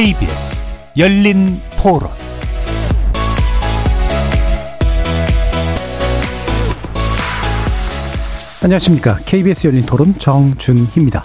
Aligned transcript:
KBS 0.00 0.64
열린 0.96 1.60
토론 1.76 2.08
안녕하십니까. 8.64 9.16
KBS 9.26 9.66
열린 9.66 9.82
토론 9.82 10.14
정준희입니다. 10.14 11.22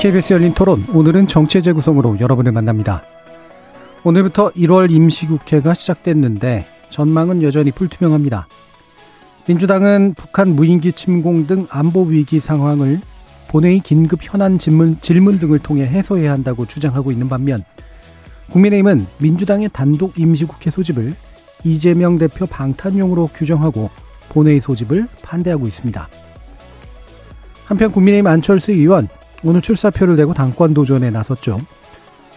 KBS 0.00 0.32
열린 0.32 0.52
토론 0.52 0.84
오늘은 0.92 1.28
정체 1.28 1.60
재구성으로 1.60 2.18
여러분을 2.18 2.50
만납니다. 2.50 3.04
오늘부터 4.02 4.50
1월 4.56 4.90
임시국회가 4.90 5.74
시작됐는데 5.74 6.66
전망은 6.88 7.44
여전히 7.44 7.70
불투명합니다. 7.70 8.48
민주당은 9.50 10.14
북한 10.16 10.54
무인기 10.54 10.92
침공 10.92 11.48
등 11.48 11.66
안보 11.70 12.02
위기 12.04 12.38
상황을 12.38 13.00
본회의 13.48 13.80
긴급 13.80 14.20
현안 14.22 14.58
질문, 14.58 15.00
질문 15.00 15.40
등을 15.40 15.58
통해 15.58 15.82
해소해야 15.88 16.30
한다고 16.30 16.66
주장하고 16.66 17.10
있는 17.10 17.28
반면 17.28 17.64
국민의힘은 18.50 19.08
민주당의 19.18 19.68
단독 19.72 20.20
임시국회 20.20 20.70
소집을 20.70 21.16
이재명 21.64 22.16
대표 22.16 22.46
방탄용으로 22.46 23.26
규정하고 23.34 23.90
본회의 24.28 24.60
소집을 24.60 25.08
반대하고 25.22 25.66
있습니다. 25.66 26.08
한편 27.64 27.90
국민의힘 27.90 28.28
안철수 28.28 28.70
의원 28.70 29.08
오늘 29.42 29.62
출사표를 29.62 30.14
내고 30.14 30.32
당권 30.32 30.74
도전에 30.74 31.10
나섰죠. 31.10 31.60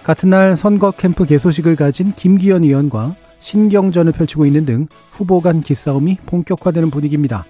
같은 0.03 0.31
날 0.31 0.57
선거 0.57 0.89
캠프 0.89 1.25
개소식을 1.25 1.75
가진 1.75 2.11
김기현 2.15 2.63
의원과 2.63 3.15
신경전을 3.43 4.13
펼치고 4.13 4.45
있는 4.45 4.65
등 4.65 4.87
후보 5.11 5.41
간 5.41 5.61
기싸움이 5.61 6.17
본격화되는 6.25 6.89
분위기입니다. 6.89 7.45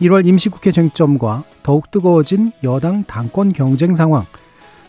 1월 0.00 0.26
임시국회 0.26 0.72
쟁점과 0.72 1.44
더욱 1.62 1.90
뜨거워진 1.90 2.52
여당 2.64 3.04
당권 3.04 3.52
경쟁 3.52 3.94
상황, 3.94 4.24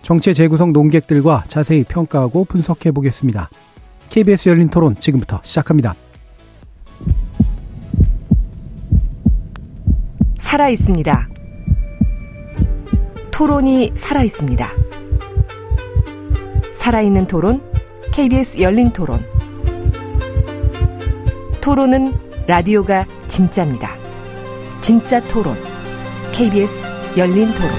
정체 0.01 0.33
재구성 0.33 0.71
논객들과 0.71 1.43
자세히 1.49 1.83
평가하고 1.83 2.45
분석해 2.45 2.91
보겠습니다. 2.91 3.49
KBS 4.09 4.49
열린 4.49 4.69
토론 4.69 4.95
지금부터 4.95 5.41
시작합니다. 5.43 5.93
살아 10.37 10.69
있습니다. 10.69 11.29
토론이 13.31 13.91
살아 13.95 14.23
있습니다. 14.23 14.69
살아있는 16.73 17.27
토론, 17.27 17.61
KBS 18.13 18.61
열린 18.61 18.91
토론. 18.93 19.34
토론은 21.65 22.13
라디오가 22.45 23.07
진짜입니다. 23.27 23.89
진짜 24.81 25.19
토론, 25.23 25.55
KBS 26.31 26.87
열린 27.17 27.47
토론. 27.55 27.71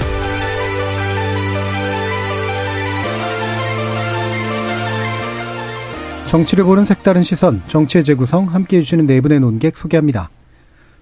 정치를 6.25 6.65
보는 6.65 6.83
색다른 6.83 7.23
시선, 7.23 7.61
정치의 7.67 8.03
재구성 8.03 8.53
함께 8.53 8.75
해 8.75 8.81
주시는 8.81 9.05
네 9.05 9.21
분의 9.21 9.39
논객 9.39 9.77
소개합니다. 9.77 10.31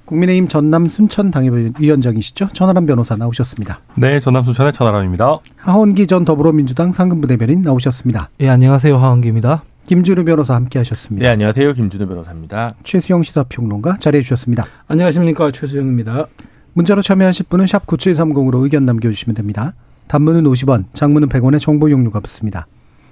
국민의힘 0.05 0.47
전남 0.47 0.87
순천 0.87 1.31
당협위원장이시죠? 1.31 2.49
천하람 2.53 2.85
변호사 2.85 3.15
나오셨습니다. 3.15 3.79
네, 3.95 4.19
전남 4.19 4.43
순천의 4.43 4.73
천하람입니다. 4.73 5.39
하원기 5.57 6.05
전 6.05 6.23
더불어민주당 6.23 6.91
상근부 6.91 7.25
대변인 7.25 7.63
나오셨습니다. 7.63 8.29
예, 8.41 8.49
안녕하세요. 8.49 8.95
하원기입니다. 8.95 9.63
김준우 9.85 10.23
변호사 10.23 10.55
함께 10.55 10.79
하셨습니다. 10.79 11.27
네, 11.27 11.31
안녕하세요. 11.31 11.73
김준우 11.73 12.07
변호사입니다. 12.07 12.73
최수영 12.83 13.21
시사평론가 13.21 13.97
자리해 13.97 14.23
주셨습니다. 14.23 14.65
안녕하십니까. 14.87 15.51
최수영입니다. 15.51 16.25
문자로 16.73 17.03
참여하실 17.03 17.45
분은 17.49 17.67
샵 17.67 17.85
9730으로 17.85 18.63
의견 18.63 18.85
남겨주시면 18.85 19.35
됩니다. 19.35 19.75
단문은 20.07 20.43
50원, 20.45 20.85
장문은 20.93 21.29
100원의 21.29 21.59
정보 21.59 21.91
용료가 21.91 22.19
붙습니다. 22.19 22.65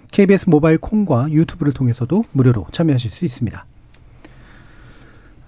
KBS 0.09 0.49
모바일 0.49 0.79
콩과 0.79 1.29
유튜브를 1.29 1.73
통해서도 1.73 2.25
무료로 2.31 2.65
참여하실 2.71 3.11
수 3.11 3.23
있습니다. 3.25 3.65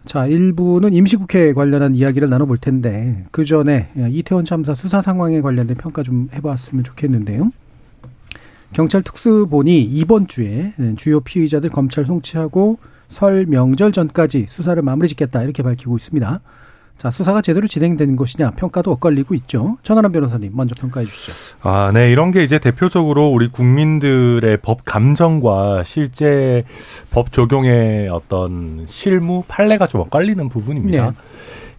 자, 0.05 0.27
1부는 0.27 0.93
임시국회 0.93 1.53
관련한 1.53 1.95
이야기를 1.95 2.29
나눠볼 2.29 2.59
텐데, 2.59 3.25
그 3.31 3.45
전에 3.45 3.89
이태원 4.09 4.45
참사 4.45 4.75
수사 4.75 5.01
상황에 5.01 5.41
관련된 5.41 5.75
평가 5.75 6.03
좀 6.03 6.29
해봤으면 6.35 6.83
좋겠는데요. 6.83 7.51
경찰 8.73 9.01
특수본이 9.01 9.81
이번 9.81 10.27
주에 10.27 10.73
주요 10.97 11.19
피의자들 11.19 11.69
검찰 11.69 12.05
송치하고 12.05 12.77
설 13.07 13.45
명절 13.45 13.91
전까지 13.91 14.47
수사를 14.49 14.81
마무리 14.81 15.07
짓겠다 15.07 15.43
이렇게 15.43 15.63
밝히고 15.63 15.95
있습니다. 15.95 16.41
자, 16.97 17.11
수사가 17.11 17.41
제대로 17.41 17.67
진행되는 17.67 18.15
것이냐 18.15 18.51
평가도 18.51 18.91
엇갈리고 18.91 19.35
있죠. 19.35 19.77
전하람 19.83 20.11
변호사님 20.13 20.51
먼저 20.55 20.75
평가해 20.79 21.05
주시죠. 21.05 21.57
아, 21.61 21.91
네. 21.93 22.09
이런 22.09 22.31
게 22.31 22.43
이제 22.43 22.57
대표적으로 22.57 23.27
우리 23.27 23.49
국민들의 23.49 24.57
법 24.61 24.85
감정과 24.85 25.83
실제 25.83 26.63
법 27.11 27.33
적용의 27.33 28.07
어떤 28.09 28.85
실무 28.87 29.43
판례가 29.47 29.87
좀 29.87 30.01
엇갈리는 30.01 30.47
부분입니다. 30.47 31.09
네. 31.09 31.15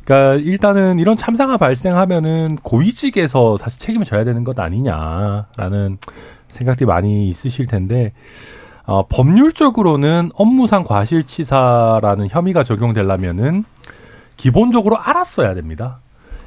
그러니까 0.05 0.35
일단은 0.45 0.99
이런 0.99 1.17
참사가 1.17 1.57
발생하면은 1.57 2.59
고위직에서 2.63 3.57
사실 3.57 3.79
책임을 3.81 4.05
져야 4.07 4.23
되는 4.25 4.45
것 4.45 4.59
아니냐라는 4.59 5.99
생각들이 6.49 6.87
많이 6.87 7.29
있으실 7.29 7.67
텐데 7.67 8.13
어, 8.85 9.07
법률적으로는 9.09 10.31
업무상 10.35 10.85
과실치사라는 10.85 12.29
혐의가 12.31 12.63
적용되려면은 12.63 13.65
기본적으로 14.37 14.99
알았어야 14.99 15.55
됩니다. 15.55 16.01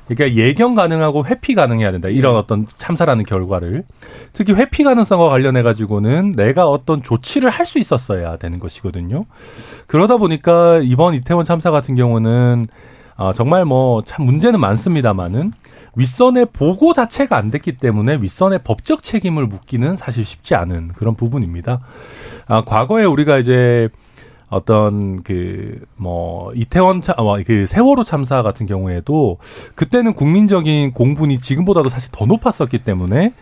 그러니까 0.07 0.41
예견 0.41 0.73
가능하고 0.73 1.25
회피 1.27 1.53
가능해야 1.53 1.91
된다. 1.91 2.07
이런 2.07 2.33
네. 2.33 2.39
어떤 2.39 2.65
참사라는 2.79 3.25
결과를 3.25 3.83
특히 4.33 4.53
회피 4.53 4.83
가능성과 4.83 5.29
관련해 5.29 5.61
가지고는 5.61 6.31
내가 6.35 6.65
어떤 6.67 7.03
조치를 7.03 7.49
할 7.51 7.65
수 7.65 7.77
있었어야 7.77 8.37
되는 8.37 8.59
것이거든요. 8.59 9.25
그러다 9.85 10.17
보니까 10.17 10.79
이번 10.81 11.13
이태원 11.13 11.45
참사 11.45 11.69
같은 11.69 11.93
경우는 11.95 12.67
아, 13.17 13.33
정말 13.33 13.65
뭐 13.65 14.01
참 14.03 14.25
문제는 14.25 14.59
많습니다만은 14.59 15.51
윗선의 15.95 16.47
보고 16.53 16.93
자체가 16.93 17.37
안 17.37 17.51
됐기 17.51 17.77
때문에 17.77 18.17
윗선의 18.21 18.59
법적 18.63 19.03
책임을 19.03 19.47
묻기는 19.47 19.95
사실 19.97 20.23
쉽지 20.25 20.55
않은 20.55 20.89
그런 20.89 21.15
부분입니다. 21.15 21.81
아, 22.47 22.63
과거에 22.63 23.05
우리가 23.05 23.37
이제 23.37 23.89
어떤 24.49 25.21
그 25.23 25.79
뭐 25.95 26.53
이태원 26.55 27.01
참그 27.01 27.21
뭐 27.21 27.37
세월호 27.65 28.03
참사 28.03 28.41
같은 28.41 28.65
경우에도 28.65 29.37
그때는 29.75 30.13
국민적인 30.13 30.93
공분이 30.93 31.39
지금보다도 31.39 31.89
사실 31.89 32.09
더 32.11 32.25
높았었기 32.25 32.79
때문에 32.79 33.33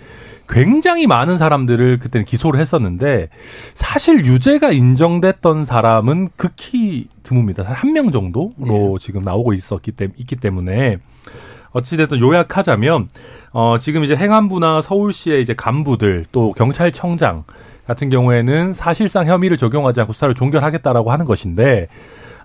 굉장히 0.49 1.07
많은 1.07 1.37
사람들을 1.37 1.99
그때는 1.99 2.25
기소를 2.25 2.59
했었는데 2.59 3.29
사실 3.73 4.25
유죄가 4.25 4.71
인정됐던 4.71 5.65
사람은 5.65 6.29
극히 6.35 7.07
드뭅니다. 7.23 7.63
한 7.65 7.91
명 7.91 8.11
정도로 8.11 8.53
네. 8.57 8.95
지금 8.99 9.21
나오고 9.21 9.53
있었기 9.53 9.91
때 9.91 10.07
있기 10.17 10.37
때문에 10.37 10.97
어찌됐든 11.77 12.19
요약하자면 12.19 13.07
어 13.53 13.77
지금 13.79 14.03
이제 14.03 14.15
행안부나 14.15 14.81
서울시의 14.81 15.41
이제 15.41 15.53
간부들 15.53 16.25
또 16.31 16.51
경찰청장 16.53 17.43
같은 17.87 18.09
경우에는 18.09 18.73
사실상 18.73 19.25
혐의를 19.25 19.57
적용하지 19.57 20.01
않고 20.01 20.13
수사를 20.13 20.33
종결하겠다라고 20.35 21.11
하는 21.11 21.25
것인데 21.25 21.87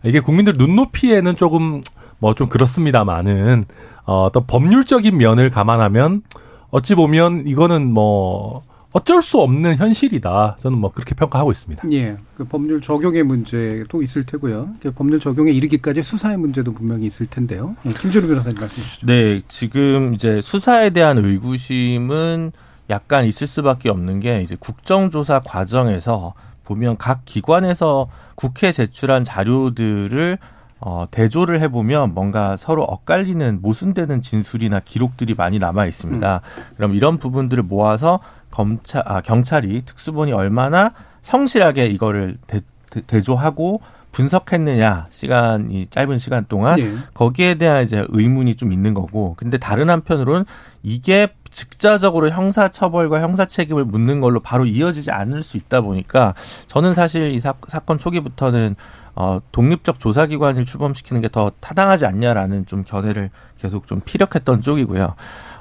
이게 0.05 0.21
국민들 0.21 0.55
눈높이에는 0.57 1.35
조금 1.37 1.83
뭐 2.19 2.35
좀 2.35 2.49
그렇습니다만은 2.49 3.65
어, 4.05 4.29
또 4.33 4.41
법률적인 4.43 5.17
면을 5.17 5.51
감안하면 5.51 6.23
어찌 6.71 6.95
보면 6.95 7.45
이거는 7.47 7.93
뭐 7.93 8.63
어쩔 8.93 9.23
수 9.23 9.41
없는 9.41 9.77
현실이다. 9.77 10.57
저는 10.61 10.79
뭐 10.79 10.93
그렇게 10.93 11.15
평가하고 11.15 11.51
있습니다. 11.51 11.85
예. 11.93 12.17
그 12.37 12.45
법률 12.45 12.81
적용의 12.81 13.23
문제도 13.23 14.03
있을 14.03 14.25
테고요. 14.25 14.69
그 14.81 14.93
법률 14.93 15.19
적용에 15.19 15.51
이르기까지 15.51 16.03
수사의 16.03 16.37
문제도 16.37 16.73
분명히 16.73 17.07
있을 17.07 17.27
텐데요. 17.27 17.75
예, 17.87 17.93
김준우 17.93 18.29
변호사님 18.29 18.61
말씀 18.61 18.83
주시죠. 18.83 19.07
네. 19.07 19.43
지금 19.49 20.15
이제 20.15 20.41
수사에 20.43 20.91
대한 20.91 21.19
의구심은 21.19 22.53
약간 22.91 23.25
있을 23.25 23.47
수밖에 23.47 23.89
없는 23.89 24.21
게 24.21 24.43
이제 24.43 24.57
국정조사 24.59 25.41
과정에서 25.41 26.35
보면 26.65 26.97
각 26.99 27.25
기관에서 27.25 28.09
국회 28.35 28.73
제출한 28.73 29.25
자료들을 29.25 30.39
어, 30.85 31.07
대조를 31.11 31.61
해보면 31.61 32.13
뭔가 32.13 32.57
서로 32.57 32.83
엇갈리는 32.83 33.61
모순되는 33.63 34.21
진술이나 34.21 34.81
기록들이 34.81 35.35
많이 35.35 35.61
남아 35.61 35.87
있습니다. 35.87 36.41
음. 36.45 36.63
그럼 36.77 36.95
이런 36.95 37.19
부분들을 37.19 37.63
모아서 37.63 38.21
검찰, 38.53 39.03
아, 39.05 39.21
경찰이 39.21 39.83
특수본이 39.85 40.33
얼마나 40.33 40.93
성실하게 41.23 41.87
이거를 41.87 42.37
대, 42.47 42.61
대 43.09 43.21
조하고 43.21 43.81
분석했느냐 44.13 45.07
시간이 45.11 45.87
짧은 45.89 46.19
시간 46.19 46.45
동안 46.49 46.77
네. 46.77 46.95
거기에 47.15 47.55
대한 47.55 47.83
이제 47.83 48.05
의문이 48.11 48.55
좀 48.57 48.71
있는 48.71 48.93
거고 48.95 49.35
근데 49.39 49.57
다른 49.59 49.89
한편으로는 49.91 50.45
이게 50.83 51.29
직자적으로 51.51 52.31
형사 52.31 52.69
처벌과 52.69 53.21
형사 53.21 53.47
책임을 53.47 53.85
묻는 53.85 54.21
걸로 54.21 54.41
바로 54.41 54.67
이어지지 54.67 55.11
않을 55.11 55.43
수 55.43 55.57
있다 55.57 55.81
보니까 55.81 56.35
저는 56.67 56.95
사실 56.95 57.31
이 57.33 57.41
사, 57.41 57.55
사건 57.69 57.99
초기부터는 57.99 58.77
어, 59.15 59.41
독립적 59.53 60.01
조사기관을 60.01 60.65
출범시키는 60.65 61.21
게 61.23 61.29
더 61.29 61.53
타당하지 61.61 62.07
않냐라는 62.07 62.67
좀 62.67 62.85
견해를 62.85 63.31
계속 63.59 63.87
좀 63.87 64.01
피력했던 64.05 64.63
쪽이고요. 64.63 65.15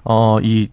어, 0.04 0.38
이 0.42 0.70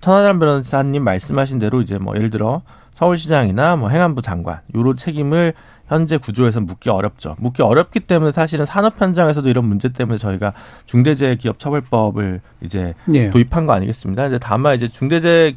천하람 0.00 0.38
변호사님 0.38 1.02
말씀하신 1.04 1.58
대로 1.58 1.80
이제 1.80 1.98
뭐 1.98 2.14
예를 2.16 2.30
들어 2.30 2.62
서울시장이나 2.94 3.76
뭐 3.76 3.88
행안부 3.90 4.22
장관 4.22 4.60
요런 4.74 4.96
책임을 4.96 5.54
현재 5.86 6.16
구조에서 6.18 6.60
묻기 6.60 6.90
어렵죠. 6.90 7.36
묻기 7.38 7.62
어렵기 7.62 8.00
때문에 8.00 8.32
사실은 8.32 8.66
산업 8.66 9.00
현장에서도 9.00 9.48
이런 9.48 9.64
문제 9.64 9.88
때문에 9.88 10.18
저희가 10.18 10.52
중대재해기업처벌법을 10.86 12.40
이제 12.60 12.94
예. 13.14 13.30
도입한 13.30 13.66
거 13.66 13.72
아니겠습니다. 13.72 14.24
근데 14.24 14.38
다만 14.38 14.74
이제 14.76 14.86
중대재해 14.88 15.54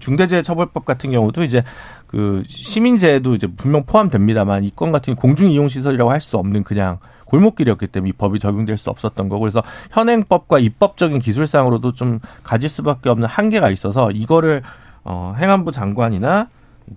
중대재해처벌법 0.00 0.84
같은 0.84 1.12
경우도 1.12 1.44
이제 1.44 1.62
그 2.06 2.42
시민재해도 2.46 3.34
이제 3.34 3.46
분명 3.46 3.84
포함됩니다만 3.84 4.64
이 4.64 4.70
건 4.74 4.92
같은 4.92 5.14
공중 5.14 5.50
이용 5.50 5.68
시설이라고 5.68 6.10
할 6.10 6.20
수 6.20 6.36
없는 6.38 6.62
그냥 6.64 6.98
골목길이었기 7.26 7.88
때문에 7.88 8.10
이 8.10 8.12
법이 8.12 8.38
적용될 8.38 8.76
수 8.76 8.90
없었던 8.90 9.28
거고 9.28 9.40
그래서 9.40 9.62
현행법과 9.90 10.58
입법적인 10.58 11.18
기술상으로도 11.18 11.92
좀 11.92 12.20
가질 12.42 12.68
수밖에 12.68 13.10
없는 13.10 13.26
한계가 13.28 13.70
있어서 13.70 14.10
이거를 14.10 14.62
어 15.04 15.34
행안부 15.36 15.72
장관이나 15.72 16.48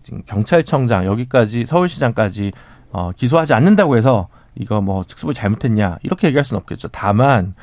지금 0.04 0.22
경찰청장 0.26 1.06
여기까지 1.06 1.66
서울시장까지 1.66 2.52
어 2.92 3.12
기소하지 3.12 3.54
않는다고 3.54 3.98
해서 3.98 4.26
이거 4.56 4.82
뭐 4.82 5.04
특수부 5.08 5.34
잘못했냐 5.34 5.98
이렇게 6.04 6.28
얘기할 6.28 6.44
수는 6.44 6.60
없겠죠. 6.62 6.90
다만 6.90 7.54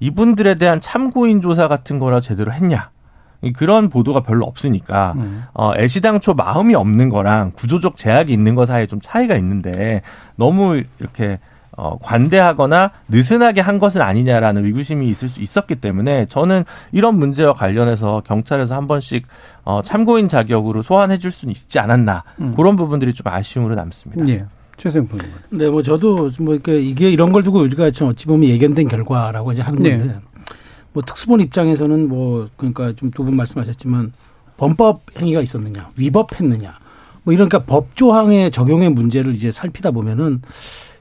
이분들에 0.00 0.54
대한 0.56 0.80
참고인 0.80 1.40
조사 1.40 1.68
같은 1.68 1.98
거라 1.98 2.20
제대로 2.20 2.52
했냐 2.52 2.90
그런 3.54 3.88
보도가 3.88 4.20
별로 4.20 4.44
없으니까 4.44 5.14
음. 5.16 5.44
어, 5.54 5.72
애시당초 5.76 6.34
마음이 6.34 6.74
없는 6.74 7.08
거랑 7.08 7.52
구조적 7.54 7.96
제약이 7.96 8.32
있는 8.32 8.54
거 8.54 8.66
사이에 8.66 8.86
좀 8.86 8.98
차이가 9.00 9.34
있는데 9.36 10.02
너무 10.36 10.82
이렇게 10.98 11.38
어, 11.76 11.98
관대하거나 11.98 12.90
느슨하게 13.08 13.60
한 13.60 13.78
것은 13.78 14.02
아니냐라는 14.02 14.64
의구심이 14.66 15.08
있을 15.08 15.28
수 15.28 15.40
있었기 15.40 15.76
때문에 15.76 16.26
저는 16.26 16.64
이런 16.92 17.18
문제와 17.18 17.54
관련해서 17.54 18.22
경찰에서 18.26 18.74
한 18.74 18.86
번씩 18.86 19.26
어, 19.64 19.80
참고인 19.82 20.28
자격으로 20.28 20.82
소환해 20.82 21.18
줄 21.18 21.30
수는 21.30 21.52
있지 21.52 21.78
않았나 21.78 22.24
음. 22.40 22.54
그런 22.56 22.76
부분들이 22.76 23.12
좀 23.14 23.28
아쉬움으로 23.28 23.74
남습니다. 23.76 24.28
예. 24.28 24.44
최생 24.76 25.06
님 25.12 25.20
네, 25.50 25.68
뭐 25.68 25.82
저도 25.82 26.30
뭐 26.40 26.54
이게 26.54 27.10
이런 27.10 27.32
걸 27.32 27.42
두고 27.42 27.60
우리가 27.60 27.90
어찌 28.02 28.26
보면 28.26 28.48
예견된 28.48 28.88
결과라고 28.88 29.52
이제 29.52 29.60
하는 29.62 29.78
네. 29.78 29.90
건데 29.98 30.14
네. 30.14 30.20
뭐 30.92 31.02
특수본 31.04 31.40
입장에서는 31.40 32.08
뭐 32.08 32.48
그러니까 32.56 32.92
좀 32.94 33.10
두 33.10 33.22
분 33.24 33.36
말씀하셨지만 33.36 34.12
범법 34.56 35.02
행위가 35.18 35.40
있었느냐, 35.40 35.90
위법했느냐, 35.96 36.78
뭐 37.24 37.32
이런 37.34 37.48
그러니까 37.48 37.70
법 37.70 37.94
조항의 37.96 38.50
적용의 38.50 38.90
문제를 38.90 39.34
이제 39.34 39.50
살피다 39.50 39.90
보면은 39.90 40.42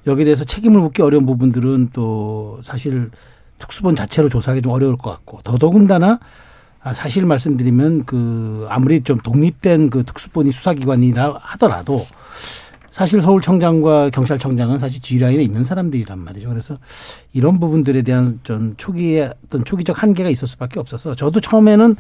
여기에 0.10 0.26
대해서 0.26 0.44
책임을 0.44 0.80
묻기 0.82 1.02
어려운 1.02 1.26
부분들은 1.26 1.90
또 1.94 2.60
사실 2.62 3.12
특수본 3.58 3.96
자체로 3.96 4.30
조사하기 4.30 4.62
좀 4.62 4.72
어려울 4.72 4.98
것 4.98 5.12
같고 5.12 5.40
더더군다나 5.44 6.20
아, 6.82 6.94
사실 6.94 7.26
말씀드리면 7.26 8.06
그 8.06 8.66
아무리 8.70 9.02
좀 9.02 9.18
독립된 9.18 9.90
그 9.90 10.04
특수본이 10.06 10.52
수사기관이라 10.52 11.40
하더라도 11.42 12.08
사실 12.90 13.22
서울청장과 13.22 14.10
경찰청장은 14.10 14.80
사실 14.80 15.02
G라인에 15.02 15.44
있는 15.44 15.64
사람들이란 15.64 16.20
말이죠. 16.20 16.50
그래서 16.50 16.78
이런 17.34 17.60
부분들에 17.60 18.02
대한 18.02 18.40
좀 18.44 18.74
초기에 18.78 19.32
어떤 19.46 19.64
초기적 19.64 20.02
한계가 20.02 20.30
있을 20.30 20.48
수밖에 20.48 20.80
없어서 20.80 21.16
저도 21.16 21.40
처음에는 21.40 21.96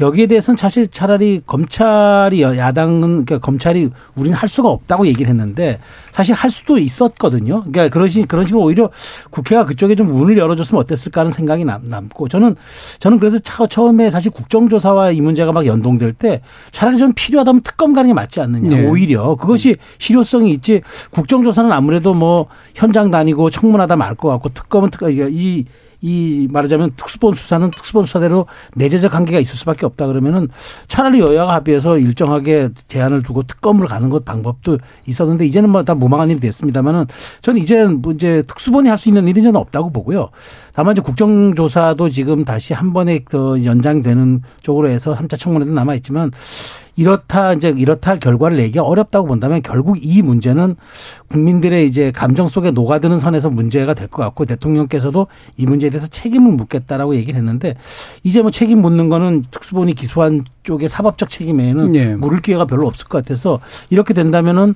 여기에 0.00 0.26
대해서는 0.26 0.56
사실 0.56 0.88
차라리 0.88 1.40
검찰이 1.46 2.42
야당은 2.42 3.00
그러니까 3.24 3.38
검찰이 3.38 3.90
우리는 4.16 4.36
할 4.36 4.48
수가 4.48 4.68
없다고 4.68 5.06
얘기를 5.06 5.28
했는데 5.28 5.78
사실 6.10 6.34
할 6.34 6.50
수도 6.50 6.78
있었거든요. 6.78 7.60
그러니까 7.60 7.88
그런 7.88 8.08
식 8.08 8.26
그런 8.26 8.46
식으로 8.46 8.64
오히려 8.64 8.90
국회가 9.30 9.64
그쪽에 9.64 9.94
좀 9.94 10.12
문을 10.12 10.36
열어줬으면 10.38 10.80
어땠을까 10.82 11.20
하는 11.20 11.30
생각이 11.30 11.64
남, 11.64 12.08
고 12.08 12.28
저는 12.28 12.56
저는 12.98 13.18
그래서 13.18 13.38
처음에 13.38 14.10
사실 14.10 14.30
국정조사와 14.32 15.12
이 15.12 15.20
문제가 15.20 15.52
막 15.52 15.66
연동될 15.66 16.12
때 16.14 16.40
차라리 16.70 16.98
좀 16.98 17.12
필요하다면 17.14 17.62
특검 17.62 17.94
가는 17.94 18.08
게 18.08 18.14
맞지 18.14 18.40
않느냐. 18.40 18.76
네. 18.76 18.86
오히려 18.86 19.36
그것이 19.36 19.76
실효성이 19.98 20.50
있지 20.52 20.80
국정조사는 21.10 21.70
아무래도 21.72 22.14
뭐 22.14 22.46
현장 22.74 23.10
다니고 23.10 23.50
청문하다 23.50 23.94
말 23.96 24.16
것 24.16 24.28
같고 24.28 24.48
특검은 24.48 24.90
특 24.90 25.02
이, 25.02 25.64
이 26.02 26.46
말하자면 26.50 26.92
특수본 26.96 27.34
수사는 27.34 27.70
특수본 27.70 28.04
수사대로 28.04 28.46
내재적 28.74 29.14
한계가 29.14 29.40
있을 29.40 29.56
수밖에 29.56 29.86
없다 29.86 30.06
그러면은 30.06 30.48
차라리 30.88 31.20
여야가 31.20 31.54
합의해서 31.54 31.98
일정하게 31.98 32.68
제한을 32.88 33.22
두고 33.22 33.44
특검을 33.44 33.86
가는 33.86 34.10
것 34.10 34.24
방법도 34.24 34.78
있었는데 35.06 35.46
이제는 35.46 35.70
뭐 35.70 35.86
다 35.86 35.94
무망한 35.94 36.30
일이 36.30 36.40
됐습니다만은 36.40 37.06
저는 37.40 37.60
이제 37.60 37.84
뭐 37.86 38.12
이제 38.12 38.42
특수본이 38.48 38.88
할 38.88 38.96
수 38.98 39.08
있는 39.08 39.28
일이 39.28 39.40
저는 39.42 39.60
없다고 39.60 39.90
보고요. 39.92 40.30
다만 40.72 40.92
이제 40.92 41.02
국정조사도 41.02 42.10
지금 42.10 42.44
다시 42.44 42.72
한 42.74 42.92
번에 42.92 43.20
더 43.30 43.62
연장되는 43.62 44.42
쪽으로 44.62 44.88
해서 44.88 45.14
3차 45.14 45.38
청문회도 45.38 45.72
남아 45.72 45.94
있지만 45.96 46.30
이렇다 46.96 47.52
이제 47.52 47.74
이렇다 47.76 48.10
할 48.10 48.18
결과를 48.20 48.56
내기가 48.56 48.82
어렵다고 48.82 49.26
본다면 49.26 49.62
결국 49.62 49.98
이 50.00 50.22
문제는 50.22 50.76
국민들의 51.28 51.86
이제 51.86 52.10
감정 52.10 52.48
속에 52.48 52.70
녹아드는 52.70 53.18
선에서 53.18 53.50
문제가 53.50 53.94
될 53.94 54.06
것 54.08 54.22
같고 54.22 54.44
대통령께서도 54.46 55.26
이 55.56 55.66
문제에 55.66 55.90
대해서 55.90 56.06
책임을 56.06 56.52
묻겠다라고 56.52 57.16
얘기를 57.16 57.36
했는데 57.38 57.74
이제 58.22 58.40
뭐 58.40 58.50
책임 58.50 58.80
묻는 58.80 59.08
거는 59.08 59.42
특수본이 59.50 59.94
기소한 59.94 60.44
쪽의 60.62 60.88
사법적 60.88 61.28
책임에는 61.28 61.92
네. 61.92 62.14
물을 62.14 62.40
기회가 62.40 62.64
별로 62.66 62.86
없을 62.86 63.08
것 63.08 63.22
같아서 63.22 63.60
이렇게 63.90 64.14
된다면은 64.14 64.74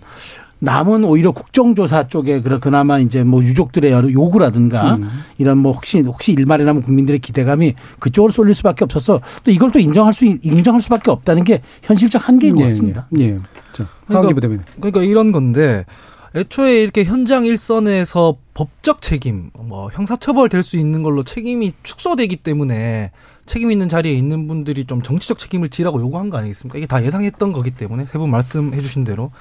남은 0.61 1.05
오히려 1.05 1.33
국정조사 1.33 2.09
쪽에 2.09 2.41
그나마 2.43 2.99
이제 2.99 3.25
뭐 3.25 3.43
유족들의 3.43 3.93
요구라든가 4.13 4.97
음. 4.97 5.09
이런 5.39 5.59
뭐 5.59 5.73
혹시 5.73 6.01
혹시 6.01 6.33
일말이라면 6.33 6.83
국민들의 6.83 7.19
기대감이 7.21 7.75
그쪽으로 7.99 8.31
쏠릴 8.33 8.55
수밖에 8.55 8.85
없어서 8.85 9.21
또 9.43 9.51
이걸 9.51 9.73
또 9.73 9.79
인정할 9.79 10.13
수 10.13 10.25
인정할 10.25 10.81
수밖에 10.81 11.11
없다는 11.11 11.45
게 11.45 11.63
현실적 11.83 12.29
한계인 12.29 12.55
것 12.55 12.63
예, 12.63 12.65
같습니다. 12.69 13.09
예. 13.19 13.23
예. 13.25 13.39
자, 13.73 13.87
그러니까, 14.07 14.65
그러니까 14.77 15.03
이런 15.03 15.33
건데 15.33 15.85
애초에 16.35 16.83
이렇게 16.83 17.05
현장 17.05 17.45
일선에서 17.45 18.37
법적 18.55 19.03
책임, 19.03 19.51
뭐 19.59 19.89
형사처벌 19.93 20.49
될 20.49 20.63
수 20.63 20.77
있는 20.77 21.03
걸로 21.03 21.23
책임이 21.25 21.73
축소되기 21.83 22.37
때문에 22.37 23.11
책임 23.47 23.73
있는 23.73 23.89
자리에 23.89 24.13
있는 24.13 24.47
분들이 24.47 24.85
좀 24.85 25.03
정치적 25.03 25.39
책임을 25.41 25.71
지라고 25.71 26.01
요구한 26.01 26.31
거 26.31 26.37
아니겠습니까? 26.37 26.79
이게 26.79 26.87
다 26.87 27.03
예상했던 27.05 27.53
거기 27.53 27.71
때문에 27.73 28.05
세 28.07 28.19
분 28.19 28.31
말씀해 28.31 28.81
주신 28.81 29.03
대로 29.03 29.33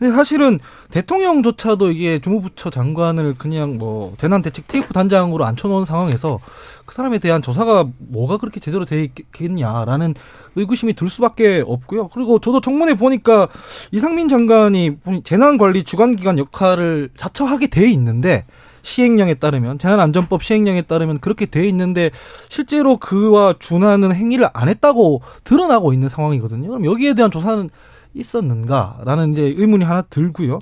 근데 0.00 0.14
사실은 0.14 0.58
대통령조차도 0.90 1.90
이게 1.90 2.20
주무부처 2.20 2.70
장관을 2.70 3.34
그냥 3.36 3.76
뭐 3.76 4.14
재난 4.16 4.40
대책 4.40 4.66
TF 4.66 4.94
단장으로 4.94 5.44
앉혀놓은 5.44 5.84
상황에서 5.84 6.40
그 6.86 6.94
사람에 6.94 7.18
대한 7.18 7.42
조사가 7.42 7.86
뭐가 7.98 8.38
그렇게 8.38 8.60
제대로 8.60 8.86
돼 8.86 9.04
있겠냐라는 9.04 10.14
의구심이 10.56 10.94
들 10.94 11.10
수밖에 11.10 11.62
없고요. 11.66 12.08
그리고 12.08 12.38
저도 12.38 12.62
청문회 12.62 12.94
보니까 12.94 13.48
이상민 13.92 14.30
장관이 14.30 14.96
재난관리 15.22 15.84
주관기관 15.84 16.38
역할을 16.38 17.10
자처하게 17.18 17.66
돼 17.66 17.90
있는데 17.90 18.46
시행령에 18.80 19.34
따르면 19.34 19.78
재난안전법 19.78 20.42
시행령에 20.42 20.80
따르면 20.82 21.18
그렇게 21.18 21.44
돼 21.44 21.68
있는데 21.68 22.10
실제로 22.48 22.96
그와 22.96 23.54
준하는 23.58 24.14
행위를 24.14 24.48
안 24.54 24.70
했다고 24.70 25.20
드러나고 25.44 25.92
있는 25.92 26.08
상황이거든요. 26.08 26.68
그럼 26.68 26.86
여기에 26.86 27.12
대한 27.12 27.30
조사는 27.30 27.68
있었는가라는 28.14 29.32
이제 29.32 29.54
의문이 29.56 29.84
하나 29.84 30.02
들고요. 30.02 30.58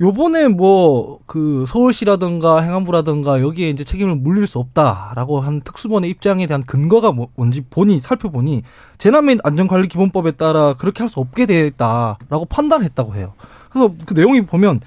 요번에 0.00 0.48
뭐 0.48 1.16
그 1.26 1.64
서울시라든가 1.66 2.60
행안부라든가 2.60 3.40
여기에 3.40 3.70
이제 3.70 3.84
책임을 3.84 4.14
물릴 4.16 4.46
수 4.46 4.58
없다라고 4.58 5.40
한 5.40 5.60
특수본의 5.60 6.08
입장에 6.10 6.46
대한 6.46 6.62
근거가 6.62 7.12
뭐, 7.12 7.28
뭔지 7.34 7.62
보니 7.68 8.00
살펴보니 8.00 8.62
재난 8.96 9.26
및 9.26 9.38
안전관리 9.42 9.88
기본법에 9.88 10.32
따라 10.32 10.74
그렇게 10.74 11.02
할 11.02 11.06
수 11.06 11.20
없게 11.20 11.46
되었다라고 11.46 12.46
판단했다고 12.46 13.14
해요. 13.14 13.34
그래서 13.70 13.92
그 14.06 14.14
내용이 14.14 14.44
보면 14.44 14.80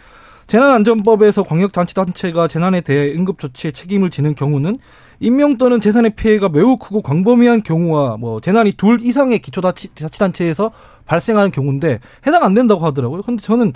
재난안전법에서 0.48 1.44
광역자치단체가 1.44 2.48
재난에 2.48 2.82
대해 2.82 3.14
응급조치에 3.14 3.72
책임을 3.72 4.10
지는 4.10 4.36
경우는 4.36 4.78
인명 5.20 5.58
또는 5.58 5.80
재산의 5.80 6.16
피해가 6.16 6.50
매우 6.50 6.78
크고 6.78 7.02
광범위한 7.02 7.64
경우와 7.64 8.18
뭐 8.18 8.42
재난이 8.42 8.74
둘 8.74 9.00
이상의 9.02 9.40
기초자치단체에서 9.40 10.72
발생하는 11.10 11.52
경우인데 11.52 12.00
해당 12.28 12.44
안 12.44 12.54
된다고 12.54 12.86
하더라고요. 12.86 13.24
근데 13.24 13.42
저는 13.42 13.74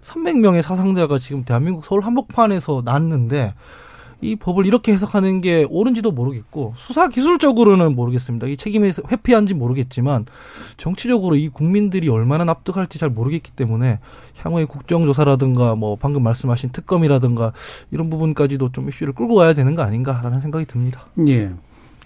300명의 0.00 0.62
사상자가 0.62 1.18
지금 1.18 1.44
대한민국 1.44 1.84
서울 1.84 2.02
한복판에서 2.02 2.82
났는데 2.84 3.54
이 4.20 4.36
법을 4.36 4.66
이렇게 4.66 4.92
해석하는 4.92 5.40
게 5.40 5.66
옳은지도 5.68 6.12
모르겠고 6.12 6.74
수사 6.76 7.08
기술적으로는 7.08 7.96
모르겠습니다. 7.96 8.46
이 8.46 8.56
책임이 8.56 8.92
회피한지 9.10 9.52
모르겠지만 9.52 10.26
정치적으로 10.76 11.34
이 11.34 11.48
국민들이 11.48 12.08
얼마나 12.08 12.44
납득할지 12.44 13.00
잘 13.00 13.10
모르겠기 13.10 13.50
때문에 13.50 13.98
향후에 14.36 14.64
국정조사라든가 14.66 15.74
뭐 15.74 15.96
방금 15.96 16.22
말씀하신 16.22 16.70
특검이라든가 16.70 17.52
이런 17.90 18.08
부분까지도 18.10 18.70
좀 18.70 18.88
이슈를 18.88 19.12
끌고 19.12 19.34
가야 19.34 19.54
되는 19.54 19.74
거 19.74 19.82
아닌가라는 19.82 20.38
생각이 20.38 20.66
듭니다. 20.66 21.04
예. 21.26 21.50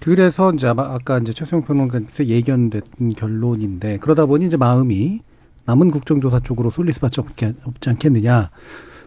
그래서 0.00 0.52
이제 0.52 0.66
아까 0.66 1.18
이제 1.18 1.32
최수영 1.32 1.62
평론가에서 1.62 2.26
예견된 2.26 2.82
결론인데 3.16 3.98
그러다 3.98 4.26
보니 4.26 4.46
이제 4.46 4.56
마음이 4.56 5.20
남은 5.64 5.90
국정조사 5.90 6.40
쪽으로 6.40 6.70
쏠릴 6.70 6.92
수밖에 6.92 7.20
없지 7.64 7.90
않겠느냐. 7.90 8.50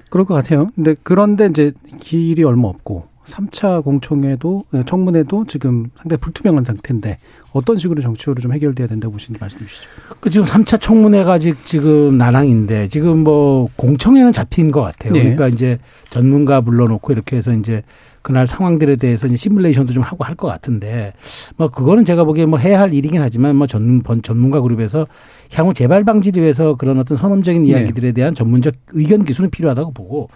그럴 0.10 0.26
것 0.26 0.34
같아요. 0.34 0.70
근데 0.76 0.96
그런데 1.04 1.48
이제 1.48 1.72
길이 2.00 2.44
얼마 2.44 2.68
없고 2.68 3.08
3차 3.30 3.84
공청회도 3.84 4.66
예, 4.74 4.84
청문회도 4.86 5.46
지금 5.46 5.92
상당히 5.96 6.20
불투명한 6.20 6.64
상태인데 6.64 7.20
어떤 7.54 7.78
식으로 7.78 8.02
정치적으로 8.02 8.42
좀 8.42 8.54
해결돼야 8.54 8.88
된다고 8.88 9.14
보시는지 9.14 9.40
말씀 9.40 9.60
주시죠. 9.60 9.88
그 10.20 10.30
지금 10.30 10.46
3차 10.46 10.82
청문회가 10.82 11.34
아직 11.34 11.64
지금 11.64 12.18
난항인데 12.18 12.90
지금 12.90 13.24
뭐 13.24 13.70
공청회는 13.76 14.34
잡힌 14.34 14.72
것 14.72 14.82
같아요. 14.82 15.14
네. 15.14 15.22
그러니까 15.22 15.48
이제 15.48 15.80
전문가 16.10 16.62
불러놓고 16.62 17.14
이렇게 17.14 17.38
해서 17.38 17.54
이제 17.54 17.84
그날 18.22 18.48
상황들에 18.48 18.96
대해서 18.98 19.28
이제 19.28 19.36
시뮬레이션도 19.38 19.94
좀 19.94 20.04
하고 20.04 20.24
할 20.24 20.36
것 20.36 20.48
같은데 20.48 21.14
뭐 21.58 21.70
그거는 21.70 22.06
제가 22.06 22.24
보기에 22.24 22.46
뭐 22.46 22.60
해야 22.60 22.80
할 22.80 22.94
일이긴 22.94 23.22
하지만 23.22 23.56
뭐 23.58 23.68
전, 23.68 24.02
전문가 24.22 24.62
그룹에서 24.62 25.08
향후 25.54 25.74
재발 25.74 26.04
방지를 26.06 26.42
위해서 26.44 26.76
그런 26.76 26.98
어떤 27.00 27.18
선언적인 27.18 27.64
네. 27.64 27.70
이야기들에 27.70 28.12
대한 28.14 28.34
전문적 28.36 28.74
의견 28.94 29.26
기술은 29.26 29.50
필요하다고 29.50 29.92
보고 29.92 30.30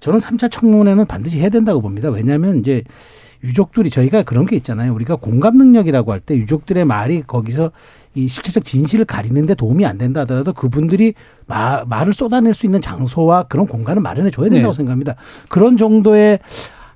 저는 0.00 0.18
3차 0.18 0.50
청문회는 0.50 1.06
반드시 1.06 1.40
해야 1.40 1.48
된다고 1.48 1.80
봅니다. 1.80 2.10
왜냐하면 2.10 2.58
이제 2.58 2.82
유족들이 3.44 3.90
저희가 3.90 4.22
그런 4.24 4.44
게 4.46 4.56
있잖아요. 4.56 4.92
우리가 4.94 5.16
공감 5.16 5.56
능력이라고 5.56 6.12
할 6.12 6.20
때 6.20 6.36
유족들의 6.36 6.84
말이 6.84 7.22
거기서 7.22 7.70
이 8.14 8.28
실체적 8.28 8.64
진실을 8.64 9.04
가리는데 9.04 9.54
도움이 9.54 9.84
안 9.86 9.98
된다 9.98 10.22
하더라도 10.22 10.52
그분들이 10.54 11.14
마, 11.46 11.84
말을 11.86 12.12
쏟아낼 12.14 12.54
수 12.54 12.66
있는 12.66 12.80
장소와 12.80 13.44
그런 13.44 13.66
공간을 13.66 14.02
마련해 14.02 14.30
줘야 14.30 14.48
된다고 14.48 14.72
네. 14.72 14.76
생각합니다. 14.76 15.16
그런 15.48 15.76
정도의 15.76 16.38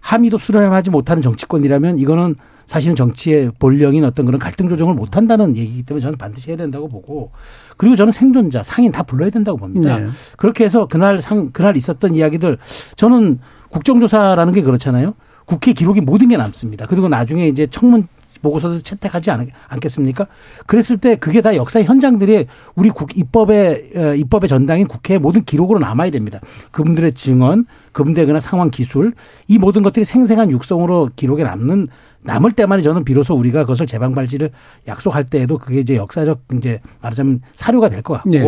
함의도 0.01 0.39
수렴하지 0.39 0.91
못하는 0.91 1.23
정치권이라면 1.23 1.99
이거는 1.99 2.37
사실은 2.67 2.95
정치의 2.95 3.51
본령인 3.59 4.05
어떤 4.05 4.27
그런 4.27 4.39
갈등 4.39 4.69
조정을 4.69 4.95
못 4.95 5.17
한다는 5.17 5.57
얘기이기 5.57 5.83
때문에 5.83 6.03
저는 6.03 6.19
반드시 6.19 6.51
해야 6.51 6.57
된다고 6.57 6.89
보고 6.89 7.33
그리고 7.77 7.97
저는 7.97 8.13
생존자, 8.13 8.63
상인 8.63 8.93
다 8.93 9.03
불러야 9.03 9.31
된다고 9.31 9.59
봅니다. 9.59 9.99
네. 9.99 10.09
그렇게 10.37 10.65
해서 10.65 10.87
그날 10.87 11.21
상, 11.21 11.51
그날 11.51 11.77
있었던 11.77 12.15
이야기들 12.15 12.59
저는 12.95 13.41
국정조사라는 13.71 14.53
게 14.53 14.63
그렇잖아요. 14.63 15.15
국회 15.47 15.73
기록이 15.73 16.01
모든 16.01 16.29
게 16.29 16.37
남습니다. 16.37 16.87
그리고 16.87 17.09
나중에 17.09 17.49
이제 17.49 17.67
청문 17.67 18.07
보고서도 18.43 18.81
채택하지 18.81 19.31
않, 19.31 19.49
않겠습니까? 19.69 20.27
그랬을 20.67 20.99
때 20.99 21.17
그게 21.17 21.41
다 21.41 21.55
역사의 21.57 21.85
현장들이 21.87 22.47
우리 22.75 22.91
국, 22.91 23.17
입법의, 23.17 23.91
어, 23.97 24.15
입법의 24.15 24.49
전당인 24.49 24.87
국회의 24.87 25.19
모든 25.19 25.43
기록으로 25.45 25.79
남아야 25.79 26.11
됩니다. 26.11 26.41
그분들의 26.71 27.13
증언, 27.13 27.67
그분들의 27.93 28.27
그런 28.27 28.41
상황 28.41 28.71
기술, 28.71 29.13
이 29.49 29.59
모든 29.59 29.83
것들이 29.83 30.05
생생한 30.05 30.51
육성으로 30.51 31.11
기록에 31.17 31.43
남는, 31.45 31.89
남을 32.23 32.53
때만이 32.53 32.83
저는 32.83 33.05
비로소 33.05 33.35
우리가 33.35 33.61
그것을 33.61 33.87
재방발지를 33.87 34.51
약속할 34.87 35.25
때에도 35.25 35.57
그게 35.57 35.81
이제 35.81 35.97
역사적 35.97 36.43
이제 36.59 36.81
말하자면 37.01 37.41
사료가 37.55 37.89
될 37.89 38.03
것 38.03 38.15
같고 38.15 38.29
네. 38.31 38.43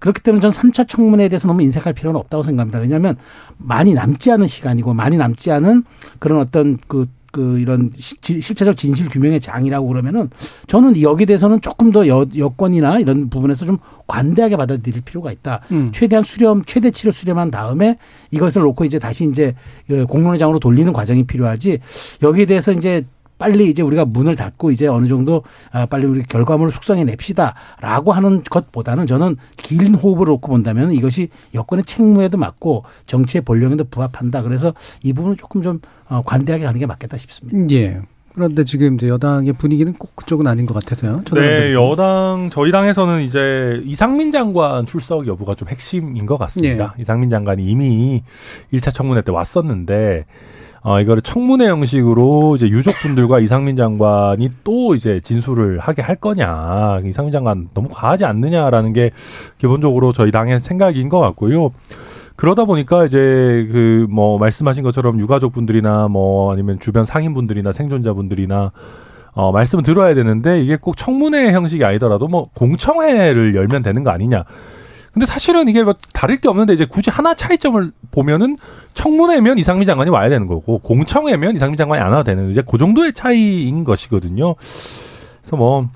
그렇기 0.00 0.22
때문에 0.22 0.40
저는 0.42 0.54
3차 0.54 0.86
청문회에 0.86 1.30
대해서 1.30 1.48
너무 1.48 1.62
인색할 1.62 1.94
필요는 1.94 2.20
없다고 2.20 2.42
생각합니다. 2.42 2.78
왜냐하면 2.78 3.16
많이 3.56 3.94
남지 3.94 4.30
않은 4.32 4.46
시간이고 4.46 4.92
많이 4.92 5.16
남지 5.16 5.50
않은 5.50 5.84
그런 6.18 6.40
어떤 6.40 6.78
그, 6.88 7.06
그 7.36 7.58
이런 7.58 7.90
시- 7.94 8.16
지- 8.22 8.40
실체적 8.40 8.78
진실 8.78 9.10
규명의 9.10 9.40
장이라고 9.40 9.86
그러면은 9.88 10.30
저는 10.68 11.02
여기에 11.02 11.26
대해서는 11.26 11.60
조금 11.60 11.92
더 11.92 12.08
여, 12.08 12.24
여건이나 12.34 12.98
이런 12.98 13.28
부분에서 13.28 13.66
좀 13.66 13.76
관대하게 14.06 14.56
받아들일 14.56 15.02
필요가 15.02 15.30
있다. 15.30 15.60
음. 15.70 15.90
최대한 15.92 16.24
수렴, 16.24 16.62
최대치를 16.64 17.12
수렴한 17.12 17.50
다음에 17.50 17.98
이것을 18.30 18.62
놓고 18.62 18.86
이제 18.86 18.98
다시 18.98 19.28
이제 19.28 19.54
어, 19.90 20.06
공론회장으로 20.06 20.58
돌리는 20.60 20.90
과정이 20.94 21.24
필요하지 21.24 21.80
여기에 22.22 22.46
대해서 22.46 22.72
이제 22.72 23.04
빨리 23.38 23.68
이제 23.68 23.82
우리가 23.82 24.04
문을 24.04 24.36
닫고 24.36 24.70
이제 24.70 24.86
어느 24.86 25.06
정도 25.06 25.42
아, 25.72 25.86
빨리 25.86 26.06
우리 26.06 26.22
결과물을 26.22 26.72
숙성해 26.72 27.04
냅시다라고 27.04 28.12
하는 28.12 28.42
것보다는 28.42 29.06
저는 29.06 29.36
긴 29.56 29.94
호흡을 29.94 30.26
놓고 30.26 30.48
본다면 30.48 30.92
이것이 30.92 31.28
여권의 31.54 31.84
책무에도 31.84 32.38
맞고 32.38 32.84
정치의 33.06 33.42
본령에도 33.42 33.84
부합한다. 33.84 34.42
그래서 34.42 34.74
이 35.02 35.12
부분은 35.12 35.36
조금 35.36 35.62
좀 35.62 35.80
어, 36.08 36.22
관대하게 36.22 36.64
가는 36.64 36.78
게 36.78 36.86
맞겠다 36.86 37.16
싶습니다. 37.16 37.74
예. 37.74 38.00
그런데 38.36 38.64
지금 38.64 38.96
이제 38.96 39.08
여당의 39.08 39.54
분위기는 39.54 39.90
꼭 39.94 40.14
그쪽은 40.14 40.46
아닌 40.46 40.66
것 40.66 40.74
같아서요. 40.74 41.22
네, 41.32 41.72
여당 41.72 42.50
저희 42.52 42.70
당에서는 42.70 43.22
이제 43.22 43.80
이상민 43.86 44.30
장관 44.30 44.84
출석 44.84 45.26
여부가 45.26 45.54
좀 45.54 45.68
핵심인 45.68 46.26
것 46.26 46.36
같습니다. 46.36 46.94
이상민 47.00 47.30
장관이 47.30 47.64
이미 47.64 48.22
1차 48.74 48.92
청문회 48.92 49.22
때 49.22 49.32
왔었는데 49.32 50.26
어 50.86 51.00
이거를 51.00 51.20
청문회 51.20 51.66
형식으로 51.66 52.54
이제 52.54 52.68
유족분들과 52.68 53.40
이상민 53.40 53.74
장관이 53.74 54.52
또 54.62 54.94
이제 54.94 55.18
진술을 55.18 55.80
하게 55.80 56.00
할 56.00 56.14
거냐. 56.14 57.00
이상민 57.04 57.32
장관 57.32 57.66
너무 57.74 57.88
과하지 57.90 58.24
않느냐라는 58.24 58.92
게 58.92 59.10
기본적으로 59.58 60.12
저희 60.12 60.30
당의 60.30 60.60
생각인 60.60 61.08
것 61.08 61.18
같고요. 61.18 61.72
그러다 62.36 62.66
보니까 62.66 63.04
이제 63.04 63.18
그 63.72 64.06
뭐 64.08 64.38
말씀하신 64.38 64.84
것처럼 64.84 65.18
유가족분들이나 65.18 66.06
뭐 66.06 66.52
아니면 66.52 66.78
주변 66.78 67.04
상인분들이나 67.04 67.72
생존자분들이나 67.72 68.70
어 69.32 69.50
말씀을 69.50 69.82
들어야 69.82 70.14
되는데 70.14 70.62
이게 70.62 70.76
꼭 70.76 70.96
청문회 70.96 71.50
형식이 71.52 71.84
아니더라도 71.84 72.28
뭐 72.28 72.48
공청회를 72.54 73.56
열면 73.56 73.82
되는 73.82 74.04
거 74.04 74.10
아니냐. 74.10 74.44
근데 75.16 75.24
사실은 75.24 75.66
이게 75.66 75.82
뭐 75.82 75.94
다를 76.12 76.36
게 76.36 76.46
없는데 76.46 76.74
이제 76.74 76.84
굳이 76.84 77.08
하나 77.08 77.32
차이점을 77.32 77.90
보면은 78.10 78.58
청문회면 78.92 79.56
이상민 79.56 79.86
장관이 79.86 80.10
와야 80.10 80.28
되는 80.28 80.46
거고 80.46 80.78
공청회면 80.80 81.56
이상민 81.56 81.78
장관이 81.78 82.02
안 82.02 82.12
와도 82.12 82.24
되는 82.24 82.50
이제 82.50 82.62
그 82.68 82.76
정도의 82.76 83.14
차이인 83.14 83.82
것이거든요. 83.84 84.56
그래서 85.40 85.56
뭐 85.56 85.88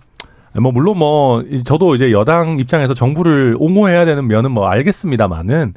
뭐 0.58 0.72
물론 0.72 0.98
뭐 0.98 1.42
이- 1.42 1.62
저도 1.62 1.94
이제 1.94 2.10
여당 2.10 2.58
입장에서 2.58 2.92
정부를 2.92 3.56
옹호해야 3.60 4.04
되는 4.04 4.26
면은 4.26 4.50
뭐 4.50 4.66
알겠습니다만은 4.66 5.74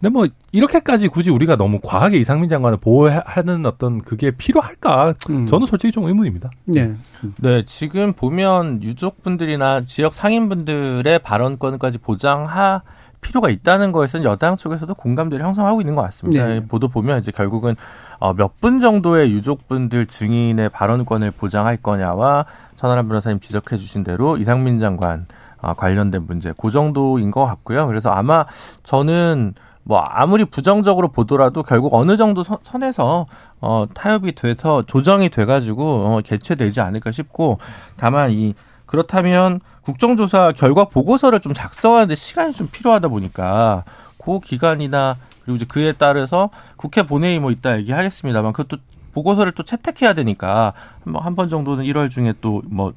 근데 0.00 0.08
뭐 0.10 0.26
이렇게까지 0.52 1.08
굳이 1.08 1.30
우리가 1.30 1.56
너무 1.56 1.80
과하게 1.82 2.18
이상민 2.18 2.48
장관을 2.48 2.78
보호하는 2.78 3.66
어떤 3.66 4.00
그게 4.00 4.30
필요할까? 4.30 5.14
음. 5.30 5.46
저는 5.46 5.66
솔직히 5.66 5.92
좀 5.92 6.04
의문입니다. 6.04 6.50
네. 6.66 6.92
네, 7.38 7.64
지금 7.66 8.12
보면 8.12 8.82
유족분들이나 8.82 9.84
지역 9.86 10.14
상인분들의 10.14 11.18
발언권까지 11.20 11.98
보장할 11.98 12.82
필요가 13.22 13.48
있다는 13.48 13.92
것은 13.92 14.24
여당 14.24 14.56
쪽에서도 14.56 14.92
공감대를 14.94 15.42
형성하고 15.44 15.80
있는 15.80 15.94
것 15.94 16.02
같습니다. 16.02 16.46
네. 16.46 16.60
보도 16.66 16.88
보면 16.88 17.20
이제 17.20 17.32
결국은 17.32 17.74
어, 18.18 18.34
몇 18.34 18.52
분 18.60 18.80
정도의 18.80 19.32
유족분들 19.32 20.06
증인의 20.06 20.68
발언권을 20.68 21.30
보장할 21.30 21.78
거냐와 21.78 22.44
천하람 22.76 23.08
변호사님 23.08 23.40
지적해 23.40 23.76
주신 23.78 24.04
대로 24.04 24.36
이상민 24.36 24.78
장관 24.78 25.26
어, 25.62 25.72
관련된 25.74 26.26
문제 26.26 26.52
그 26.60 26.70
정도인 26.70 27.30
것 27.30 27.44
같고요. 27.46 27.86
그래서 27.86 28.10
아마 28.10 28.44
저는 28.82 29.54
뭐 29.84 29.98
아무리 30.00 30.44
부정적으로 30.44 31.08
보더라도 31.08 31.62
결국 31.64 31.94
어느 31.94 32.16
정도 32.16 32.44
선, 32.44 32.58
선에서 32.62 33.26
어 33.60 33.86
타협이 33.94 34.34
돼서 34.36 34.82
조정이 34.82 35.28
돼가지고 35.28 35.82
어 36.06 36.20
개최되지 36.22 36.80
않을까 36.80 37.10
싶고 37.10 37.58
다만 37.96 38.30
이 38.30 38.54
그렇다면 38.92 39.60
국정조사 39.80 40.52
결과 40.52 40.84
보고서를 40.84 41.40
좀 41.40 41.54
작성하는데 41.54 42.14
시간이 42.14 42.52
좀 42.52 42.68
필요하다 42.70 43.08
보니까 43.08 43.84
그 44.22 44.38
기간이나 44.40 45.16
그리고 45.42 45.56
이제 45.56 45.64
그에 45.64 45.92
따라서 45.96 46.50
국회 46.76 47.02
본회의 47.02 47.40
뭐 47.40 47.50
이따 47.50 47.78
얘기하겠습니다만 47.78 48.52
그것도 48.52 48.80
보고서를 49.14 49.52
또 49.52 49.62
채택해야 49.62 50.12
되니까 50.12 50.74
한 51.06 51.34
번 51.34 51.48
정도는 51.48 51.84
1월 51.86 52.10
중에 52.10 52.34
또 52.42 52.60
뭐 52.66 52.92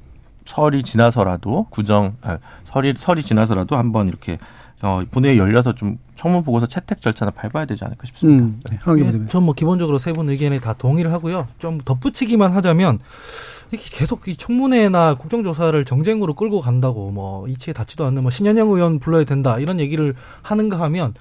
설이 0.46 0.84
지나서라도 0.84 1.68
구정 1.72 2.18
아, 2.22 2.38
설이 2.66 2.94
설이 2.98 3.24
지나서라도 3.24 3.78
한번 3.78 4.08
이렇게 4.10 4.38
어 4.84 5.02
본회의 5.10 5.38
열려서 5.40 5.72
좀 5.74 5.98
청문 6.14 6.44
보고서 6.44 6.68
채택 6.68 7.00
절차나 7.02 7.32
밟아야 7.32 7.66
되지 7.66 7.84
않을까 7.86 8.06
싶습니다. 8.06 8.44
음. 8.44 8.60
네. 8.70 8.78
황 8.84 8.98
기부장님. 8.98 9.30
전뭐 9.30 9.54
기본적으로 9.54 9.98
세 9.98 10.12
분 10.14 10.30
의견에 10.30 10.60
다 10.60 10.74
동의를 10.74 11.12
하고요. 11.14 11.48
좀 11.58 11.80
덧붙이기만 11.80 12.52
하자면 12.52 13.00
이렇게 13.72 13.88
계속 13.91 14.27
이 14.27 14.36
청문회나 14.36 15.15
국정조사를 15.15 15.84
정쟁으로 15.86 16.34
끌고 16.34 16.62
간다고 16.62 17.12
뭐 17.12 17.48
이치에 17.48 17.74
닿지도 17.74 18.05
않는 18.05 18.22
뭐 18.24 18.31
신현영 18.31 18.69
의원 18.69 19.00
불러야 19.00 19.24
된다 19.24 19.60
이런 19.60 19.79
얘기를 19.79 20.15
하는가 20.41 20.79
하면 20.81 21.13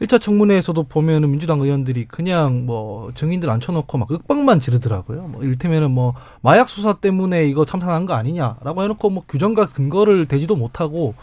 1차 0.00 0.20
청문회에서도 0.20 0.82
보면은 0.84 1.30
민주당 1.30 1.60
의원들이 1.60 2.06
그냥 2.06 2.66
뭐 2.66 3.12
증인들 3.14 3.48
앉혀놓고 3.50 3.98
막 3.98 4.10
윽박만 4.10 4.60
지르더라고요. 4.60 5.28
뭐 5.28 5.42
이를테면은 5.42 5.92
뭐 5.92 6.14
마약 6.40 6.68
수사 6.68 6.94
때문에 6.94 7.46
이거 7.46 7.64
참사한 7.64 8.06
거 8.06 8.14
아니냐라고 8.14 8.82
해놓고 8.82 9.10
뭐 9.10 9.22
규정과 9.28 9.66
근거를 9.66 10.26
대지도 10.26 10.56
못하고 10.56 11.14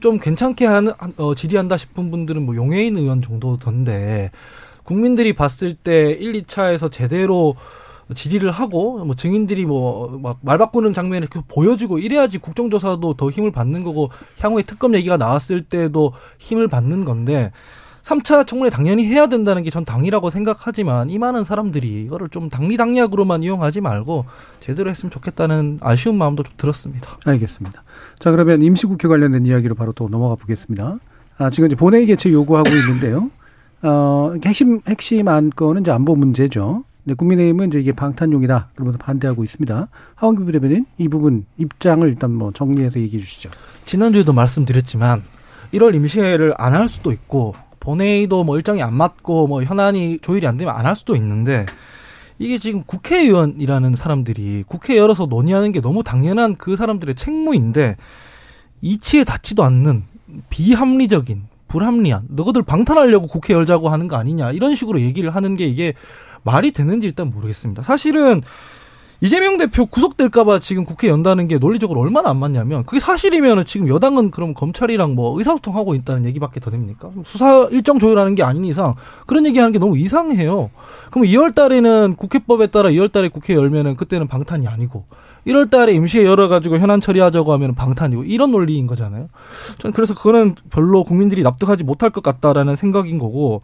좀 0.00 0.18
괜찮게 0.18 0.66
하는 0.66 0.92
어, 1.18 1.34
질의한다 1.34 1.76
싶은 1.76 2.10
분들은 2.10 2.44
뭐 2.44 2.56
용해인 2.56 2.96
의원 2.96 3.22
정도던데 3.22 4.30
국민들이 4.82 5.34
봤을 5.34 5.74
때 5.74 6.10
1, 6.12 6.32
2차에서 6.44 6.90
제대로 6.90 7.56
질의를 8.14 8.50
하고 8.50 9.04
뭐 9.04 9.14
증인들이 9.16 9.66
뭐 9.66 10.18
막 10.22 10.38
말 10.42 10.58
바꾸는 10.58 10.92
장면을 10.92 11.28
계속 11.28 11.46
보여주고 11.48 11.98
이래야지 11.98 12.38
국정조사도 12.38 13.14
더 13.14 13.30
힘을 13.30 13.50
받는 13.52 13.82
거고 13.84 14.10
향후에 14.40 14.62
특검 14.62 14.94
얘기가 14.94 15.16
나왔을 15.16 15.62
때도 15.64 16.12
힘을 16.38 16.68
받는 16.68 17.04
건데 17.04 17.50
3차 18.02 18.46
청문회 18.46 18.70
당연히 18.70 19.04
해야 19.04 19.26
된다는 19.26 19.64
게 19.64 19.70
전 19.70 19.84
당이라고 19.84 20.30
생각하지만 20.30 21.10
이 21.10 21.18
많은 21.18 21.42
사람들이 21.42 22.04
이거를 22.04 22.28
좀 22.28 22.48
당리당략으로만 22.48 23.42
이용하지 23.42 23.80
말고 23.80 24.24
제대로 24.60 24.88
했으면 24.90 25.10
좋겠다는 25.10 25.78
아쉬운 25.80 26.16
마음도 26.16 26.44
좀 26.44 26.52
들었습니다. 26.56 27.18
알겠습니다. 27.24 27.82
자, 28.20 28.30
그러면 28.30 28.62
임시국회 28.62 29.08
관련된 29.08 29.44
이야기로 29.44 29.74
바로 29.74 29.90
또 29.92 30.08
넘어가 30.08 30.36
보겠습니다. 30.36 30.98
아, 31.38 31.50
지금 31.50 31.66
이제 31.66 31.74
본회의 31.74 32.06
개최 32.06 32.30
요구하고 32.30 32.70
있는데요. 32.70 33.28
어, 33.82 34.32
핵심, 34.44 34.80
핵심 34.88 35.26
안건은 35.26 35.82
이제 35.82 35.90
안보 35.90 36.14
문제죠. 36.14 36.84
네, 37.08 37.14
국민의힘은 37.14 37.68
이제 37.68 37.78
이게 37.78 37.92
방탄용이다. 37.92 38.70
그러면서 38.74 38.98
반대하고 38.98 39.44
있습니다. 39.44 39.88
하원기 40.16 40.42
부대변인 40.44 40.86
이 40.98 41.06
부분 41.06 41.46
입장을 41.56 42.06
일단 42.08 42.32
뭐 42.32 42.50
정리해서 42.52 42.98
얘기해 42.98 43.22
주시죠. 43.22 43.48
지난주에도 43.84 44.32
말씀드렸지만 44.32 45.22
1월 45.72 45.94
임시회를 45.94 46.54
안 46.58 46.74
할 46.74 46.88
수도 46.88 47.12
있고 47.12 47.54
본회의도 47.78 48.42
뭐 48.42 48.56
일정이 48.56 48.82
안 48.82 48.92
맞고 48.94 49.46
뭐 49.46 49.62
현안이 49.62 50.18
조율이 50.20 50.48
안 50.48 50.56
되면 50.56 50.74
안 50.74 50.84
할 50.84 50.96
수도 50.96 51.14
있는데 51.14 51.64
이게 52.40 52.58
지금 52.58 52.82
국회의원이라는 52.84 53.94
사람들이 53.94 54.64
국회 54.66 54.96
열어서 54.96 55.26
논의하는 55.26 55.70
게 55.70 55.80
너무 55.80 56.02
당연한 56.02 56.56
그 56.56 56.76
사람들의 56.76 57.14
책무인데 57.14 57.96
이치에 58.82 59.22
닿지도 59.22 59.62
않는 59.62 60.02
비합리적인 60.50 61.44
불합리한 61.68 62.26
너희들 62.30 62.62
방탄하려고 62.62 63.28
국회 63.28 63.54
열자고 63.54 63.88
하는 63.90 64.08
거 64.08 64.16
아니냐 64.16 64.50
이런 64.50 64.74
식으로 64.74 65.00
얘기를 65.00 65.30
하는 65.30 65.54
게 65.54 65.66
이게 65.66 65.94
말이 66.46 66.70
되는지 66.70 67.08
일단 67.08 67.30
모르겠습니다. 67.30 67.82
사실은 67.82 68.40
이재명 69.20 69.56
대표 69.56 69.86
구속될까봐 69.86 70.58
지금 70.60 70.84
국회 70.84 71.08
연다는 71.08 71.48
게 71.48 71.56
논리적으로 71.58 72.00
얼마나 72.00 72.28
안 72.30 72.36
맞냐면 72.36 72.84
그게 72.84 73.00
사실이면 73.00 73.64
지금 73.64 73.88
여당은 73.88 74.30
그럼 74.30 74.54
검찰이랑 74.54 75.14
뭐 75.14 75.36
의사소통하고 75.38 75.94
있다는 75.94 76.26
얘기밖에 76.26 76.60
더 76.60 76.70
됩니까? 76.70 77.10
수사 77.24 77.66
일정 77.70 77.98
조율하는 77.98 78.34
게 78.34 78.42
아닌 78.42 78.64
이상 78.66 78.94
그런 79.26 79.46
얘기하는 79.46 79.72
게 79.72 79.78
너무 79.78 79.98
이상해요. 79.98 80.70
그럼 81.10 81.26
2월 81.26 81.54
달에는 81.54 82.14
국회법에 82.16 82.68
따라 82.68 82.90
2월 82.90 83.10
달에 83.10 83.28
국회 83.28 83.54
열면은 83.54 83.96
그때는 83.96 84.28
방탄이 84.28 84.68
아니고 84.68 85.04
1월 85.46 85.70
달에 85.70 85.94
임시에 85.94 86.24
열어가지고 86.24 86.78
현안 86.78 87.00
처리하자고 87.00 87.52
하면 87.52 87.74
방탄이고 87.74 88.24
이런 88.24 88.50
논리인 88.50 88.86
거잖아요. 88.86 89.28
전 89.78 89.92
그래서 89.92 90.14
그거는 90.14 90.56
별로 90.70 91.04
국민들이 91.04 91.42
납득하지 91.42 91.84
못할 91.84 92.10
것 92.10 92.22
같다라는 92.22 92.76
생각인 92.76 93.18
거고 93.18 93.62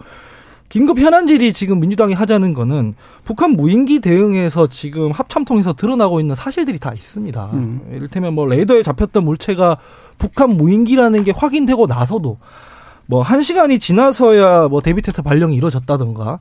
긴급 0.73 0.99
현안질이 1.00 1.52
지금 1.52 1.81
민주당이 1.81 2.14
하자는 2.14 2.55
거는 2.55 2.95
북한 3.25 3.50
무인기 3.50 4.00
대응에서 4.00 4.69
지금 4.69 5.11
합참 5.11 5.45
통해서 5.45 5.75
드러나고 5.75 6.19
있는 6.19 6.35
사실들이 6.35 6.79
다 6.79 6.95
있습니다. 6.95 7.50
음. 7.52 7.83
이를테면 7.93 8.33
뭐 8.33 8.47
레이더에 8.47 8.83
잡혔던 8.83 9.23
물체가 9.23 9.76
북한 10.17 10.57
무인기라는 10.57 11.25
게 11.25 11.33
확인되고 11.37 11.88
나서도 11.88 12.38
뭐 13.05 13.21
한 13.21 13.43
시간이 13.43 13.81
지나서야 13.81 14.69
뭐 14.69 14.81
데뷔테스트 14.81 15.21
발령이 15.21 15.55
이루어졌다던가 15.57 16.38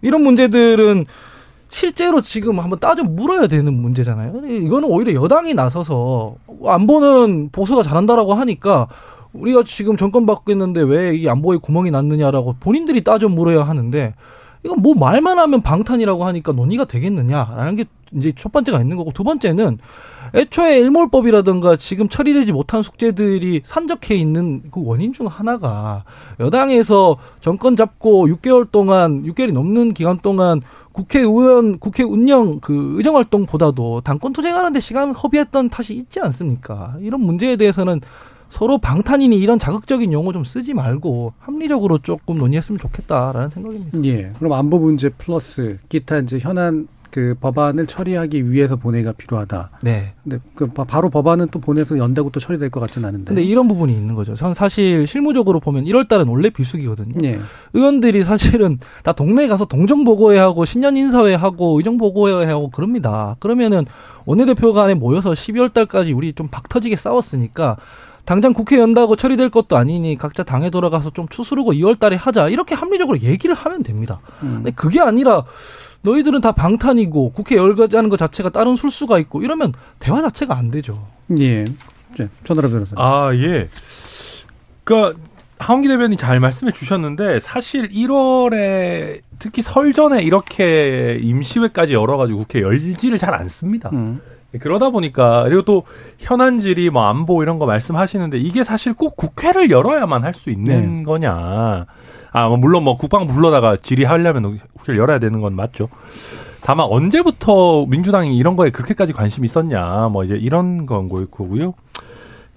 이런 0.00 0.22
문제들은 0.22 1.04
실제로 1.68 2.22
지금 2.22 2.60
한번 2.60 2.78
따져 2.78 3.04
물어야 3.04 3.46
되는 3.46 3.74
문제잖아요. 3.74 4.40
이거는 4.46 4.88
오히려 4.88 5.12
여당이 5.22 5.52
나서서 5.52 6.36
안보는 6.64 7.50
보수가 7.52 7.82
잘한다라고 7.82 8.32
하니까 8.32 8.86
우리가 9.38 9.62
지금 9.64 9.96
정권 9.96 10.26
바뀌었는데 10.26 10.82
왜 10.82 11.16
이 11.16 11.28
안보에 11.28 11.58
구멍이 11.58 11.90
났느냐라고 11.90 12.56
본인들이 12.60 13.02
따져 13.02 13.28
물어야 13.28 13.62
하는데 13.62 14.14
이건 14.64 14.82
뭐 14.82 14.94
말만 14.94 15.38
하면 15.38 15.62
방탄이라고 15.62 16.24
하니까 16.24 16.52
논의가 16.52 16.84
되겠느냐라는 16.86 17.76
게 17.76 17.84
이제 18.14 18.32
첫 18.36 18.52
번째가 18.52 18.80
있는 18.80 18.96
거고 18.96 19.10
두 19.12 19.24
번째는 19.24 19.78
애초에 20.34 20.78
일몰법이라든가 20.78 21.76
지금 21.76 22.08
처리되지 22.08 22.52
못한 22.52 22.82
숙제들이 22.82 23.62
산적해 23.64 24.14
있는 24.14 24.62
그 24.70 24.80
원인 24.84 25.12
중 25.12 25.26
하나가 25.26 26.04
여당에서 26.40 27.16
정권 27.40 27.76
잡고 27.76 28.28
6개월 28.28 28.70
동안 28.70 29.22
6개월이 29.24 29.52
넘는 29.52 29.94
기간 29.94 30.18
동안 30.18 30.60
국회의원 30.92 31.78
국회 31.78 32.02
운영 32.02 32.60
그 32.60 32.94
의정 32.96 33.16
활동보다도 33.16 34.02
당권 34.02 34.32
투쟁하는데 34.32 34.78
시간 34.80 35.14
허비했던 35.14 35.70
탓이 35.70 35.94
있지 35.94 36.20
않습니까? 36.20 36.96
이런 37.00 37.20
문제에 37.20 37.56
대해서는 37.56 38.00
서로 38.48 38.78
방탄이니 38.78 39.36
이런 39.36 39.58
자극적인 39.58 40.12
용어 40.12 40.32
좀 40.32 40.44
쓰지 40.44 40.74
말고 40.74 41.32
합리적으로 41.38 41.98
조금 41.98 42.38
논의했으면 42.38 42.78
좋겠다라는 42.78 43.50
생각입니다. 43.50 43.98
예. 44.04 44.32
그럼 44.38 44.52
안보 44.52 44.78
문제 44.78 45.08
플러스 45.08 45.78
기타 45.88 46.18
이제 46.18 46.38
현안 46.38 46.88
그 47.16 47.34
법안을 47.40 47.86
처리하기 47.86 48.50
위해서 48.50 48.76
본회의가 48.76 49.12
필요하다. 49.12 49.70
네. 49.82 50.12
근데 50.22 50.38
그 50.54 50.66
바로 50.66 51.08
법안은 51.08 51.48
또 51.50 51.60
보내서 51.60 51.96
연대고 51.96 52.28
또 52.30 52.40
처리될 52.40 52.68
것 52.68 52.80
같지는 52.80 53.08
않은데. 53.08 53.28
근데 53.28 53.42
이런 53.42 53.68
부분이 53.68 53.90
있는 53.90 54.14
거죠. 54.14 54.34
전 54.34 54.52
사실 54.52 55.06
실무적으로 55.06 55.58
보면 55.58 55.84
1월 55.84 56.08
달은 56.08 56.28
원래 56.28 56.50
비수기거든요. 56.50 57.14
예. 57.24 57.40
의원들이 57.72 58.22
사실은 58.22 58.78
다 59.02 59.12
동네에 59.12 59.48
가서 59.48 59.64
동정 59.64 60.04
보고회 60.04 60.36
하고 60.36 60.66
신년 60.66 60.98
인사회 60.98 61.34
하고 61.34 61.78
의정 61.78 61.96
보고회 61.96 62.44
하고 62.44 62.68
그럽니다. 62.68 63.36
그러면은 63.40 63.86
원내대표 64.26 64.74
간에 64.74 64.92
모여서 64.92 65.30
12월 65.30 65.72
달까지 65.72 66.12
우리 66.12 66.34
좀 66.34 66.48
박터지게 66.48 66.96
싸웠으니까 66.96 67.78
당장 68.26 68.52
국회 68.52 68.78
연다고 68.78 69.16
처리될 69.16 69.50
것도 69.50 69.76
아니니 69.76 70.16
각자 70.16 70.42
당에 70.42 70.68
돌아가서 70.68 71.10
좀 71.10 71.28
추스르고 71.28 71.72
2월 71.72 71.98
달에 71.98 72.16
하자. 72.16 72.48
이렇게 72.48 72.74
합리적으로 72.74 73.20
얘기를 73.20 73.54
하면 73.54 73.82
됩니다. 73.82 74.20
음. 74.42 74.56
근데 74.56 74.72
그게 74.72 75.00
아니라 75.00 75.44
너희들은 76.02 76.40
다 76.40 76.52
방탄이고 76.52 77.32
국회 77.32 77.56
열거하는 77.56 78.10
것 78.10 78.16
자체가 78.16 78.50
다른 78.50 78.76
술수가 78.76 79.18
있고 79.20 79.42
이러면 79.42 79.72
대화 80.00 80.20
자체가 80.22 80.56
안 80.56 80.70
되죠. 80.70 81.06
예. 81.38 81.64
네, 82.18 82.28
전하라 82.44 82.68
변호사. 82.68 82.94
아, 82.98 83.32
예. 83.34 83.68
그러니까 84.84 85.20
하원기 85.58 85.88
대변인 85.88 86.18
잘 86.18 86.40
말씀해 86.40 86.72
주셨는데 86.72 87.40
사실 87.40 87.88
1월에 87.88 89.20
특히 89.38 89.62
설 89.62 89.92
전에 89.92 90.22
이렇게 90.22 91.18
임시회까지 91.22 91.94
열어가지고 91.94 92.40
국회 92.40 92.60
열지를 92.60 93.18
잘안 93.18 93.46
씁니다. 93.46 93.90
음. 93.92 94.20
그러다 94.58 94.90
보니까 94.90 95.44
그리고 95.44 95.62
또 95.62 95.84
현안질이 96.18 96.90
뭐 96.90 97.04
안보 97.06 97.42
이런 97.42 97.58
거 97.58 97.66
말씀하시는데 97.66 98.38
이게 98.38 98.62
사실 98.64 98.94
꼭 98.94 99.16
국회를 99.16 99.70
열어야만 99.70 100.24
할 100.24 100.34
수 100.34 100.50
있는 100.50 100.98
네. 100.98 101.02
거냐. 101.04 101.86
아, 102.32 102.48
뭐 102.48 102.56
물론 102.58 102.84
뭐 102.84 102.96
국방 102.96 103.26
불러다가 103.26 103.76
질의하려면 103.76 104.58
국회를 104.76 105.00
열어야 105.00 105.18
되는 105.18 105.40
건 105.40 105.54
맞죠. 105.54 105.88
다만 106.62 106.86
언제부터 106.90 107.86
민주당이 107.86 108.36
이런 108.36 108.56
거에 108.56 108.70
그렇게까지 108.70 109.12
관심이 109.12 109.44
있었냐. 109.46 110.08
뭐 110.12 110.24
이제 110.24 110.34
이런 110.36 110.84
건 110.84 111.08
거고요. 111.08 111.74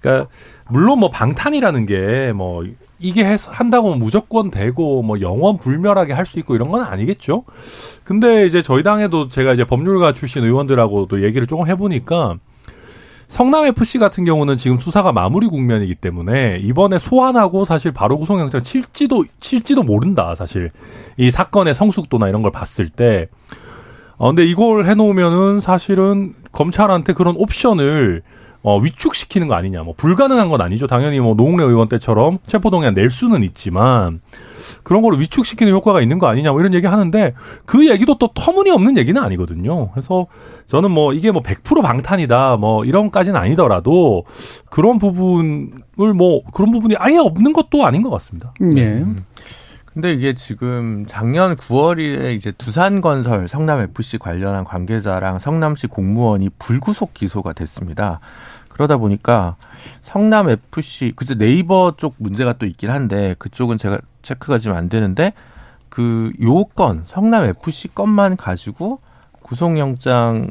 그러니까 0.02 0.28
물론 0.70 1.00
뭐 1.00 1.10
방탄이라는 1.10 1.86
게 1.86 2.32
뭐 2.36 2.66
이게 3.00 3.24
한다고 3.24 3.96
무조건 3.96 4.52
되고 4.52 5.02
뭐 5.02 5.22
영원 5.22 5.58
불멸하게 5.58 6.14
할 6.14 6.26
수 6.26 6.38
있고 6.40 6.56
이런 6.56 6.70
건 6.70 6.84
아니겠죠. 6.84 7.44
근데 8.04 8.46
이제 8.46 8.62
저희 8.62 8.84
당에도 8.84 9.30
제가 9.30 9.54
이제 9.54 9.64
법률가 9.64 10.14
출신 10.14 10.44
의원들하고도 10.44 11.24
얘기를 11.24 11.48
조금 11.48 11.68
해보니까 11.68 12.38
성남 13.28 13.66
FC 13.66 14.00
같은 14.00 14.26
경우는 14.26 14.58
지금 14.58 14.78
수사가 14.78 15.12
마무리 15.12 15.48
국면이기 15.48 15.96
때문에 15.96 16.58
이번에 16.62 16.98
소환하고 17.00 17.64
사실 17.66 17.92
바로 17.92 18.18
구속영장 18.18 18.64
칠지도 18.64 19.26
칠지도 19.40 19.84
모른다 19.84 20.34
사실 20.36 20.70
이 21.18 21.30
사건의 21.32 21.74
성숙도나 21.76 22.28
이런 22.28 22.42
걸 22.42 22.52
봤을 22.52 22.90
때. 22.90 23.28
어 24.18 24.28
근데 24.28 24.44
이걸 24.46 24.86
해놓으면은 24.86 25.62
사실은 25.62 26.34
검찰한테 26.52 27.14
그런 27.14 27.36
옵션을 27.38 28.22
어, 28.62 28.78
위축시키는 28.78 29.48
거 29.48 29.54
아니냐. 29.56 29.84
뭐 29.84 29.94
불가능한 29.96 30.50
건 30.50 30.62
아니죠. 30.62 30.88
당연히 30.88 31.20
뭐 31.20 31.34
노웅래 31.34 31.64
의원 31.64 31.88
때처럼 31.88 32.40
체포동의안 32.46 32.94
낼 32.94 33.10
수는 33.10 33.44
있지만 33.44 34.20
그런 34.84 35.02
걸 35.02 35.18
위축시키는 35.20 35.72
효과가 35.72 36.02
있는 36.02 36.20
거 36.20 36.28
아니냐. 36.28 36.52
뭐 36.52 36.60
이런 36.60 36.74
얘기 36.74 36.86
하는데 36.86 37.34
그 37.66 37.88
얘기도 37.90 38.18
또 38.18 38.30
터무니없는 38.34 38.98
얘기는 38.98 39.22
아니거든요. 39.22 39.92
그래서 39.92 40.28
저는 40.68 40.92
뭐 40.92 41.14
이게 41.14 41.32
뭐 41.32 41.42
100% 41.42 41.82
방탄이다. 41.82 42.58
뭐 42.58 42.84
이런까지는 42.84 43.40
아니더라도 43.40 44.26
그런 44.70 44.98
부분을 44.98 46.14
뭐 46.16 46.42
그런 46.54 46.72
부분이 46.72 46.96
아예 46.98 47.18
없는 47.18 47.54
것도 47.54 47.86
아닌 47.86 48.02
것 48.02 48.10
같습니다. 48.10 48.54
네. 48.60 48.84
음. 48.84 49.26
근데 50.00 50.14
이게 50.14 50.32
지금 50.32 51.06
작년 51.08 51.58
9월에 51.58 52.34
이제 52.34 52.54
두산건설 52.54 53.50
성남FC 53.50 54.18
관련한 54.18 54.64
관계자랑 54.64 55.40
성남시 55.40 55.88
공무원이 55.88 56.52
불구속 56.58 57.14
기소가 57.14 57.52
됐습니다. 57.52 58.22
그러다 58.70 58.96
보니까 58.96 59.58
성남FC, 60.04 61.12
그때 61.18 61.36
네이버 61.36 61.96
쪽 61.98 62.16
문제가 62.18 62.54
또 62.54 62.66
있긴 62.66 62.90
한데 62.90 63.36
그쪽은 63.40 63.78
제가 63.78 64.00
체크가 64.22 64.58
지금 64.58 64.78
안 64.78 64.88
되는데 64.88 65.34
그 65.90 66.32
요건, 66.42 67.04
성남FC 67.08 67.90
건만 67.90 68.38
가지고 68.38 69.02
구속영장을 69.42 70.50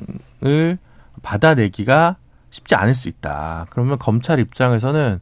받아내기가 1.23 2.17
쉽지 2.51 2.75
않을 2.75 2.95
수 2.95 3.09
있다. 3.09 3.65
그러면 3.71 3.99
검찰 3.99 4.41
입장에서는 4.41 5.21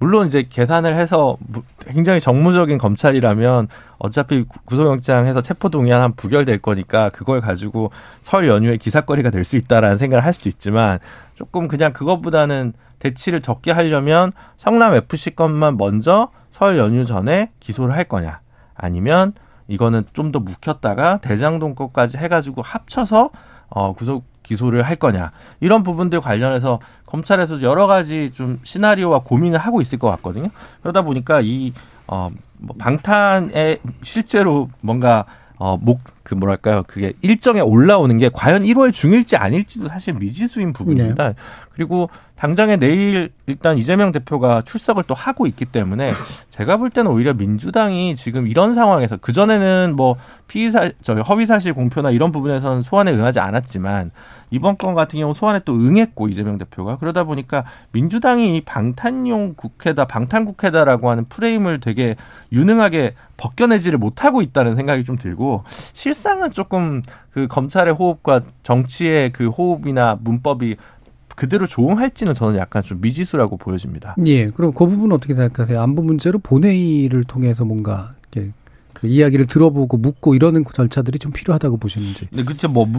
물론 0.00 0.26
이제 0.28 0.44
계산을 0.48 0.94
해서 0.94 1.36
굉장히 1.86 2.20
정무적인 2.20 2.78
검찰이라면 2.78 3.68
어차피 3.98 4.44
구속영장해서 4.64 5.42
체포동의안 5.42 6.00
한 6.00 6.12
부결될 6.14 6.58
거니까 6.58 7.08
그걸 7.08 7.40
가지고 7.40 7.90
설 8.22 8.46
연휴에 8.48 8.76
기사거리가 8.76 9.30
될 9.30 9.44
수 9.44 9.56
있다라는 9.56 9.96
생각을 9.96 10.24
할수 10.24 10.48
있지만 10.48 10.98
조금 11.34 11.66
그냥 11.68 11.92
그것보다는 11.92 12.74
대치를 12.98 13.40
적게 13.40 13.70
하려면 13.72 14.32
성남 14.56 14.94
FC 14.94 15.30
건만 15.30 15.76
먼저 15.76 16.30
설 16.50 16.76
연휴 16.78 17.04
전에 17.04 17.50
기소를 17.60 17.94
할 17.94 18.04
거냐. 18.04 18.40
아니면 18.74 19.32
이거는 19.68 20.04
좀 20.12 20.32
더 20.32 20.40
묵혔다가 20.40 21.18
대장동 21.18 21.74
것까지 21.74 22.18
해가지고 22.18 22.62
합쳐서 22.62 23.30
어 23.68 23.92
구속 23.94 24.24
기소를 24.48 24.82
할 24.82 24.96
거냐 24.96 25.30
이런 25.60 25.82
부분들 25.82 26.20
관련해서 26.22 26.80
검찰에서 27.04 27.60
여러 27.62 27.86
가지 27.86 28.30
좀 28.32 28.60
시나리오와 28.64 29.20
고민을 29.20 29.58
하고 29.58 29.80
있을 29.80 29.98
것 29.98 30.10
같거든요. 30.12 30.48
그러다 30.82 31.02
보니까 31.02 31.40
이 31.42 31.72
어, 32.06 32.30
뭐 32.56 32.74
방탄에 32.78 33.78
실제로 34.02 34.70
뭔가 34.80 35.26
어, 35.58 35.76
목, 35.76 36.00
그 36.28 36.34
뭐랄까요. 36.34 36.82
그게 36.86 37.14
일정에 37.22 37.60
올라오는 37.60 38.18
게 38.18 38.28
과연 38.30 38.64
1월 38.64 38.92
중일지 38.92 39.38
아닐지도 39.38 39.88
사실 39.88 40.12
미지수인 40.12 40.74
부분입니다. 40.74 41.28
네. 41.28 41.34
그리고 41.72 42.10
당장에 42.36 42.76
내일 42.76 43.30
일단 43.46 43.78
이재명 43.78 44.12
대표가 44.12 44.60
출석을 44.62 45.04
또 45.06 45.14
하고 45.14 45.46
있기 45.46 45.64
때문에 45.64 46.12
제가 46.50 46.76
볼 46.76 46.90
때는 46.90 47.10
오히려 47.10 47.32
민주당이 47.32 48.14
지금 48.14 48.46
이런 48.46 48.74
상황에서 48.74 49.16
그 49.16 49.32
전에는 49.32 49.94
뭐 49.96 50.16
피의사, 50.48 50.90
저 51.02 51.14
허위 51.14 51.46
사실 51.46 51.72
공표나 51.72 52.10
이런 52.10 52.30
부분에서는 52.30 52.82
소환에 52.82 53.12
응하지 53.12 53.40
않았지만 53.40 54.10
이번 54.50 54.76
건 54.76 54.94
같은 54.94 55.18
경우 55.18 55.34
소환에 55.34 55.60
또 55.64 55.74
응했고 55.74 56.28
이재명 56.28 56.58
대표가 56.58 56.98
그러다 56.98 57.24
보니까 57.24 57.64
민주당이 57.92 58.56
이 58.56 58.60
방탄용 58.60 59.54
국회다 59.56 60.04
방탄 60.06 60.44
국회다라고 60.44 61.10
하는 61.10 61.24
프레임을 61.28 61.80
되게 61.80 62.16
유능하게 62.52 63.14
벗겨내지를 63.36 63.98
못하고 63.98 64.42
있다는 64.42 64.76
생각이 64.76 65.04
좀 65.04 65.16
들고 65.16 65.64
실 65.92 66.14
상은 66.18 66.52
조금 66.52 67.02
그 67.30 67.46
검찰의 67.46 67.94
호흡과 67.94 68.42
정치의 68.62 69.32
그 69.32 69.48
호흡이나 69.48 70.18
문법이 70.20 70.76
그대로 71.34 71.66
조응할지는 71.66 72.34
저는 72.34 72.58
약간 72.58 72.82
좀 72.82 73.00
미지수라고 73.00 73.56
보여집니다. 73.56 74.16
예. 74.26 74.48
그럼 74.48 74.72
그 74.72 74.86
부분 74.86 75.12
어떻게 75.12 75.34
생각하세요? 75.34 75.80
안보 75.80 76.02
문제로 76.02 76.40
본회의를 76.40 77.24
통해서 77.24 77.64
뭔가 77.64 78.10
이렇게 78.32 78.52
그 79.00 79.06
이야기를 79.06 79.46
들어보고 79.46 79.96
묻고 79.96 80.34
이러는 80.34 80.64
절차들이 80.74 81.20
좀 81.20 81.30
필요하다고 81.30 81.76
보시는지. 81.76 82.26
네, 82.32 82.42
그렇죠. 82.42 82.68
뭐 82.68 82.90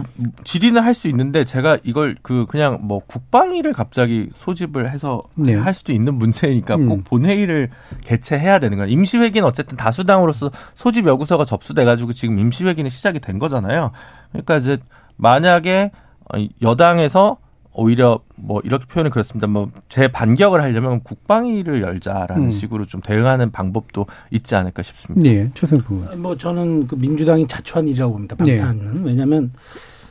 질의는 0.44 0.82
할 0.82 0.94
수 0.94 1.08
있는데 1.08 1.44
제가 1.44 1.78
이걸 1.82 2.16
그 2.20 2.46
그냥 2.46 2.78
뭐 2.82 3.00
국방위를 3.06 3.72
갑자기 3.72 4.28
소집을 4.34 4.90
해서 4.90 5.22
네. 5.34 5.54
할 5.54 5.72
수도 5.72 5.92
있는 5.92 6.14
문제니까 6.16 6.74
음. 6.76 6.88
꼭 6.88 7.04
본회의를 7.04 7.70
개최해야 8.04 8.58
되는 8.58 8.76
거예요. 8.76 8.90
임시회기는 8.90 9.46
어쨌든 9.46 9.76
다수당으로서 9.76 10.50
소집 10.74 11.06
요구서가 11.06 11.44
접수돼 11.44 11.84
가지고 11.84 12.12
지금 12.12 12.38
임시회기는 12.38 12.90
시작이 12.90 13.20
된 13.20 13.38
거잖아요. 13.38 13.92
그러니까 14.32 14.56
이제 14.56 14.78
만약에 15.16 15.90
여당에서 16.62 17.38
오히려 17.72 18.20
뭐 18.36 18.60
이렇게 18.64 18.84
표현을 18.86 19.10
그렇습니다. 19.10 19.46
뭐 19.46 19.70
제 19.88 20.08
반격을 20.08 20.62
하려면 20.62 21.00
국방위를 21.02 21.82
열자라는 21.82 22.44
음. 22.44 22.50
식으로 22.50 22.84
좀 22.84 23.00
대응하는 23.00 23.50
방법도 23.50 24.06
있지 24.30 24.54
않을까 24.54 24.82
싶습니다. 24.82 25.28
네, 25.28 25.50
최승부. 25.54 26.16
뭐 26.16 26.36
저는 26.36 26.86
그 26.86 26.94
민주당이 26.94 27.46
자초한 27.48 27.88
일이라고 27.88 28.12
봅니다. 28.12 28.36
방탄은 28.36 28.94
네. 28.94 29.00
왜냐하면 29.04 29.52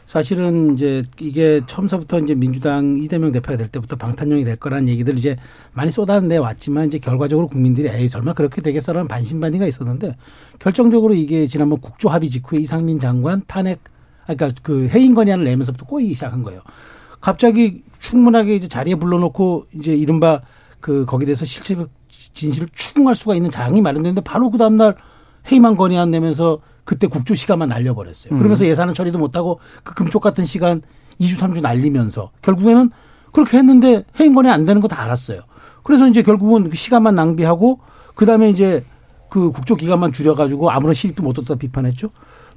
사실은 0.06 0.74
이제 0.74 1.04
이게 1.20 1.62
처음서부터 1.66 2.20
이제 2.20 2.34
민주당 2.36 2.98
이재명 2.98 3.32
대표가 3.32 3.58
될 3.58 3.68
때부터 3.68 3.96
방탄용이 3.96 4.44
될 4.44 4.56
거라는 4.56 4.90
얘기들 4.90 5.18
이제 5.18 5.38
많이 5.72 5.92
쏟아내 5.92 6.38
왔지만 6.38 6.88
이제 6.88 6.98
결과적으로 7.00 7.48
국민들이 7.48 7.88
에이 7.90 8.10
설마 8.10 8.34
그렇게 8.34 8.62
되겠어라는 8.62 9.08
반신반의가 9.08 9.68
있었는데 9.68 10.16
결정적으로 10.58 11.14
이게 11.14 11.46
지난번 11.46 11.80
국조합의 11.80 12.30
직후에 12.30 12.60
이상민 12.60 13.00
장관 13.00 13.44
탄핵 13.48 13.80
그러니까 14.26 14.52
그 14.64 14.90
해임 14.90 15.14
건의안을 15.14 15.46
내면서부터 15.46 15.86
꼬이기 15.86 16.14
시작한 16.16 16.44
거예요. 16.44 16.62
갑자기 17.22 17.84
충분하게 18.00 18.56
이제 18.56 18.68
자리에 18.68 18.96
불러놓고 18.96 19.66
이제 19.76 19.94
이른바 19.94 20.42
그 20.80 21.06
거기에 21.06 21.26
대해서 21.26 21.46
실체 21.46 21.76
진실을 22.34 22.70
추궁할 22.74 23.16
수가 23.16 23.36
있는 23.36 23.52
장이 23.52 23.82
마련됐는데 23.82 24.22
바로 24.22 24.50
그 24.50 24.58
다음날 24.58 24.96
회의만 25.48 25.76
건의안 25.76 26.12
내면서 26.12 26.60
그때 26.86 27.08
국조 27.08 27.36
시간만 27.36 27.70
날려버렸어요. 27.70 28.36
그러면서 28.38 28.64
음. 28.64 28.70
예산은 28.70 28.94
처리도 28.94 29.18
못하고 29.20 29.60
그 29.84 29.94
금쪽 29.94 30.22
같은 30.22 30.46
시간 30.46 30.82
2주 31.20 31.38
3주 31.38 31.62
날리면서 31.62 32.32
결국에는 32.42 32.90
그렇게 33.32 33.58
했는데 33.58 34.06
해임 34.20 34.34
건의 34.34 34.52
안 34.52 34.66
되는 34.66 34.82
거 34.82 34.88
다 34.88 35.02
알았어요. 35.04 35.42
그래서 35.84 36.08
이제 36.08 36.24
결국은 36.24 36.70
그 36.70 36.76
시간만 36.76 37.16
낭비하고 37.16 37.80
그 38.16 38.26
다음에 38.26 38.50
이제 38.50 38.84
그 39.30 39.52
국조 39.52 39.76
기간만 39.76 40.12
줄여가지고 40.12 40.72
아무런 40.72 40.94
실익도 40.94 41.22
못 41.22 41.38
얻다 41.38 41.56
비판했죠. 41.56 42.10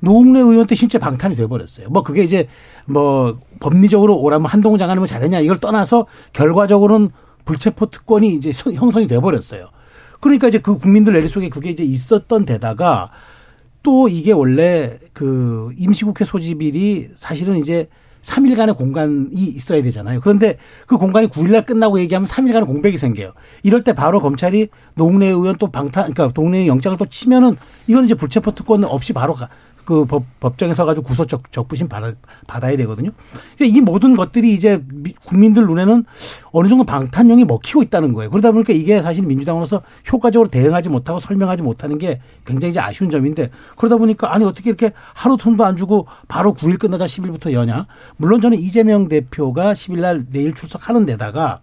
노웅래 0.02 0.40
의원 0.40 0.66
때 0.66 0.74
실제 0.74 0.98
방탄이 0.98 1.36
돼버렸어요. 1.36 1.88
뭐 1.88 2.02
그게 2.02 2.24
이제 2.24 2.48
뭐 2.86 3.38
법리적으로 3.60 4.18
오라면 4.18 4.46
한동훈 4.46 4.78
장관이 4.78 4.98
뭐 4.98 5.06
잘했냐 5.06 5.40
이걸 5.40 5.58
떠나서 5.60 6.06
결과적으로는 6.32 7.10
불체포 7.44 7.86
특권이 7.86 8.34
이제 8.34 8.52
형성이 8.74 9.06
돼버렸어요. 9.06 9.68
그러니까 10.20 10.48
이제 10.48 10.58
그 10.58 10.78
국민들 10.78 11.12
내리 11.12 11.28
속에 11.28 11.48
그게 11.48 11.70
이제 11.70 11.84
있었던 11.84 12.44
데다가 12.44 13.10
또 13.82 14.08
이게 14.08 14.32
원래 14.32 14.98
그 15.12 15.70
임시국회 15.78 16.24
소집일이 16.24 17.10
사실은 17.14 17.58
이제 17.58 17.88
3일간의 18.22 18.76
공간이 18.76 19.28
있어야 19.32 19.82
되잖아요. 19.82 20.20
그런데 20.20 20.56
그 20.86 20.96
공간이 20.96 21.28
9일날 21.28 21.66
끝나고 21.66 21.98
얘기하면 22.00 22.26
3일간의 22.26 22.66
공백이 22.66 22.96
생겨요. 22.96 23.32
이럴 23.64 23.82
때 23.82 23.92
바로 23.92 24.20
검찰이 24.20 24.68
노웅래 24.94 25.26
의원 25.26 25.56
또 25.56 25.70
방탄, 25.72 26.12
그러니까 26.12 26.28
동네 26.32 26.66
영장을 26.68 26.96
또 26.98 27.06
치면은 27.06 27.56
이건 27.88 28.04
이제 28.04 28.14
불체포 28.14 28.52
특권 28.52 28.84
없이 28.84 29.12
바로 29.12 29.34
그 29.84 30.04
법, 30.04 30.24
법정에 30.40 30.74
서 30.74 30.84
가지고 30.84 31.06
구속 31.06 31.28
적 31.28 31.50
적부심 31.50 31.88
받아, 31.88 32.12
받아야 32.46 32.76
되거든요. 32.76 33.10
이 33.60 33.80
모든 33.80 34.16
것들이 34.16 34.52
이제 34.52 34.82
국민들 35.24 35.66
눈에는 35.66 36.04
어느 36.52 36.68
정도 36.68 36.84
방탄용이 36.84 37.44
먹히고 37.44 37.82
있다는 37.82 38.12
거예요. 38.12 38.30
그러다 38.30 38.52
보니까 38.52 38.72
이게 38.72 39.00
사실 39.00 39.24
민주당으로서 39.24 39.82
효과적으로 40.12 40.48
대응하지 40.50 40.88
못하고 40.88 41.18
설명하지 41.18 41.62
못하는 41.62 41.98
게 41.98 42.20
굉장히 42.44 42.70
이제 42.70 42.80
아쉬운 42.80 43.10
점인데 43.10 43.50
그러다 43.76 43.96
보니까 43.96 44.34
아니 44.34 44.44
어떻게 44.44 44.70
이렇게 44.70 44.92
하루 45.14 45.36
틈도 45.36 45.64
안 45.64 45.76
주고 45.76 46.06
바로 46.28 46.54
9일 46.54 46.78
끝나자 46.78 47.06
10일부터 47.06 47.52
여냐. 47.52 47.86
물론 48.16 48.40
저는 48.40 48.58
이재명 48.58 49.08
대표가 49.08 49.72
10일 49.72 50.00
날 50.00 50.26
내일 50.30 50.54
출석하는 50.54 51.06
데다가 51.06 51.60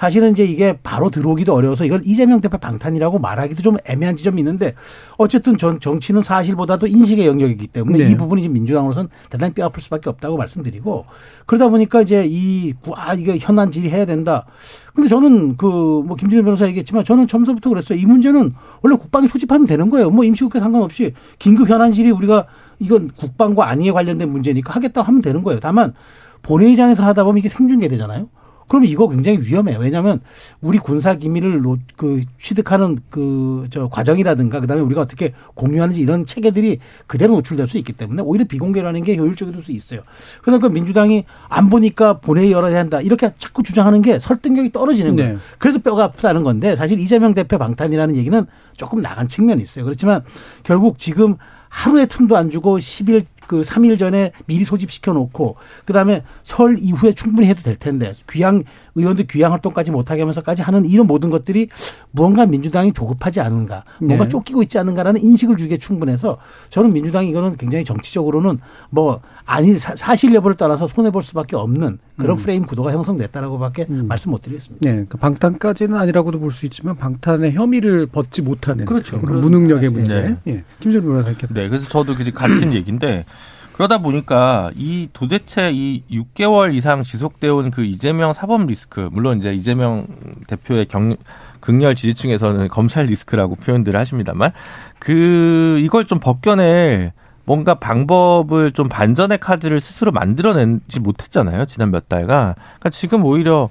사실은 0.00 0.32
이제 0.32 0.46
이게 0.46 0.78
바로 0.82 1.10
들어오기도 1.10 1.52
어려워서 1.52 1.84
이걸 1.84 2.00
이재명 2.06 2.40
대표 2.40 2.56
방탄이라고 2.56 3.18
말하기도 3.18 3.60
좀 3.60 3.76
애매한 3.86 4.16
지점이 4.16 4.40
있는데 4.40 4.72
어쨌든 5.18 5.58
전 5.58 5.78
정치는 5.78 6.22
사실보다도 6.22 6.86
인식의 6.86 7.26
영역이기 7.26 7.66
때문에 7.66 7.98
네. 7.98 8.10
이 8.10 8.16
부분이 8.16 8.40
지금 8.40 8.54
민주당으로서는 8.54 9.10
대단히 9.28 9.52
뼈 9.52 9.66
아플 9.66 9.82
수밖에 9.82 10.08
없다고 10.08 10.38
말씀드리고 10.38 11.04
그러다 11.44 11.68
보니까 11.68 12.00
이제 12.00 12.24
이, 12.26 12.72
아, 12.96 13.12
이게 13.12 13.36
현안 13.38 13.70
질의해야 13.70 14.06
된다. 14.06 14.46
근데 14.94 15.06
저는 15.06 15.58
그 15.58 15.66
뭐 15.66 16.16
김준일 16.16 16.44
변호사 16.44 16.66
얘기했지만 16.66 17.04
저는 17.04 17.26
처음부터 17.26 17.68
그랬어요. 17.68 17.98
이 17.98 18.06
문제는 18.06 18.54
원래 18.80 18.96
국방이 18.96 19.28
소집하면 19.28 19.66
되는 19.66 19.90
거예요. 19.90 20.08
뭐 20.08 20.24
임시국회 20.24 20.60
상관없이 20.60 21.12
긴급 21.38 21.68
현안 21.68 21.92
질의 21.92 22.10
우리가 22.12 22.46
이건 22.78 23.10
국방과 23.16 23.68
안위에 23.68 23.92
관련된 23.92 24.30
문제니까 24.30 24.72
하겠다 24.72 25.02
하면 25.02 25.20
되는 25.20 25.42
거예요. 25.42 25.60
다만 25.60 25.92
본회의장에서 26.40 27.04
하다 27.04 27.24
보면 27.24 27.36
이게 27.36 27.48
생중계되잖아요. 27.48 28.30
그러면 28.70 28.88
이거 28.88 29.08
굉장히 29.08 29.40
위험해요. 29.40 29.80
왜냐하면 29.80 30.20
우리 30.60 30.78
군사 30.78 31.16
기밀을 31.16 31.60
그 31.96 32.22
취득하는 32.38 32.98
그 33.10 33.50
저 33.70 33.88
과정이라든가 33.88 34.60
그다음에 34.60 34.82
우리가 34.82 35.00
어떻게 35.00 35.32
공유하는지 35.54 36.00
이런 36.00 36.26
체계들이 36.26 36.78
그대로 37.06 37.34
노출될 37.34 37.66
수 37.66 37.78
있기 37.78 37.92
때문에 37.92 38.22
오히려 38.22 38.44
비공개라는 38.46 39.02
게 39.02 39.16
효율적일 39.16 39.62
수 39.62 39.72
있어요. 39.72 40.00
그러니까 40.42 40.68
민주당이 40.68 41.24
안 41.48 41.70
보니까 41.70 42.18
본회의 42.18 42.52
열어야 42.52 42.78
한다 42.78 43.00
이렇게 43.00 43.30
자꾸 43.38 43.62
주장하는 43.62 44.02
게 44.02 44.18
설득력이 44.18 44.72
떨어지는 44.72 45.16
거예요. 45.16 45.32
네. 45.34 45.38
그래서 45.58 45.78
뼈가 45.78 46.04
아프다는 46.04 46.42
건데 46.42 46.76
사실 46.76 46.98
이재명 46.98 47.34
대표 47.34 47.58
방탄이라는 47.58 48.16
얘기는 48.16 48.46
조금 48.76 49.02
나간 49.02 49.28
측면이 49.28 49.62
있어요. 49.62 49.84
그렇지만 49.84 50.22
결국 50.62 50.98
지금 50.98 51.36
하루의 51.68 52.08
틈도 52.08 52.36
안 52.36 52.50
주고 52.50 52.78
10일 52.78 53.24
그 53.50 53.62
3일 53.62 53.98
전에 53.98 54.30
미리 54.46 54.64
소집시켜 54.64 55.12
놓고 55.12 55.56
그다음에 55.84 56.22
설 56.44 56.76
이후에 56.78 57.14
충분히 57.14 57.48
해도 57.48 57.62
될 57.62 57.74
텐데 57.74 58.12
귀향 58.30 58.62
의원들 58.94 59.26
귀향 59.26 59.52
활동까지 59.52 59.90
못하게 59.90 60.22
하면서까지 60.22 60.62
하는 60.62 60.84
이런 60.84 61.06
모든 61.06 61.30
것들이 61.30 61.68
무언가 62.10 62.46
민주당이 62.46 62.92
조급하지 62.92 63.40
않은가 63.40 63.84
뭔가 64.00 64.24
네. 64.24 64.28
쫓기고 64.28 64.62
있지 64.62 64.78
않은가라는 64.78 65.22
인식을 65.22 65.56
주기에 65.56 65.78
충분해서 65.78 66.38
저는 66.68 66.92
민주당이 66.92 67.30
이거는 67.30 67.56
굉장히 67.56 67.84
정치적으로는 67.84 68.58
뭐 68.90 69.20
아니 69.46 69.76
사실 69.78 70.32
여부를 70.34 70.56
떠나서 70.56 70.86
손해 70.86 71.10
볼 71.10 71.22
수밖에 71.22 71.56
없는 71.56 71.98
그런 72.16 72.36
음. 72.36 72.40
프레임 72.40 72.62
구도가 72.62 72.92
형성됐다라고밖에 72.92 73.86
음. 73.88 74.06
말씀 74.06 74.30
못 74.30 74.42
드리겠습니다. 74.42 74.88
네, 74.88 74.92
그러니까 74.92 75.18
방탄까지는 75.18 75.94
아니라고도 75.98 76.38
볼 76.38 76.50
수 76.50 76.66
있지만 76.66 76.96
방탄의 76.96 77.52
혐의를 77.52 78.06
벗지 78.06 78.42
못하는 78.42 78.84
그렇죠. 78.84 79.20
그런 79.20 79.40
무능력의 79.40 79.88
문제. 79.90 80.20
네. 80.44 80.52
예. 80.52 80.64
김준 80.80 81.02
변호사께서. 81.02 81.54
네, 81.54 81.68
그래서 81.68 81.88
저도 81.88 82.16
그 82.16 82.28
같은 82.32 82.72
얘기인데 82.74 83.24
그러다 83.72 83.98
보니까 83.98 84.70
이 84.76 85.08
도대체 85.12 85.70
이 85.72 86.02
6개월 86.10 86.74
이상 86.74 87.02
지속되어 87.02 87.54
온 87.54 87.70
그 87.70 87.84
이재명 87.84 88.32
사법 88.32 88.66
리스크, 88.66 89.08
물론 89.12 89.38
이제 89.38 89.54
이재명 89.54 90.06
대표의 90.48 90.86
경, 90.86 91.16
극렬 91.60 91.94
지지층에서는 91.94 92.68
검찰 92.68 93.06
리스크라고 93.06 93.54
표현들을 93.56 93.98
하십니다만 93.98 94.52
그 94.98 95.78
이걸 95.80 96.04
좀 96.06 96.18
벗겨낼 96.18 97.12
뭔가 97.44 97.74
방법을 97.74 98.72
좀 98.72 98.88
반전의 98.88 99.38
카드를 99.38 99.80
스스로 99.80 100.12
만들어내지 100.12 101.00
못했잖아요. 101.00 101.64
지난 101.66 101.90
몇 101.90 102.08
달간. 102.08 102.54
그러니까 102.54 102.90
지금 102.90 103.24
오히려 103.24 103.70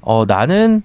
어 0.00 0.24
나는 0.26 0.82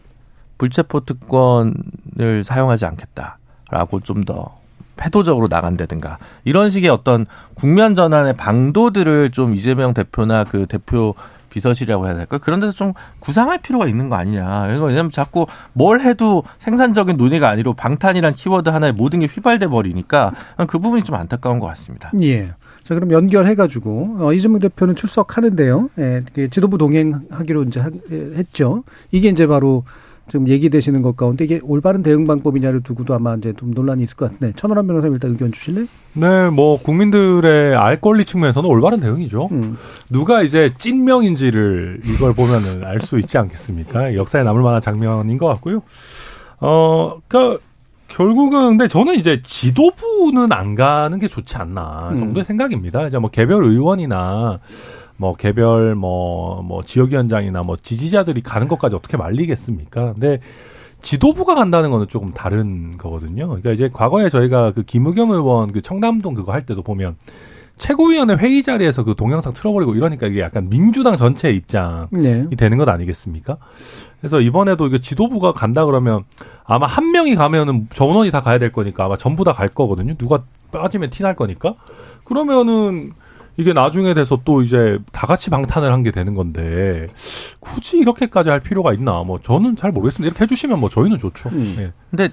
불체포 0.57 1.05
특권을 1.05 2.43
사용하지 2.43 2.85
않겠다라고 2.85 4.01
좀 4.01 4.25
더 4.25 4.57
패도적으로 4.95 5.47
나간다든가 5.49 6.17
이런 6.43 6.69
식의 6.69 6.89
어떤 6.89 7.25
국면 7.53 7.95
전환의 7.95 8.33
방도들을 8.33 9.31
좀 9.31 9.55
이재명 9.55 9.93
대표나 9.93 10.43
그 10.43 10.65
대표 10.67 11.15
비서실이라고 11.49 12.05
해야 12.05 12.15
될까? 12.15 12.37
그런 12.37 12.59
데서 12.59 12.73
좀 12.73 12.91
구상할 13.19 13.59
필요가 13.59 13.87
있는 13.87 14.09
거 14.09 14.15
아니냐. 14.15 14.63
왜냐면 14.63 15.09
자꾸 15.09 15.47
뭘 15.71 16.01
해도 16.01 16.43
생산적인 16.59 17.15
논의가 17.15 17.47
아니고 17.47 17.73
방탄이란 17.73 18.33
키워드 18.33 18.67
하나에 18.69 18.91
모든 18.91 19.19
게 19.19 19.25
휘발돼 19.25 19.67
버리니까 19.67 20.33
그 20.67 20.79
부분이 20.79 21.03
좀 21.03 21.15
안타까운 21.15 21.59
것 21.59 21.67
같습니다. 21.67 22.11
예. 22.21 22.53
자, 22.83 22.93
그럼 22.93 23.11
연결해가지고, 23.11 24.17
어, 24.19 24.33
이재명 24.33 24.59
대표는 24.59 24.95
출석하는데요. 24.95 25.89
예, 25.97 26.23
지도부 26.51 26.77
동행하기로 26.77 27.63
이제 27.63 27.81
했죠. 28.11 28.83
이게 29.11 29.29
이제 29.29 29.47
바로 29.47 29.85
지금 30.27 30.47
얘기되시는 30.47 31.01
것 31.03 31.15
가운데 31.15 31.43
이게 31.45 31.59
올바른 31.63 32.01
대응 32.01 32.25
방법이냐를 32.25 32.81
두고도 32.81 33.13
아마 33.13 33.35
이제 33.35 33.53
좀 33.53 33.71
논란이 33.71 34.03
있을 34.03 34.17
것 34.17 34.31
같은데 34.31 34.53
천하람 34.55 34.87
변호사님 34.87 35.13
일단 35.13 35.31
의견 35.31 35.51
주실래요? 35.51 35.85
네, 36.13 36.49
뭐 36.49 36.81
국민들의 36.81 37.75
알 37.75 38.01
권리 38.01 38.25
측면에서는 38.25 38.67
올바른 38.67 38.99
대응이죠. 38.99 39.49
음. 39.51 39.77
누가 40.09 40.41
이제 40.41 40.71
찐명인지를 40.77 42.01
이걸 42.05 42.33
보면은 42.33 42.83
알 42.83 42.99
수 42.99 43.19
있지 43.19 43.37
않겠습니까? 43.37 44.15
역사에 44.15 44.43
남을 44.43 44.63
만한 44.63 44.81
장면인 44.81 45.37
것 45.37 45.45
같고요. 45.47 45.83
어, 46.59 47.17
그러니까 47.27 47.61
결국은 48.07 48.77
근데 48.77 48.87
저는 48.87 49.15
이제 49.15 49.41
지도부는 49.43 50.51
안 50.51 50.73
가는 50.73 51.19
게 51.19 51.27
좋지 51.27 51.57
않나 51.57 52.13
정도의 52.15 52.43
음. 52.43 52.43
생각입니다. 52.43 53.05
이제 53.05 53.19
뭐 53.19 53.29
개별 53.29 53.63
의원이나 53.63 54.59
뭐 55.17 55.33
개별 55.33 55.95
뭐뭐 55.95 56.61
뭐 56.63 56.83
지역위원장이나 56.83 57.63
뭐 57.63 57.77
지지자들이 57.81 58.41
가는 58.41 58.67
것까지 58.67 58.95
어떻게 58.95 59.17
말리겠습니까? 59.17 60.13
근데 60.13 60.39
지도부가 61.01 61.55
간다는 61.55 61.91
거는 61.91 62.07
조금 62.07 62.33
다른 62.33 62.97
거거든요. 62.97 63.47
그러니까 63.47 63.71
이제 63.71 63.89
과거에 63.91 64.27
저희가 64.29 64.71
그 64.71 64.83
김의겸 64.83 65.31
의원 65.31 65.71
그 65.71 65.81
청담동 65.81 66.33
그거 66.33 66.51
할 66.51 66.63
때도 66.63 66.81
보면 66.81 67.15
최고위원회 67.77 68.35
회의 68.35 68.63
자리에서 68.63 69.03
그 69.03 69.15
동영상 69.15 69.51
틀어버리고 69.53 69.95
이러니까 69.95 70.27
이게 70.27 70.39
약간 70.39 70.69
민주당 70.69 71.17
전체의 71.17 71.57
입장이 71.57 72.07
네. 72.11 72.47
되는 72.57 72.77
것 72.77 72.87
아니겠습니까? 72.87 73.57
그래서 74.19 74.39
이번에도 74.39 74.87
이게 74.87 74.99
지도부가 74.99 75.51
간다 75.51 75.85
그러면 75.85 76.23
아마 76.63 76.87
한 76.87 77.11
명이 77.11 77.35
가면은 77.35 77.87
전원이 77.93 78.31
다 78.31 78.41
가야 78.41 78.57
될 78.59 78.71
거니까 78.71 79.05
아마 79.05 79.17
전부 79.17 79.43
다 79.43 79.51
갈 79.51 79.67
거거든요. 79.67 80.15
누가 80.15 80.43
빠지면 80.71 81.09
티 81.09 81.21
날 81.23 81.35
거니까. 81.35 81.75
그러면은 82.23 83.11
이게 83.57 83.73
나중에 83.73 84.13
돼서 84.13 84.39
또 84.43 84.61
이제 84.61 84.97
다 85.11 85.25
같이 85.27 85.49
방탄을 85.49 85.91
한 85.91 86.03
게 86.03 86.11
되는 86.11 86.35
건데 86.35 87.07
굳이 87.59 87.97
이렇게까지 87.97 88.49
할 88.49 88.59
필요가 88.59 88.93
있나? 88.93 89.23
뭐 89.23 89.39
저는 89.41 89.75
잘 89.75 89.91
모르겠습니다. 89.91 90.29
이렇게 90.29 90.43
해주시면 90.43 90.79
뭐 90.79 90.89
저희는 90.89 91.17
좋죠. 91.17 91.49
음. 91.49 91.75
네. 91.77 91.91
근데 92.11 92.29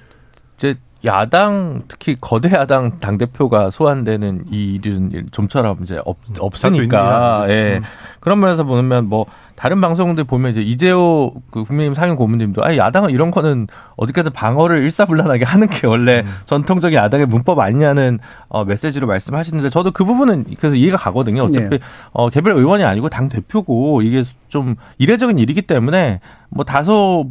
이제 0.59 0.75
야당 1.05 1.83
특히 1.89 2.17
거대 2.21 2.51
야당 2.53 2.99
당 2.99 3.19
대표가 3.19 3.71
소환되는 3.71 4.45
이 4.51 4.75
일은 4.75 5.27
좀처럼 5.33 5.79
이제 5.83 6.01
없, 6.05 6.19
음, 6.29 6.35
없으니까 6.39 7.47
예 7.49 7.79
음. 7.79 7.83
그런 8.21 8.39
면에서 8.41 8.65
보면 8.65 9.09
뭐 9.09 9.27
다른 9.55 9.81
방송들 9.81 10.25
보면 10.25 10.51
이제 10.51 10.63
이재호 10.63 11.35
그 11.51 11.65
국민의힘 11.65 11.95
상임 11.95 12.17
고문님도 12.17 12.65
아 12.65 12.77
야당은 12.77 13.11
이런 13.11 13.31
거는 13.31 13.69
어디까지 13.97 14.31
방어를 14.31 14.83
일사불란하게 14.83 15.45
하는 15.45 15.69
게 15.69 15.87
원래 15.87 16.23
음. 16.25 16.33
전통적인 16.47 16.97
야당의 16.97 17.27
문법 17.27 17.59
아니냐는 17.61 18.19
어, 18.49 18.65
메시지로 18.65 19.07
말씀하시는데 19.07 19.71
저도 19.71 19.91
그 19.91 20.05
부분은 20.05 20.47
그래서 20.59 20.77
이해가 20.77 20.97
가거든요. 20.97 21.43
어차피 21.43 21.69
네. 21.69 21.79
어, 22.13 22.29
개별 22.31 22.57
의원이 22.57 22.85
아니고 22.85 23.09
당 23.09 23.29
대표고 23.29 24.03
이게 24.03 24.23
좀 24.49 24.75
이례적인 24.99 25.39
일이기 25.39 25.63
때문에 25.63 26.21
뭐 26.49 26.65
다소 26.65 27.29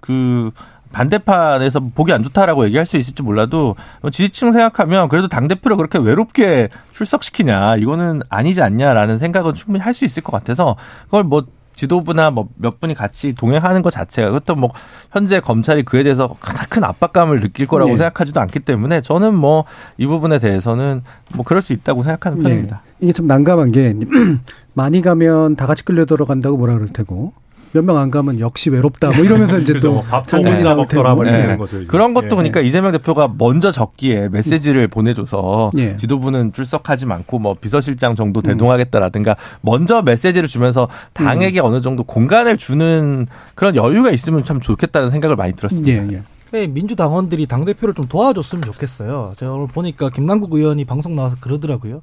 그 0.00 0.50
반대판에서 0.92 1.80
보기 1.94 2.12
안 2.12 2.22
좋다라고 2.22 2.64
얘기할 2.66 2.86
수 2.86 2.96
있을지 2.96 3.22
몰라도 3.22 3.74
지지층 4.12 4.52
생각하면 4.52 5.08
그래도 5.08 5.26
당 5.26 5.48
대표를 5.48 5.76
그렇게 5.76 5.98
외롭게 5.98 6.68
출석시키냐 6.92 7.76
이거는 7.76 8.22
아니지 8.28 8.62
않냐라는 8.62 9.18
생각은 9.18 9.54
충분히 9.54 9.82
할 9.82 9.92
수 9.94 10.04
있을 10.04 10.22
것 10.22 10.32
같아서 10.32 10.76
그걸 11.06 11.24
뭐 11.24 11.44
지도부나 11.74 12.30
뭐 12.30 12.48
몇 12.56 12.80
분이 12.80 12.94
같이 12.94 13.32
동행하는 13.34 13.82
것 13.82 13.90
자체가 13.90 14.28
그것도 14.28 14.54
뭐 14.54 14.70
현재 15.12 15.40
검찰이 15.40 15.82
그에 15.82 16.02
대해서 16.02 16.28
큰 16.70 16.84
압박감을 16.84 17.40
느낄 17.40 17.66
거라고 17.66 17.90
네. 17.92 17.96
생각하지도 17.98 18.40
않기 18.40 18.60
때문에 18.60 19.00
저는 19.00 19.34
뭐 19.34 19.64
이 19.98 20.06
부분에 20.06 20.38
대해서는 20.38 21.02
뭐 21.34 21.44
그럴 21.44 21.62
수 21.62 21.72
있다고 21.72 22.02
생각하는 22.02 22.38
네. 22.38 22.44
편입니다. 22.44 22.82
이게 23.00 23.12
좀 23.12 23.26
난감한 23.26 23.72
게 23.72 23.94
많이 24.74 25.02
가면 25.02 25.56
다 25.56 25.66
같이 25.66 25.84
끌려 25.84 26.04
들어간다고 26.04 26.56
뭐라 26.56 26.74
그럴 26.74 26.88
테고 26.88 27.32
몇 27.74 27.84
명 27.84 27.96
안 27.98 28.10
가면 28.10 28.38
역시 28.38 28.70
외롭다. 28.70 29.10
뭐 29.10 29.24
이러면서 29.24 29.58
이제 29.58 29.74
또 29.80 30.04
장면이 30.26 30.62
나올 30.62 30.86
테고. 30.86 31.24
네. 31.24 31.58
그런 31.88 32.14
것도 32.14 32.26
예. 32.26 32.30
보니까 32.30 32.60
이재명 32.60 32.92
대표가 32.92 33.28
먼저 33.36 33.72
적기에 33.72 34.28
메시지를 34.28 34.86
보내줘서 34.88 35.72
예. 35.76 35.96
지도부는 35.96 36.52
출석하지 36.52 37.06
않고 37.08 37.40
뭐 37.40 37.54
비서실장 37.60 38.14
정도 38.14 38.42
대동하겠다라든가 38.42 39.36
먼저 39.60 40.02
메시지를 40.02 40.46
주면서 40.48 40.88
당에게 41.14 41.60
음. 41.60 41.66
어느 41.66 41.80
정도 41.80 42.04
공간을 42.04 42.56
주는 42.56 43.26
그런 43.56 43.74
여유가 43.74 44.10
있으면 44.10 44.44
참 44.44 44.60
좋겠다는 44.60 45.10
생각을 45.10 45.34
많이 45.34 45.52
들었습니다. 45.54 45.90
예, 45.90 46.16
예. 46.16 46.22
네, 46.52 46.68
민주당원들이 46.68 47.46
당대표를 47.46 47.94
좀 47.94 48.06
도와줬으면 48.06 48.62
좋겠어요. 48.62 49.32
제가 49.36 49.50
오늘 49.50 49.66
보니까 49.66 50.10
김남국 50.10 50.54
의원이 50.54 50.84
방송 50.84 51.16
나와서 51.16 51.34
그러더라고요. 51.40 52.02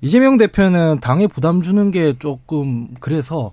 이재명 0.00 0.38
대표는 0.38 0.98
당에 1.00 1.28
부담 1.28 1.62
주는 1.62 1.92
게 1.92 2.14
조금 2.18 2.88
그래서 2.98 3.52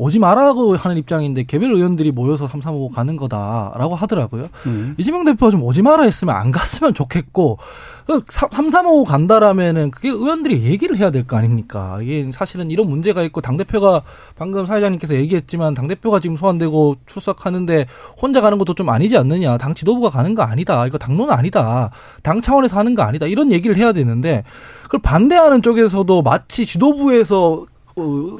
오지 0.00 0.18
말라고 0.18 0.76
하는 0.76 0.96
입장인데 0.96 1.42
개별 1.42 1.74
의원들이 1.74 2.10
모여서 2.10 2.48
삼삼오오 2.48 2.88
가는 2.88 3.16
거다라고 3.18 3.94
하더라고요. 3.94 4.46
음. 4.64 4.94
이재명 4.96 5.24
대표가 5.24 5.50
좀 5.50 5.62
오지 5.62 5.82
마라 5.82 6.04
했으면 6.04 6.34
안 6.34 6.50
갔으면 6.50 6.94
좋겠고 6.94 7.58
그 8.06 8.22
삼삼오오 8.26 9.04
간다라면은 9.04 9.90
그게 9.90 10.08
의원들이 10.08 10.62
얘기를 10.64 10.96
해야 10.96 11.10
될 11.10 11.26
거 11.26 11.36
아닙니까? 11.36 11.98
이게 12.02 12.30
사실은 12.32 12.70
이런 12.70 12.88
문제가 12.88 13.22
있고 13.24 13.42
당 13.42 13.58
대표가 13.58 14.00
방금 14.36 14.64
사회자님께서 14.64 15.16
얘기했지만 15.16 15.74
당 15.74 15.86
대표가 15.86 16.18
지금 16.18 16.38
소환되고 16.38 16.94
출석하는데 17.04 17.86
혼자 18.20 18.40
가는 18.40 18.56
것도 18.56 18.72
좀 18.72 18.88
아니지 18.88 19.18
않느냐? 19.18 19.58
당 19.58 19.74
지도부가 19.74 20.08
가는 20.08 20.34
거 20.34 20.42
아니다. 20.42 20.86
이거 20.86 20.96
당론은 20.96 21.32
아니다. 21.34 21.90
당 22.22 22.40
차원에서 22.40 22.78
하는 22.78 22.94
거 22.94 23.02
아니다. 23.02 23.26
이런 23.26 23.52
얘기를 23.52 23.76
해야 23.76 23.92
되는데 23.92 24.44
그걸 24.84 25.00
반대하는 25.02 25.60
쪽에서도 25.60 26.22
마치 26.22 26.64
지도부에서 26.64 27.66
어, 27.66 27.66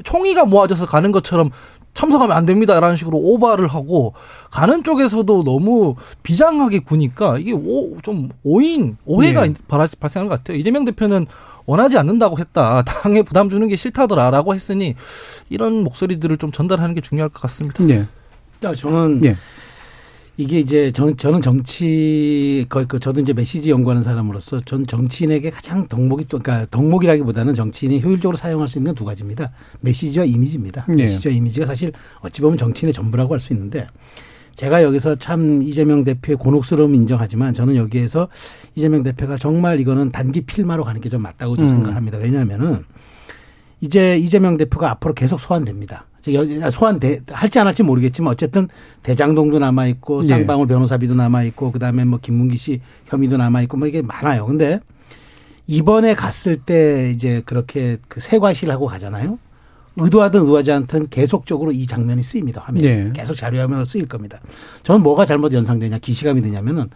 총의가 0.03 0.45
모아져서 0.45 0.85
가는 0.85 1.11
것처럼 1.11 1.51
참석하면 1.93 2.35
안 2.35 2.45
됩니다라는 2.45 2.95
식으로 2.95 3.17
오바를 3.17 3.67
하고 3.67 4.13
가는 4.49 4.83
쪽에서도 4.83 5.43
너무 5.43 5.95
비장하게 6.23 6.79
구니까 6.79 7.37
이게 7.37 7.51
오, 7.51 7.99
좀 8.01 8.29
오인 8.43 8.97
오해가 9.05 9.45
네. 9.45 9.53
발생하는 9.67 10.29
것 10.29 10.37
같아요. 10.37 10.57
이재명 10.57 10.85
대표는 10.85 11.27
원하지 11.65 11.97
않는다고 11.97 12.39
했다. 12.39 12.83
당에 12.87 13.21
부담 13.21 13.49
주는 13.49 13.67
게 13.67 13.75
싫다더라라고 13.75 14.55
했으니 14.55 14.95
이런 15.49 15.83
목소리들을 15.83 16.37
좀 16.37 16.51
전달하는 16.51 16.95
게 16.95 17.01
중요할 17.01 17.29
것 17.29 17.41
같습니다. 17.41 17.83
네. 17.83 18.05
저는 18.75 19.21
네. 19.21 19.35
이게 20.37 20.59
이제 20.59 20.91
저, 20.91 21.13
저는 21.13 21.41
정치 21.41 22.65
그, 22.69 22.87
그 22.87 22.99
저도 22.99 23.19
이제 23.19 23.33
메시지 23.33 23.69
연구하는 23.69 24.01
사람으로서 24.01 24.61
전 24.61 24.87
정치인에게 24.87 25.51
가장 25.51 25.87
덕목이 25.87 26.27
또 26.29 26.39
그러니까 26.39 26.65
덕목이라기보다는 26.71 27.53
정치인이 27.53 28.01
효율적으로 28.01 28.37
사용할 28.37 28.67
수 28.67 28.79
있는 28.79 28.95
두 28.95 29.05
가지입니다. 29.05 29.51
메시지와 29.81 30.25
이미지입니다. 30.25 30.85
네. 30.89 30.95
메시지와 31.03 31.33
이미지가 31.35 31.65
사실 31.65 31.91
어찌 32.21 32.41
보면 32.41 32.57
정치인의 32.57 32.93
전부라고 32.93 33.33
할 33.33 33.39
수 33.39 33.53
있는데 33.53 33.87
제가 34.55 34.83
여기서 34.83 35.15
참 35.15 35.61
이재명 35.61 36.03
대표의 36.03 36.37
곤혹스러움 36.37 36.95
인정하지만 36.95 37.53
저는 37.53 37.75
여기에서 37.75 38.27
이재명 38.75 39.03
대표가 39.03 39.37
정말 39.37 39.79
이거는 39.79 40.11
단기 40.11 40.41
필마로 40.41 40.83
가는 40.83 41.01
게 41.01 41.09
좀 41.09 41.21
맞다고 41.21 41.55
좀 41.57 41.65
음. 41.65 41.69
생각합니다. 41.69 42.17
왜냐하면은 42.19 42.83
이제 43.81 44.17
이재명 44.17 44.57
대표가 44.57 44.89
앞으로 44.91 45.13
계속 45.13 45.39
소환됩니다. 45.39 46.05
소환돼 46.71 47.21
할지 47.31 47.59
안 47.59 47.67
할지 47.67 47.83
모르겠지만 47.83 48.31
어쨌든 48.31 48.67
대장동도 49.03 49.59
남아 49.59 49.87
있고 49.87 50.21
네. 50.21 50.27
쌍방울 50.27 50.67
변호사비도 50.67 51.15
남아 51.15 51.43
있고 51.43 51.71
그다음에 51.71 52.05
뭐 52.05 52.19
김문기 52.21 52.57
씨 52.57 52.81
혐의도 53.07 53.37
남아 53.37 53.61
있고 53.63 53.77
뭐 53.77 53.87
이게 53.87 54.01
많아요. 54.01 54.45
근데 54.45 54.79
이번에 55.67 56.15
갔을 56.15 56.57
때 56.57 57.11
이제 57.13 57.41
그렇게 57.45 57.97
그 58.07 58.19
세과실 58.19 58.69
하고 58.71 58.87
가잖아요. 58.87 59.39
의도하든 59.97 60.41
의도하지 60.41 60.71
않든 60.71 61.09
계속적으로 61.09 61.71
이 61.71 61.85
장면이 61.85 62.23
쓰입니다. 62.23 62.61
화면에 62.61 63.03
네. 63.03 63.11
계속 63.13 63.35
자료화면으로 63.35 63.85
쓰일 63.85 64.07
겁니다. 64.07 64.39
저는 64.83 65.01
뭐가 65.01 65.25
잘못 65.25 65.53
연상되냐 65.53 65.97
기시감이 65.97 66.41
되냐면은 66.41 66.89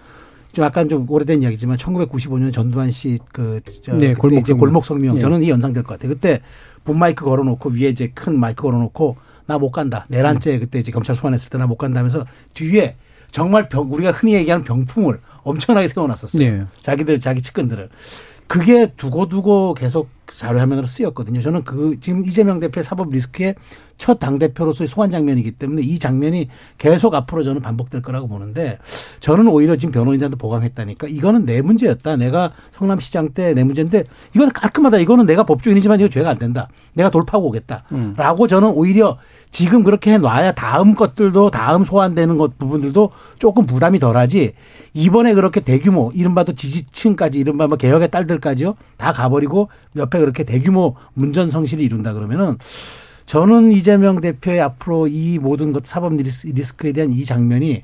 좀 0.54 0.64
약간 0.64 0.88
좀 0.88 1.06
오래된 1.10 1.44
이야기지만 1.44 1.76
1995년 1.78 2.54
전두환 2.54 2.90
씨그 2.90 3.60
네, 3.98 4.14
골목 4.14 4.46
골목 4.58 4.86
성명 4.86 5.16
네. 5.16 5.22
저는 5.22 5.44
이 5.44 5.50
연상될 5.50 5.84
것 5.84 5.96
같아요. 5.96 6.14
그때 6.14 6.42
분 6.86 6.98
마이크 6.98 7.26
걸어놓고 7.26 7.71
위에 7.71 7.89
이제 7.89 8.12
큰 8.13 8.39
마이크 8.39 8.62
걸어놓고 8.63 9.17
나 9.48 9.58
못 9.60 9.71
간다. 9.71 10.06
내란죄 10.08 10.58
그때 10.60 10.80
이제 10.80 10.91
검찰 10.91 11.15
소환했을 11.15 11.50
때 11.50 11.58
나 11.58 11.67
못 11.67 11.76
간다면서 11.78 12.26
뒤에 12.54 12.95
정말 13.32 13.67
병, 13.67 13.91
우리가 13.91 14.12
흔히 14.12 14.34
얘기하는 14.36 14.63
병풍을 14.63 15.19
엄청나게 15.43 15.88
세워놨었어요. 15.89 16.52
네. 16.60 16.65
자기들 16.80 17.19
자기 17.19 17.41
측근들을 17.41 17.89
그게 18.48 18.93
두고두고 18.95 19.74
계속 19.74 20.10
자료 20.28 20.60
화면으로 20.60 20.88
쓰였거든요. 20.88 21.42
저는 21.42 21.64
그 21.64 22.00
지금 22.00 22.24
이재명 22.26 22.60
대표의 22.60 22.84
사법 22.84 23.12
리스크의 23.12 23.56
첫 23.98 24.20
당 24.20 24.40
대표로서의 24.40 24.90
소환 24.90 25.10
장면이기 25.10 25.52
때문에 25.52 25.82
이 25.82 26.00
장면이 26.00 26.50
계속 26.78 27.14
앞으로 27.16 27.44
저는 27.44 27.62
반복될 27.62 28.02
거라고 28.02 28.28
보는데 28.28 28.78
저는 29.22 29.48
오히려 29.48 29.78
지금 29.78 29.94
변호인단도 29.94 30.36
보강했다니까 30.38 31.08
이거는 31.08 31.46
내 31.46 31.62
문제였다. 31.62 32.18
내가 32.18 32.52
성남시장 32.72 33.30
때 33.34 33.54
내 33.54 33.64
문제인데 33.64 34.04
이건 34.36 34.52
깔끔하다. 34.52 34.98
이거는 34.98 35.26
내가 35.26 35.44
법조인이지만 35.44 36.00
이거 36.02 36.10
죄가 36.10 36.30
안 36.30 36.38
된다. 36.38 36.68
내가 36.94 37.10
돌파하고 37.10 37.48
오겠다. 37.48 37.84
음. 37.94 38.16
라고 38.18 38.48
저는 38.48 38.70
오히려 38.72 39.18
지금 39.50 39.84
그렇게 39.84 40.12
해놔야 40.14 40.52
다음 40.54 40.94
것들도 40.96 41.52
다음 41.52 41.86
소환되는 41.86 42.38
것 42.38 42.58
부분들도 42.58 43.12
조금 43.40 43.66
부담이 43.66 44.00
덜하지 44.00 44.54
이번에 44.94 45.34
그렇게 45.34 45.62
대규모 45.62 46.12
이른바도 46.14 46.54
지지층까지 46.54 47.40
이른바 47.40 47.68
뭐 47.68 47.78
개혁의 47.78 48.12
딸들까지요 48.12 48.76
다 48.98 49.14
가버리고 49.14 49.70
옆에 49.96 50.14
그렇게 50.19 50.43
대규모 50.43 50.95
문전 51.13 51.49
성실을 51.49 51.84
이룬다 51.84 52.13
그러면은 52.13 52.58
저는 53.25 53.71
이재명 53.71 54.21
대표의 54.21 54.62
앞으로 54.62 55.08
이 55.08 55.39
모든 55.39 55.71
것 55.71 55.86
사법 55.86 56.13
리스크에 56.15 56.91
대한 56.91 57.12
이 57.12 57.25
장면이 57.25 57.84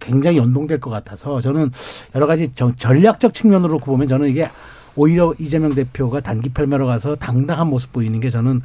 굉장히 0.00 0.38
연동될 0.38 0.80
것 0.80 0.90
같아서 0.90 1.40
저는 1.40 1.70
여러 2.14 2.26
가지 2.26 2.48
전략적 2.48 3.34
측면으로 3.34 3.78
보면 3.78 4.06
저는 4.06 4.28
이게 4.28 4.48
오히려 4.96 5.32
이재명 5.38 5.74
대표가 5.74 6.20
단기 6.20 6.48
패배로 6.48 6.86
가서 6.86 7.14
당당한 7.14 7.68
모습 7.68 7.92
보이는 7.92 8.18
게 8.18 8.30
저는 8.30 8.62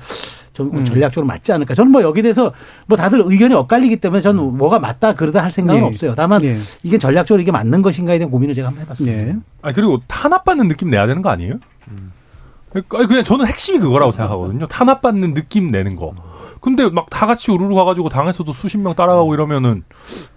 좀 0.53 0.75
음. 0.75 0.85
전략적으로 0.85 1.27
맞지 1.27 1.51
않을까. 1.51 1.73
저는 1.73 1.91
뭐 1.91 2.01
여기에 2.01 2.23
대해서 2.23 2.53
뭐 2.87 2.97
다들 2.97 3.21
의견이 3.25 3.53
엇갈리기 3.53 3.97
때문에 3.97 4.21
저는 4.21 4.57
뭐가 4.57 4.79
맞다 4.79 5.13
그러다 5.13 5.43
할 5.43 5.51
생각은 5.51 5.81
네. 5.81 5.87
없어요. 5.87 6.15
다만 6.15 6.41
네. 6.41 6.57
이게 6.81 6.97
전략적으로 6.97 7.41
이게 7.41 7.51
맞는 7.51 7.81
것인가에 7.81 8.17
대한 8.17 8.31
고민을 8.31 8.55
제가 8.55 8.69
한번 8.69 8.83
해봤습니다. 8.83 9.25
네. 9.25 9.35
아 9.61 9.73
그리고 9.73 9.99
탄압받는 10.07 10.67
느낌 10.67 10.89
내야 10.89 11.05
되는 11.05 11.21
거 11.21 11.29
아니에요? 11.29 11.55
음. 11.89 12.11
그냥 12.87 13.23
저는 13.23 13.45
핵심이 13.45 13.79
그거라고 13.79 14.11
생각하거든요. 14.11 14.67
탄압받는 14.67 15.33
느낌 15.33 15.67
내는 15.67 15.95
거. 15.95 16.13
근데 16.59 16.89
막 16.89 17.07
다 17.09 17.27
같이 17.27 17.51
우르르 17.51 17.75
가가지고 17.75 18.09
당에서도 18.09 18.51
수십 18.53 18.77
명 18.79 18.95
따라가고 18.95 19.33
이러면은 19.33 19.83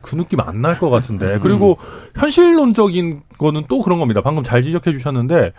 그 0.02 0.16
느낌 0.16 0.40
안 0.40 0.60
날 0.60 0.78
것 0.78 0.90
같은데. 0.90 1.34
음. 1.34 1.40
그리고 1.40 1.78
현실론적인 2.16 3.22
거는 3.38 3.64
또 3.68 3.80
그런 3.80 3.98
겁니다. 3.98 4.20
방금 4.22 4.42
잘 4.42 4.62
지적해 4.62 4.92
주셨는데 4.92 5.52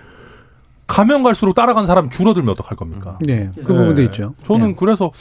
가면 0.88 1.21
갈수록 1.21 1.54
따라간 1.54 1.86
사람이 1.86 2.10
줄어들면 2.10 2.54
어떡할 2.54 2.78
겁니까? 2.78 3.17
네, 3.21 3.50
그 3.54 3.60
네. 3.60 3.78
부분도 3.78 4.02
있죠. 4.04 4.34
저는 4.45 4.67
네. 4.69 4.76
그래서 4.78 5.12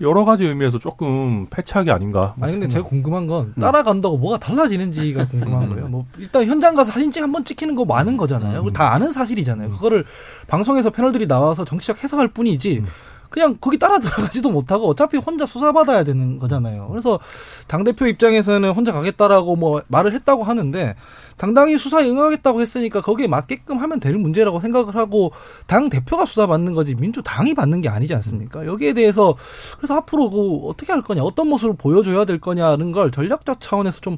여러 0.00 0.24
가지 0.24 0.44
의미에서 0.46 0.78
조금 0.78 1.46
패착이 1.50 1.90
아닌가. 1.90 2.34
아니 2.40 2.52
근데 2.52 2.68
제가 2.68 2.84
궁금한 2.86 3.26
건 3.26 3.52
음. 3.56 3.60
따라간다고 3.60 4.16
뭐가 4.16 4.38
달라지는지가 4.38 5.28
궁금한 5.28 5.68
거예요. 5.68 5.88
뭐 5.88 6.06
일단 6.18 6.46
현장 6.46 6.74
가서 6.74 6.90
사진 6.92 7.12
찍 7.12 7.20
한 7.22 7.30
번 7.32 7.44
찍히는 7.44 7.74
거 7.76 7.84
많은 7.84 8.16
거잖아요. 8.16 8.62
음. 8.62 8.70
다 8.70 8.92
아는 8.94 9.12
사실이잖아요. 9.12 9.70
그거를 9.72 10.04
방송에서 10.48 10.88
패널들이 10.90 11.28
나와서 11.28 11.64
정치적 11.66 12.02
해석할 12.02 12.28
뿐이지. 12.28 12.82
음. 13.30 13.40
그냥 13.40 13.56
거기 13.60 13.78
따라 13.78 13.98
들어가지도 13.98 14.50
못하고 14.50 14.88
어차피 14.88 15.16
혼자 15.16 15.46
수사받아야 15.46 16.04
되는 16.04 16.38
거잖아요. 16.38 16.88
그래서 16.90 17.18
당대표 17.66 18.06
입장에서는 18.06 18.70
혼자 18.72 18.92
가겠다라고 18.92 19.56
뭐 19.56 19.82
말을 19.88 20.12
했다고 20.12 20.42
하는데 20.42 20.96
당당히 21.36 21.78
수사에 21.78 22.08
응하겠다고 22.08 22.60
했으니까 22.60 23.00
거기에 23.00 23.26
맞게끔 23.28 23.78
하면 23.78 24.00
될 24.00 24.14
문제라고 24.16 24.60
생각을 24.60 24.96
하고 24.96 25.32
당 25.66 25.88
대표가 25.88 26.24
수사받는 26.26 26.74
거지 26.74 26.94
민주당이 26.94 27.54
받는 27.54 27.80
게 27.80 27.88
아니지 27.88 28.14
않습니까? 28.14 28.66
여기에 28.66 28.94
대해서 28.94 29.36
그래서 29.78 29.94
앞으로 29.96 30.30
그 30.30 30.56
어떻게 30.66 30.92
할 30.92 31.02
거냐, 31.02 31.22
어떤 31.22 31.48
모습을 31.48 31.76
보여줘야 31.76 32.24
될 32.24 32.40
거냐는 32.40 32.92
걸 32.92 33.10
전략적 33.10 33.60
차원에서 33.60 34.00
좀 34.00 34.16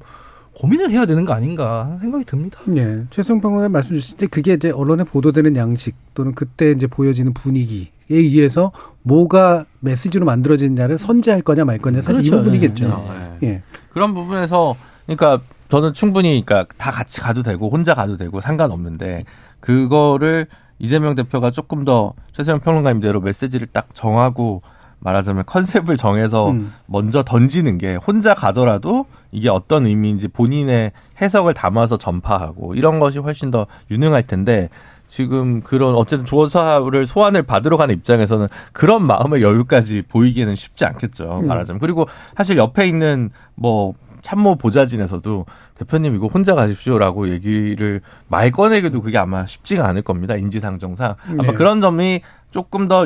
고민을 0.55 0.91
해야 0.91 1.07
되는 1.07 1.25
거 1.25 1.33
아닌가 1.33 1.85
하는 1.85 1.99
생각이 1.99 2.25
듭니다. 2.25 2.61
네. 2.67 3.05
최승 3.11 3.41
평론가님 3.41 3.73
말씀 3.73 3.97
주실 3.97 4.17
때 4.19 4.27
그게 4.27 4.55
이제 4.55 4.71
언론에 4.71 5.05
보도되는 5.05 5.57
양식 5.57 5.95
또는 6.15 6.35
그때 6.35 6.73
이제 6.73 6.87
보여지는 6.87 7.33
분위기에 7.33 7.89
의해서 8.11 8.73
뭐가 9.03 9.65
메시지로 9.81 10.25
만들어지느냐를 10.25 10.99
선제할 10.99 11.43
거냐 11.43 11.65
말 11.65 11.79
거냐 11.79 12.01
사실 12.01 12.21
그렇죠. 12.21 12.37
이 12.37 12.39
부분이겠죠. 12.39 12.89
네. 12.89 13.39
네. 13.41 13.49
예. 13.49 13.63
그런 13.91 14.15
부분에서 14.15 14.77
그러니까 15.07 15.41
저는 15.69 15.93
충분히 15.93 16.43
그러니까 16.45 16.73
다 16.79 16.91
같이 16.91 17.21
가도 17.21 17.43
되고 17.43 17.69
혼자 17.69 17.95
가도 17.95 18.17
되고 18.17 18.41
상관없는데 18.41 19.25
그거를 19.61 20.47
이재명 20.79 21.15
대표가 21.15 21.51
조금 21.51 21.85
더 21.85 22.13
최세영 22.33 22.61
평론가님대로 22.61 23.21
메시지를 23.21 23.69
딱 23.73 23.95
정하고 23.95 24.63
말하자면 24.99 25.45
컨셉을 25.47 25.97
정해서 25.97 26.51
음. 26.51 26.73
먼저 26.87 27.23
던지는 27.23 27.79
게 27.79 27.97
혼자 27.97 28.35
가더라도 28.35 29.07
이게 29.33 29.49
어떤 29.49 29.87
의미인지 29.87 30.29
본인의 30.29 30.93
해석을 31.21 31.55
담아서 31.55 31.97
전파하고 31.97 32.75
이런 32.75 33.01
것이 33.01 33.19
훨씬 33.19 33.51
더 33.51 33.67
유능할 33.91 34.23
텐데 34.25 34.69
지금 35.13 35.61
그런 35.61 35.95
어쨌든 35.95 36.25
조사를 36.25 37.07
소환을 37.07 37.43
받으러 37.43 37.77
가는 37.77 37.95
입장에서는 37.95 38.49
그런 38.73 39.07
마음의 39.07 39.43
여유까지 39.43 40.05
보이기는 40.09 40.57
쉽지 40.57 40.87
않겠죠. 40.87 41.41
음. 41.43 41.49
말하자면. 41.49 41.81
그리고 41.81 42.09
사실 42.35 42.57
옆에 42.57 42.89
있는 42.89 43.29
뭐 43.55 43.93
참모 44.23 44.57
보좌진에서도 44.57 45.45
대표님 45.75 46.15
이거 46.17 46.29
혼자 46.29 46.55
가십시오라고 46.55 47.29
얘기를 47.29 48.01
말 48.29 48.51
꺼내기도 48.51 49.03
그게 49.03 49.19
아마 49.19 49.47
쉽지가 49.47 49.87
않을 49.87 50.01
겁니다. 50.01 50.35
인지상정상. 50.37 51.17
아마 51.29 51.37
네. 51.43 51.53
그런 51.53 51.83
점이 51.83 52.23
조금 52.51 52.89
더 52.89 53.05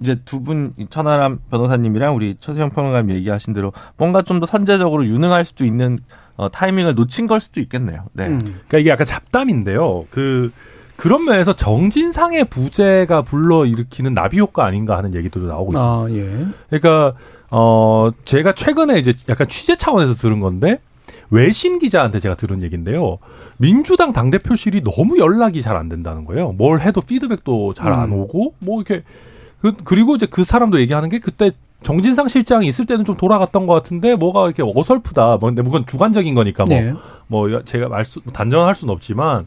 이제 0.00 0.14
두 0.24 0.40
분 0.42 0.72
천하람 0.88 1.40
변호사님이랑 1.50 2.16
우리 2.16 2.36
최수영 2.40 2.70
평론가님 2.70 3.14
얘기하신 3.14 3.52
대로 3.52 3.74
뭔가 3.98 4.22
좀 4.22 4.40
더 4.40 4.46
선제적으로 4.46 5.04
유능할 5.04 5.44
수도 5.44 5.66
있는 5.66 5.98
어, 6.36 6.48
타이밍을 6.50 6.94
놓친 6.94 7.26
걸 7.26 7.40
수도 7.40 7.60
있겠네요. 7.60 8.04
네. 8.14 8.28
음. 8.28 8.38
그러니까 8.40 8.78
이게 8.78 8.88
약간 8.88 9.04
잡담인데요. 9.04 10.06
그 10.08 10.50
그런 11.02 11.24
면에서 11.24 11.52
정진상의 11.52 12.44
부재가 12.44 13.22
불러 13.22 13.66
일으키는 13.66 14.14
나비 14.14 14.38
효과 14.38 14.64
아닌가 14.66 14.96
하는 14.96 15.16
얘기도 15.16 15.40
나오고 15.40 15.76
아, 15.76 16.06
있습니다. 16.06 16.22
아, 16.22 16.24
예. 16.24 16.46
그러니까 16.70 17.18
어 17.50 18.10
제가 18.24 18.52
최근에 18.52 19.00
이제 19.00 19.12
약간 19.28 19.48
취재 19.48 19.74
차원에서 19.74 20.14
들은 20.14 20.38
건데 20.38 20.78
외신 21.28 21.80
기자한테 21.80 22.20
제가 22.20 22.36
들은 22.36 22.62
얘기인데요. 22.62 23.18
민주당 23.56 24.12
당 24.12 24.30
대표실이 24.30 24.84
너무 24.84 25.18
연락이 25.18 25.60
잘 25.60 25.76
안 25.76 25.88
된다는 25.88 26.24
거예요. 26.24 26.52
뭘 26.52 26.80
해도 26.80 27.00
피드백도 27.00 27.74
잘안 27.74 28.12
음. 28.12 28.20
오고 28.20 28.54
뭐 28.60 28.80
이렇게 28.80 29.02
그, 29.60 29.74
그리고 29.82 30.14
이제 30.14 30.26
그 30.26 30.44
사람도 30.44 30.78
얘기하는 30.78 31.08
게 31.08 31.18
그때 31.18 31.50
정진상 31.82 32.28
실장이 32.28 32.68
있을 32.68 32.86
때는 32.86 33.04
좀 33.04 33.16
돌아갔던 33.16 33.66
것 33.66 33.74
같은데 33.74 34.14
뭐가 34.14 34.46
이렇게 34.46 34.62
어설프다. 34.62 35.38
뭐 35.38 35.48
근데 35.48 35.62
그건 35.62 35.84
주관적인 35.84 36.32
거니까 36.36 36.64
뭐, 36.64 36.76
네. 36.76 36.94
뭐 37.32 37.62
제가 37.64 37.88
말 37.88 38.04
수 38.04 38.20
단정할 38.32 38.74
수는 38.76 38.92
없지만 38.94 39.46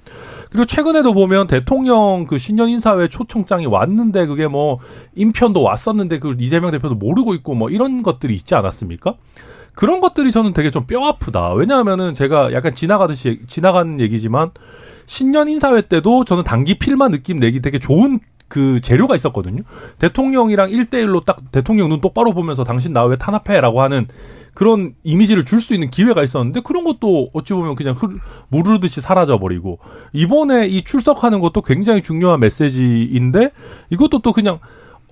그리고 0.49 0.65
최근에도 0.65 1.13
보면 1.13 1.47
대통령 1.47 2.25
그 2.27 2.37
신년 2.37 2.67
인사회 2.69 3.07
초청장이 3.07 3.67
왔는데 3.67 4.25
그게 4.25 4.47
뭐 4.47 4.79
인편도 5.15 5.61
왔었는데 5.61 6.19
그걸 6.19 6.41
이재명 6.41 6.71
대표도 6.71 6.95
모르고 6.95 7.33
있고 7.35 7.53
뭐 7.53 7.69
이런 7.69 8.01
것들이 8.03 8.33
있지 8.33 8.55
않았습니까? 8.55 9.15
그런 9.73 9.99
것들이 9.99 10.31
저는 10.31 10.53
되게 10.53 10.71
좀 10.71 10.85
뼈 10.87 11.05
아프다. 11.05 11.53
왜냐하면은 11.53 12.13
제가 12.13 12.53
약간 12.53 12.73
지나가듯이 12.73 13.41
지나간 13.47 13.99
얘기지만 13.99 14.51
신년 15.05 15.47
인사회 15.49 15.81
때도 15.81 16.23
저는 16.25 16.43
단기 16.43 16.77
필만 16.79 17.11
느낌 17.11 17.37
내기 17.37 17.61
되게 17.61 17.77
좋은 17.79 18.19
그 18.47 18.79
재료가 18.79 19.15
있었거든요. 19.15 19.63
대통령이랑 19.99 20.69
일대일로딱 20.69 21.51
대통령 21.51 21.89
눈 21.89 21.99
똑바로 22.01 22.33
보면서 22.33 22.63
당신 22.63 22.93
나 22.93 23.03
왜 23.05 23.15
탄압해라고 23.17 23.81
하는 23.81 24.07
그런 24.55 24.95
이미지를 25.03 25.43
줄 25.43 25.61
수 25.61 25.73
있는 25.73 25.89
기회가 25.89 26.23
있었는데 26.23 26.61
그런 26.61 26.83
것도 26.83 27.29
어찌 27.33 27.53
보면 27.53 27.75
그냥 27.75 27.93
흐, 27.95 28.07
무르듯이 28.49 29.01
사라져 29.01 29.37
버리고 29.39 29.79
이번에 30.13 30.67
이 30.67 30.83
출석하는 30.83 31.39
것도 31.41 31.61
굉장히 31.61 32.01
중요한 32.01 32.39
메시지인데 32.39 33.51
이것도 33.89 34.19
또 34.19 34.31
그냥 34.31 34.59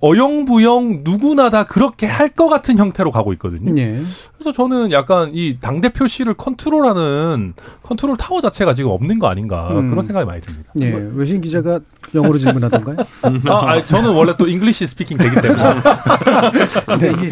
어영부영 0.08 1.00
누구나 1.02 1.48
다 1.50 1.64
그렇게 1.64 2.06
할 2.06 2.34
것 2.34 2.48
같은 2.48 2.78
형태로 2.78 3.12
가고 3.12 3.32
있거든요. 3.34 3.72
네. 3.72 4.00
그래서 4.34 4.50
저는 4.52 4.90
약간 4.90 5.30
이 5.32 5.58
당대표실을 5.60 6.34
컨트롤하는 6.34 7.54
컨트롤 7.82 8.16
타워 8.16 8.40
자체가 8.40 8.72
지금 8.72 8.90
없는 8.90 9.20
거 9.20 9.28
아닌가 9.28 9.68
음. 9.70 9.88
그런 9.90 10.04
생각이 10.04 10.26
많이 10.26 10.40
듭니다. 10.40 10.72
네. 10.74 10.90
뭐. 10.90 11.12
외신 11.14 11.40
기자가 11.40 11.78
영어로 12.12 12.38
질문하던가요? 12.38 12.96
아, 13.48 13.70
아니, 13.70 13.86
저는 13.86 14.12
원래 14.14 14.34
또 14.36 14.48
English 14.48 14.84
speaking 14.88 15.16
되기 15.16 15.34
때문에. 15.40 15.62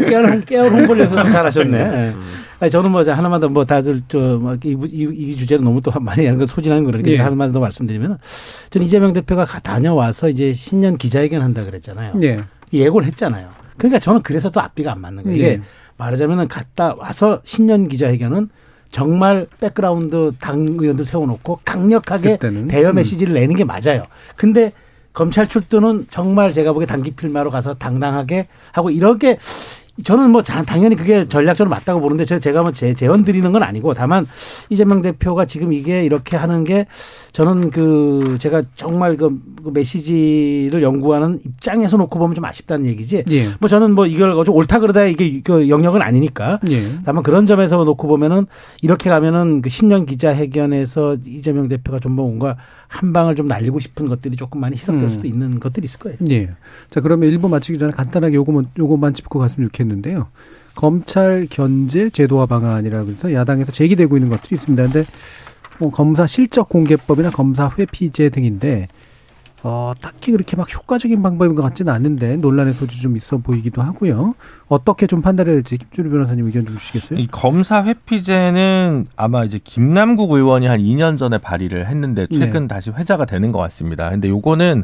깨알, 0.06 0.40
깨알 0.42 0.70
홍보를 0.70 1.06
해서 1.06 1.22
잘하셨네. 1.24 1.84
네. 1.84 2.14
아니, 2.60 2.70
저는 2.70 2.92
뭐 2.92 3.02
하나만 3.02 3.40
더 3.40 3.48
뭐 3.48 3.64
다들 3.64 4.02
저이 4.06 4.38
뭐 4.38 4.54
이, 4.62 4.76
이, 4.88 5.08
이 5.12 5.36
주제를 5.36 5.64
너무 5.64 5.80
또 5.82 5.90
많이 6.00 6.24
하는 6.26 6.38
거 6.38 6.46
소진하는 6.46 6.84
거니까 6.84 7.02
네. 7.10 7.16
하나만 7.16 7.50
더 7.50 7.58
말씀드리면 7.58 8.18
전 8.70 8.82
이재명 8.84 9.12
대표가 9.12 9.44
다녀와서 9.44 10.28
이제 10.28 10.52
신년 10.52 10.96
기자회견 10.96 11.42
한다 11.42 11.64
그랬잖아요. 11.64 12.14
네. 12.14 12.40
예고를 12.78 13.06
했잖아요. 13.08 13.48
그러니까 13.76 13.98
저는 13.98 14.22
그래서 14.22 14.50
또 14.50 14.60
앞뒤가 14.60 14.92
안 14.92 15.00
맞는 15.00 15.24
거예요. 15.24 15.36
이게 15.36 15.56
네. 15.56 15.64
말하자면은 15.96 16.48
갔다 16.48 16.94
와서 16.94 17.40
신년 17.44 17.88
기자회견은 17.88 18.48
정말 18.90 19.46
백그라운드 19.60 20.32
당 20.38 20.58
의원들 20.78 21.04
세워놓고 21.04 21.60
강력하게 21.64 22.32
그때는. 22.32 22.68
대여 22.68 22.90
음. 22.90 22.96
메시지를 22.96 23.32
음. 23.32 23.40
내는 23.40 23.56
게 23.56 23.64
맞아요. 23.64 24.04
근데 24.36 24.72
검찰 25.12 25.46
출두는 25.48 26.06
정말 26.10 26.52
제가 26.52 26.72
보기에 26.72 26.86
단기 26.86 27.10
필마로 27.10 27.50
가서 27.50 27.74
당당하게 27.74 28.48
하고 28.72 28.90
이렇게 28.90 29.38
저는 30.02 30.30
뭐 30.30 30.42
당연히 30.42 30.96
그게 30.96 31.28
전략적으로 31.28 31.70
맞다고 31.70 32.00
보는데 32.00 32.24
제가 32.24 32.62
뭐 32.62 32.72
제, 32.72 32.94
제언 32.94 33.24
드리는 33.24 33.52
건 33.52 33.62
아니고 33.62 33.92
다만 33.92 34.26
이재명 34.70 35.02
대표가 35.02 35.44
지금 35.44 35.72
이게 35.72 36.04
이렇게 36.04 36.36
하는 36.36 36.64
게 36.64 36.86
저는 37.32 37.70
그 37.70 38.36
제가 38.38 38.62
정말 38.74 39.16
그 39.16 39.38
메시지를 39.72 40.82
연구하는 40.82 41.40
입장에서 41.44 41.96
놓고 41.98 42.18
보면 42.18 42.34
좀 42.34 42.44
아쉽다는 42.44 42.86
얘기지. 42.86 43.24
예. 43.30 43.48
뭐 43.60 43.68
저는 43.68 43.94
뭐 43.94 44.06
이걸 44.06 44.42
좀 44.44 44.54
옳다 44.54 44.80
그러다 44.80 45.04
이게 45.04 45.40
그 45.42 45.68
영역은 45.68 46.00
아니니까. 46.00 46.60
예. 46.70 46.80
다만 47.04 47.22
그런 47.22 47.46
점에서 47.46 47.84
놓고 47.84 48.08
보면은 48.08 48.46
이렇게 48.80 49.10
가면은 49.10 49.62
그 49.62 49.68
신년 49.68 50.06
기자회견에서 50.06 51.18
이재명 51.26 51.68
대표가 51.68 51.98
좀 51.98 52.12
뭔가 52.12 52.56
한 52.88 53.12
방을 53.14 53.34
좀 53.34 53.46
날리고 53.48 53.80
싶은 53.80 54.06
것들이 54.08 54.36
조금 54.36 54.60
많이 54.60 54.76
희석될 54.76 55.04
음. 55.04 55.08
수도 55.08 55.26
있는 55.26 55.58
것들이 55.58 55.84
있을 55.84 55.98
거예요. 56.00 56.18
예. 56.30 56.50
자 56.90 57.00
그러면 57.00 57.30
일부 57.30 57.48
마치기 57.48 57.78
전에 57.78 57.92
간단하게 57.92 58.34
요거만 58.34 58.66
요것만 58.78 59.14
짚고 59.14 59.38
갔으면 59.38 59.68
좋겠 59.68 59.81
는데요. 59.88 60.28
검찰 60.74 61.46
견제 61.50 62.10
제도화 62.10 62.46
방안이라고 62.46 63.10
해서 63.10 63.32
야당에서 63.32 63.72
제기되고 63.72 64.16
있는 64.16 64.30
것들이 64.30 64.54
있습니다. 64.54 64.82
근데 64.84 65.04
뭐 65.78 65.90
검사 65.90 66.26
실적 66.26 66.68
공개법이나 66.68 67.30
검사 67.30 67.70
회피제 67.78 68.30
등인데 68.30 68.88
어, 69.64 69.92
딱히 70.00 70.32
그렇게 70.32 70.56
막 70.56 70.72
효과적인 70.74 71.22
방법인 71.22 71.54
것 71.54 71.62
같지는 71.62 71.92
않은데 71.92 72.36
논란의 72.36 72.74
소지 72.74 73.00
좀 73.00 73.16
있어 73.16 73.38
보이기도 73.38 73.80
하고요. 73.80 74.34
어떻게 74.66 75.06
좀 75.06 75.22
판단해야 75.22 75.54
될지 75.54 75.78
김준우 75.78 76.10
변호사님 76.10 76.46
의견 76.46 76.66
좀 76.66 76.76
주시겠어요? 76.76 77.18
이 77.20 77.28
검사 77.28 77.84
회피제는 77.84 79.06
아마 79.14 79.44
이제 79.44 79.60
김남국 79.62 80.32
의원이 80.32 80.66
한 80.66 80.80
2년 80.80 81.16
전에 81.16 81.38
발의를 81.38 81.86
했는데 81.86 82.26
최근 82.32 82.62
네. 82.62 82.68
다시 82.74 82.90
회자가 82.90 83.24
되는 83.24 83.52
것 83.52 83.60
같습니다. 83.60 84.10
근데 84.10 84.28
요거는 84.28 84.82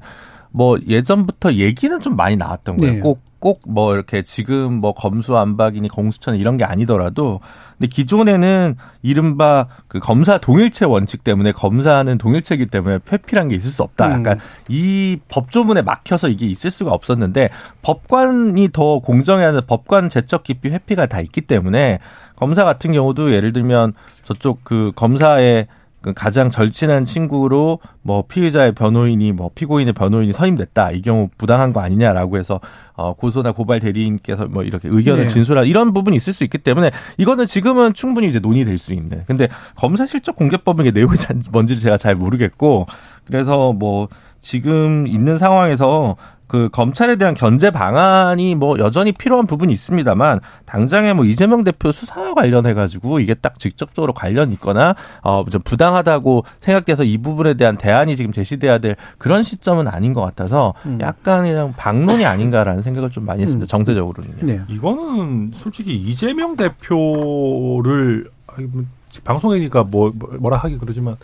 뭐 0.50 0.78
예전부터 0.86 1.54
얘기는 1.54 2.00
좀 2.00 2.14
많이 2.14 2.36
나왔던 2.36 2.76
거예요. 2.76 2.94
네. 2.94 3.00
꼭 3.00 3.20
꼭 3.40 3.60
뭐 3.68 3.94
이렇게 3.94 4.22
지금 4.22 4.74
뭐 4.74 4.92
검수안박이니 4.94 5.88
공수처 5.88 6.34
이런 6.34 6.56
게 6.56 6.64
아니더라도 6.64 7.40
근데 7.76 7.86
기존에는 7.86 8.76
이른바 9.02 9.68
그 9.86 10.00
검사 10.00 10.38
동일체 10.38 10.84
원칙 10.84 11.22
때문에 11.22 11.52
검사는 11.52 12.18
동일체이기 12.18 12.66
때문에 12.66 12.98
회피란 13.10 13.48
게 13.48 13.54
있을 13.54 13.70
수 13.70 13.82
없다. 13.82 14.06
음. 14.08 14.12
약간 14.20 14.40
이 14.68 15.18
법조문에 15.28 15.82
막혀서 15.82 16.28
이게 16.28 16.46
있을 16.46 16.70
수가 16.70 16.92
없었는데 16.92 17.50
법관이 17.82 18.70
더 18.72 18.98
공정해야 19.00 19.48
하는 19.48 19.60
법관 19.66 20.08
제적 20.08 20.42
기피 20.42 20.70
회피가 20.70 21.06
다 21.06 21.20
있기 21.20 21.42
때문에 21.42 21.98
검사 22.36 22.64
같은 22.64 22.92
경우도 22.92 23.32
예를 23.32 23.52
들면 23.52 23.92
저쪽 24.24 24.64
그 24.64 24.92
검사의 24.96 25.66
그 25.66 25.77
가장 26.14 26.48
절친한 26.48 27.04
친구로 27.04 27.80
뭐 28.02 28.22
피의자의 28.26 28.72
변호인이 28.72 29.32
뭐 29.32 29.50
피고인의 29.54 29.94
변호인이 29.94 30.32
선임됐다 30.32 30.92
이 30.92 31.02
경우 31.02 31.28
부당한 31.36 31.72
거 31.72 31.80
아니냐라고 31.80 32.38
해서 32.38 32.60
어 32.94 33.14
고소나 33.14 33.52
고발 33.52 33.80
대리인께서 33.80 34.46
뭐 34.46 34.62
이렇게 34.62 34.88
의견을 34.88 35.24
네. 35.24 35.28
진술한 35.28 35.66
이런 35.66 35.92
부분이 35.92 36.16
있을 36.16 36.32
수 36.32 36.44
있기 36.44 36.58
때문에 36.58 36.90
이거는 37.18 37.46
지금은 37.46 37.94
충분히 37.94 38.28
이제 38.28 38.38
논의될 38.38 38.78
수 38.78 38.92
있는 38.92 39.24
근데 39.26 39.48
검사 39.74 40.06
실적 40.06 40.36
공개법의 40.36 40.92
내용이 40.92 41.16
뭔지 41.50 41.78
제가 41.80 41.96
잘 41.96 42.14
모르겠고 42.14 42.86
그래서 43.26 43.72
뭐 43.72 44.08
지금 44.40 45.06
있는 45.06 45.38
상황에서 45.38 46.16
그 46.48 46.70
검찰에 46.72 47.16
대한 47.16 47.34
견제 47.34 47.70
방안이 47.70 48.54
뭐 48.54 48.78
여전히 48.78 49.12
필요한 49.12 49.46
부분이 49.46 49.70
있습니다만 49.72 50.40
당장에 50.64 51.12
뭐 51.12 51.26
이재명 51.26 51.62
대표 51.62 51.92
수사와 51.92 52.32
관련해 52.32 52.72
가지고 52.72 53.20
이게 53.20 53.34
딱 53.34 53.58
직접적으로 53.58 54.14
관련 54.14 54.50
있거나 54.52 54.94
어좀 55.20 55.60
부당하다고 55.62 56.44
생각돼서 56.58 57.04
이 57.04 57.18
부분에 57.18 57.54
대한 57.54 57.76
대안이 57.76 58.16
지금 58.16 58.32
제시돼야 58.32 58.78
될 58.78 58.96
그런 59.18 59.42
시점은 59.42 59.86
아닌 59.88 60.14
것 60.14 60.22
같아서 60.22 60.72
음. 60.86 60.98
약간 61.02 61.42
그냥 61.42 61.74
방론이 61.76 62.24
아닌가라는 62.24 62.82
생각을 62.82 63.10
좀 63.10 63.26
많이 63.26 63.42
했습니다. 63.42 63.66
음. 63.66 63.68
정세적으로는요. 63.68 64.36
네. 64.40 64.60
이거는 64.68 65.52
솔직히 65.54 65.94
이재명 65.96 66.56
대표를 66.56 68.30
뭐 68.56 68.84
방송이니까 69.22 69.84
뭐 69.84 70.12
뭐라 70.14 70.56
하기 70.56 70.78
그러지만 70.78 71.16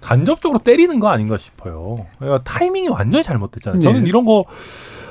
간접적으로 0.00 0.58
때리는 0.60 0.98
거 1.00 1.08
아닌가 1.08 1.36
싶어요. 1.36 2.06
그러니까 2.18 2.42
타이밍이 2.44 2.88
완전히 2.88 3.22
잘못됐잖아요. 3.22 3.80
저는 3.80 4.02
네. 4.04 4.08
이런 4.08 4.24
거 4.24 4.44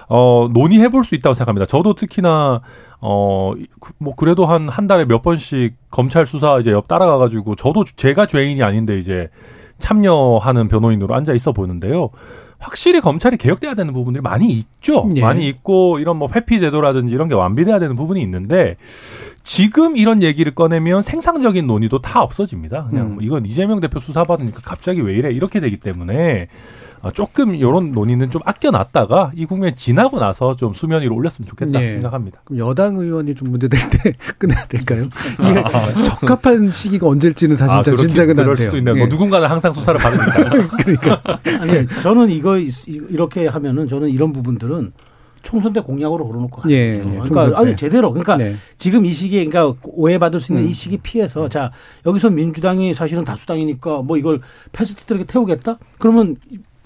어, 0.08 0.48
논의해 0.52 0.90
볼 0.90 1.04
수 1.04 1.16
있다고 1.16 1.34
생각합니다. 1.36 1.66
저도 1.68 1.94
특히나 1.94 2.62
어, 3.02 3.54
그, 3.80 3.94
뭐 4.00 4.16
그래도 4.16 4.46
한 4.46 4.68
한 4.70 4.88
달에 4.88 5.06
몇 5.06 5.22
번씩 5.22 5.76
검찰 5.92 6.26
수사 6.26 6.60
이제 6.60 6.72
옆 6.72 6.88
따라가 6.88 7.18
가지고 7.18 7.56
저도 7.56 7.84
제가 7.84 8.26
죄인이 8.26 8.62
아닌데 8.64 8.98
이제 8.98 9.30
참여하는 9.78 10.68
변호인으로 10.68 11.16
앉아 11.16 11.34
있어 11.34 11.52
보는데요. 11.54 12.10
확실히 12.60 13.00
검찰이 13.00 13.38
개혁돼야 13.38 13.74
되는 13.74 13.94
부분들이 13.94 14.22
많이 14.22 14.50
있죠. 14.50 15.10
예. 15.16 15.22
많이 15.22 15.48
있고 15.48 15.98
이런 16.00 16.18
뭐 16.18 16.28
회피 16.34 16.60
제도라든지 16.60 17.14
이런 17.14 17.30
게 17.30 17.34
완비돼야 17.34 17.80
되는 17.80 17.96
부분이 17.96 18.22
있는데 18.22 18.76
지금 19.44 19.96
이런 19.98 20.22
얘기를 20.22 20.54
꺼내면 20.54 21.02
생산적인 21.02 21.66
논의도 21.66 22.02
다 22.02 22.22
없어집니다. 22.22 22.88
그냥 22.90 23.08
음. 23.08 23.14
뭐 23.16 23.24
이건 23.24 23.46
이재명 23.46 23.80
대표 23.80 24.00
수사받으니까 24.00 24.60
갑자기 24.62 25.02
왜 25.02 25.16
이래 25.16 25.32
이렇게 25.32 25.60
되기 25.60 25.78
때문에 25.78 26.48
아, 26.52 26.79
조금 27.14 27.56
이런 27.56 27.92
논의는 27.92 28.30
좀 28.30 28.42
아껴놨다가 28.46 29.32
이 29.36 29.46
국면 29.46 29.76
지나고 29.76 30.20
나서 30.20 30.56
좀 30.56 30.74
수면 30.74 31.02
위로 31.02 31.16
올렸으면 31.16 31.48
좋겠다 31.48 31.80
네. 31.80 31.94
생각합니다. 31.94 32.42
그럼 32.44 32.60
여당 32.60 32.98
의원이 32.98 33.36
좀 33.36 33.52
문제될 33.52 33.80
때 33.90 34.14
끝내야 34.38 34.66
될까요? 34.66 35.08
이게 35.40 35.60
아, 35.60 36.04
적합한 36.04 36.72
시기가 36.72 37.08
언제일지는 37.08 37.56
사실 37.56 37.80
아, 37.80 37.84
짐작은 37.84 38.38
안 38.38 38.46
돼요. 38.46 38.56
수도 38.56 38.78
있네요. 38.78 38.96
뭐 38.96 39.04
예. 39.04 39.06
뭐 39.06 39.08
누군가는 39.08 39.48
항상 39.48 39.72
수사를 39.72 40.00
받으니까. 40.00 40.68
그러니까 40.84 41.22
아니 41.62 41.88
저는 42.02 42.30
이거 42.30 42.58
이렇게 42.58 43.48
하면은 43.48 43.88
저는 43.88 44.10
이런 44.10 44.34
부분들은 44.34 44.92
총선 45.42 45.74
때 45.74 45.80
공약으로 45.80 46.28
걸어놓고 46.28 46.62
가는 46.62 46.76
예, 46.76 46.98
거죠. 46.98 47.10
예, 47.10 47.20
그러니까 47.20 47.60
아니 47.60 47.76
제대로 47.76 48.12
그러니까 48.12 48.38
네. 48.38 48.56
지금 48.78 49.06
이 49.06 49.12
시기에 49.12 49.46
그러니까 49.46 49.80
오해받을 49.84 50.40
수 50.40 50.52
있는 50.52 50.66
음. 50.66 50.70
이 50.70 50.74
시기 50.74 50.98
피해서 50.98 51.48
자 51.48 51.72
여기서 52.06 52.30
민주당이 52.30 52.94
사실은 52.94 53.24
다수당이니까 53.24 54.02
뭐 54.02 54.18
이걸 54.18 54.42
패스트트랙에 54.72 55.24
태우겠다? 55.26 55.78
그러면 55.98 56.36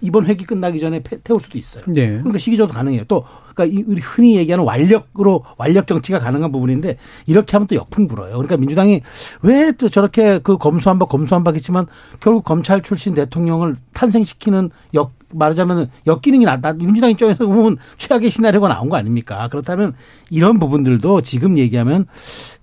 이번 0.03 0.25
회기 0.25 0.45
끝나기 0.45 0.79
전에 0.79 1.01
태울 1.23 1.39
수도 1.41 1.57
있어요. 1.57 1.83
네. 1.87 2.09
그러니까 2.09 2.37
시기적으로 2.37 2.73
가능해요. 2.73 3.03
또 3.07 3.25
그러니까 3.55 3.83
우리 3.87 4.01
흔히 4.01 4.35
얘기하는 4.37 4.65
완력으로 4.65 5.43
완력 5.57 5.87
정치가 5.87 6.19
가능한 6.19 6.51
부분인데 6.51 6.97
이렇게 7.25 7.51
하면 7.53 7.67
또 7.67 7.75
역풍 7.75 8.07
불어요. 8.07 8.31
그러니까 8.33 8.57
민주당이 8.57 9.01
왜 9.41 9.73
또 9.77 9.89
저렇게 9.89 10.39
그 10.39 10.57
검수한박 10.57 11.09
검수한박 11.09 11.55
했지만 11.55 11.87
결국 12.19 12.43
검찰 12.43 12.81
출신 12.81 13.13
대통령을 13.13 13.75
탄생시키는 13.93 14.69
역 14.93 15.13
말하자면 15.33 15.89
역기능이 16.05 16.45
나, 16.45 16.61
나 16.61 16.73
민주당 16.73 17.09
입장에서 17.09 17.45
보면 17.47 17.77
최악의 17.97 18.29
시나리오가 18.29 18.67
나온 18.67 18.87
거 18.89 18.97
아닙니까? 18.97 19.47
그렇다면 19.49 19.93
이런 20.29 20.59
부분들도 20.59 21.21
지금 21.21 21.57
얘기하면 21.57 22.05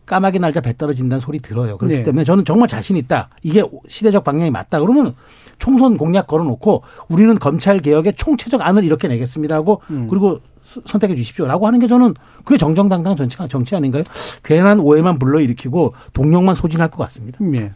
까마귀 0.06 0.38
날짜 0.38 0.60
배 0.60 0.76
떨어진다는 0.76 1.20
소리 1.20 1.40
들어요. 1.40 1.78
그렇기 1.78 1.98
네. 1.98 2.02
때문에 2.04 2.24
저는 2.24 2.44
정말 2.44 2.68
자신 2.68 2.96
있다. 2.96 3.28
이게 3.42 3.62
시대적 3.86 4.24
방향이 4.24 4.50
맞다. 4.50 4.80
그러면 4.80 5.14
총선 5.60 5.96
공약 5.96 6.26
걸어놓고 6.26 6.82
우리는 7.08 7.38
검찰 7.38 7.78
개혁의 7.78 8.14
총체적 8.16 8.60
안을 8.60 8.82
이렇게 8.82 9.06
내겠습니다 9.06 9.54
하고 9.54 9.80
음. 9.90 10.08
그리고 10.10 10.40
선택해 10.86 11.14
주십시오라고 11.14 11.66
하는 11.66 11.78
게 11.78 11.86
저는 11.86 12.14
그게 12.44 12.56
정정당당 12.56 13.16
정치, 13.16 13.36
정치 13.48 13.76
아닌가요? 13.76 14.02
괜한 14.42 14.80
오해만 14.80 15.18
불러일으키고 15.18 15.94
동력만 16.12 16.54
소진할 16.54 16.88
것 16.88 16.98
같습니다. 17.04 17.38
예. 17.54 17.72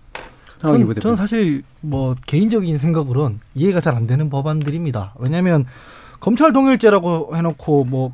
저는, 0.59 0.95
저는 1.01 1.17
사실 1.17 1.63
뭐 1.81 2.15
개인적인 2.27 2.79
생각으로는 2.79 3.41
이해가 3.55 3.81
잘 3.81 3.95
안 3.95 4.07
되는 4.07 4.31
법안들입니다. 4.31 5.15
왜냐하면 5.19 5.67
검찰 6.21 6.53
동일제라고 6.53 7.37
해놓고 7.37 7.85
뭐 7.85 8.13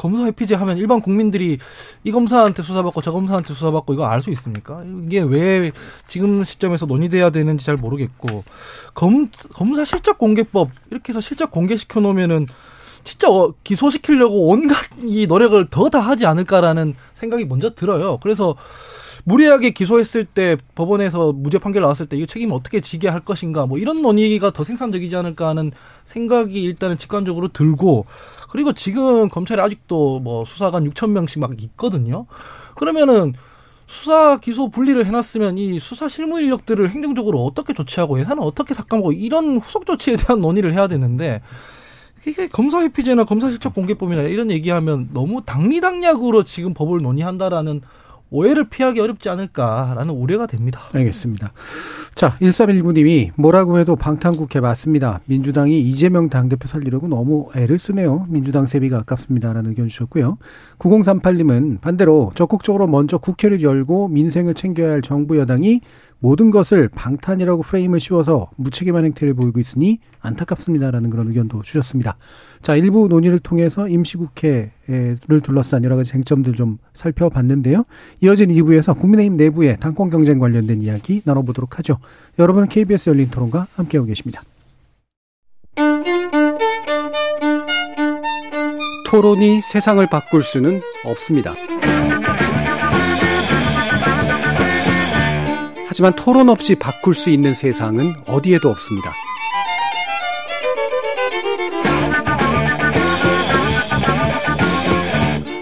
검사 0.00 0.24
회피제 0.24 0.54
하면 0.54 0.78
일반 0.78 1.02
국민들이 1.02 1.58
이 2.04 2.10
검사한테 2.10 2.62
수사받고 2.62 3.02
저 3.02 3.12
검사한테 3.12 3.52
수사받고 3.52 3.92
이거 3.92 4.06
알 4.06 4.22
수 4.22 4.30
있습니까? 4.30 4.82
이게 5.04 5.20
왜 5.20 5.72
지금 6.08 6.42
시점에서 6.42 6.86
논의돼야 6.86 7.28
되는지 7.28 7.64
잘 7.66 7.76
모르겠고 7.76 8.44
검 8.94 9.28
검사 9.54 9.84
실적 9.84 10.16
공개법 10.18 10.70
이렇게 10.90 11.12
해서 11.12 11.20
실적 11.20 11.50
공개시켜 11.50 12.00
놓으면은 12.00 12.46
진짜 13.04 13.30
어, 13.30 13.54
기소시키려고 13.64 14.48
온갖 14.48 14.76
이 15.04 15.26
노력을 15.26 15.66
더 15.70 15.88
다 15.90 15.98
하지 16.00 16.24
않을까라는 16.26 16.94
생각이 17.14 17.44
먼저 17.44 17.74
들어요. 17.74 18.18
그래서 18.22 18.56
무리하게 19.24 19.70
기소했을 19.70 20.24
때 20.24 20.56
법원에서 20.74 21.32
무죄 21.32 21.58
판결 21.58 21.82
나왔을 21.82 22.06
때 22.06 22.16
이거 22.16 22.26
책임을 22.26 22.54
어떻게 22.54 22.80
지게 22.80 23.08
할 23.08 23.20
것인가 23.20 23.66
뭐 23.66 23.78
이런 23.78 24.02
논의가 24.02 24.52
더 24.52 24.64
생산적이지 24.64 25.14
않을까 25.16 25.48
하는 25.48 25.72
생각이 26.04 26.62
일단은 26.62 26.98
직관적으로 26.98 27.48
들고 27.48 28.06
그리고 28.50 28.72
지금 28.72 29.28
검찰이 29.28 29.60
아직도 29.60 30.20
뭐 30.20 30.44
수사관 30.44 30.88
6천 30.90 31.10
명씩 31.10 31.40
막 31.40 31.62
있거든요. 31.62 32.26
그러면은 32.74 33.34
수사 33.86 34.38
기소 34.38 34.68
분리를 34.70 35.04
해놨으면 35.04 35.58
이 35.58 35.80
수사 35.80 36.08
실무 36.08 36.40
인력들을 36.40 36.90
행정적으로 36.90 37.44
어떻게 37.44 37.72
조치하고 37.72 38.20
예산을 38.20 38.42
어떻게 38.42 38.72
삭감하고 38.72 39.12
이런 39.12 39.58
후속 39.58 39.84
조치에 39.84 40.16
대한 40.16 40.40
논의를 40.40 40.72
해야 40.72 40.86
되는데 40.86 41.42
이게 42.26 42.48
검사 42.48 42.80
회피제나 42.82 43.24
검사 43.24 43.50
실적 43.50 43.74
공개법이나 43.74 44.22
이런 44.22 44.50
얘기하면 44.50 45.08
너무 45.12 45.42
당리당략으로 45.44 46.44
지금 46.44 46.74
법을 46.74 47.00
논의한다라는 47.02 47.80
오해를 48.30 48.68
피하기 48.68 49.00
어렵지 49.00 49.28
않을까라는 49.28 50.14
우려가 50.14 50.46
됩니다. 50.46 50.82
알겠습니다. 50.94 51.52
자, 52.14 52.36
1319님이 52.40 53.30
뭐라고 53.36 53.78
해도 53.78 53.96
방탄국회 53.96 54.60
맞습니다. 54.60 55.20
민주당이 55.26 55.80
이재명 55.80 56.28
당대표 56.28 56.68
살리려고 56.68 57.08
너무 57.08 57.48
애를 57.56 57.78
쓰네요. 57.78 58.26
민주당 58.28 58.66
세비가 58.66 58.98
아깝습니다라는 58.98 59.70
의견 59.70 59.88
주셨고요. 59.88 60.38
9038님은 60.78 61.80
반대로 61.80 62.30
적극적으로 62.34 62.86
먼저 62.86 63.18
국회를 63.18 63.62
열고 63.62 64.08
민생을 64.08 64.54
챙겨야 64.54 64.90
할 64.90 65.02
정부 65.02 65.38
여당이 65.38 65.80
모든 66.20 66.50
것을 66.50 66.88
방탄이라고 66.88 67.62
프레임을 67.62 67.98
씌워서 67.98 68.50
무책임한 68.56 69.06
행태를 69.06 69.34
보이고 69.34 69.58
있으니 69.58 69.98
안타깝습니다라는 70.20 71.10
그런 71.10 71.28
의견도 71.28 71.62
주셨습니다. 71.62 72.16
자, 72.62 72.76
일부 72.76 73.08
논의를 73.08 73.38
통해서 73.38 73.88
임시국회를 73.88 75.40
둘러싼 75.42 75.82
여러 75.82 75.96
가지 75.96 76.10
쟁점들 76.12 76.54
좀 76.54 76.78
살펴봤는데요. 76.92 77.84
이어진 78.20 78.50
2부에서 78.50 78.98
국민의힘 78.98 79.36
내부의 79.36 79.78
당권 79.80 80.10
경쟁 80.10 80.38
관련된 80.38 80.82
이야기 80.82 81.22
나눠보도록 81.24 81.78
하죠. 81.78 81.98
여러분은 82.38 82.68
KBS 82.68 83.10
열린 83.10 83.30
토론과 83.30 83.66
함께하고 83.74 84.06
계십니다. 84.06 84.42
토론이 89.06 89.62
세상을 89.62 90.06
바꿀 90.06 90.42
수는 90.42 90.82
없습니다. 91.04 91.54
하지만 95.88 96.14
토론 96.14 96.48
없이 96.48 96.76
바꿀 96.76 97.14
수 97.14 97.30
있는 97.30 97.52
세상은 97.52 98.14
어디에도 98.26 98.68
없습니다. 98.68 99.12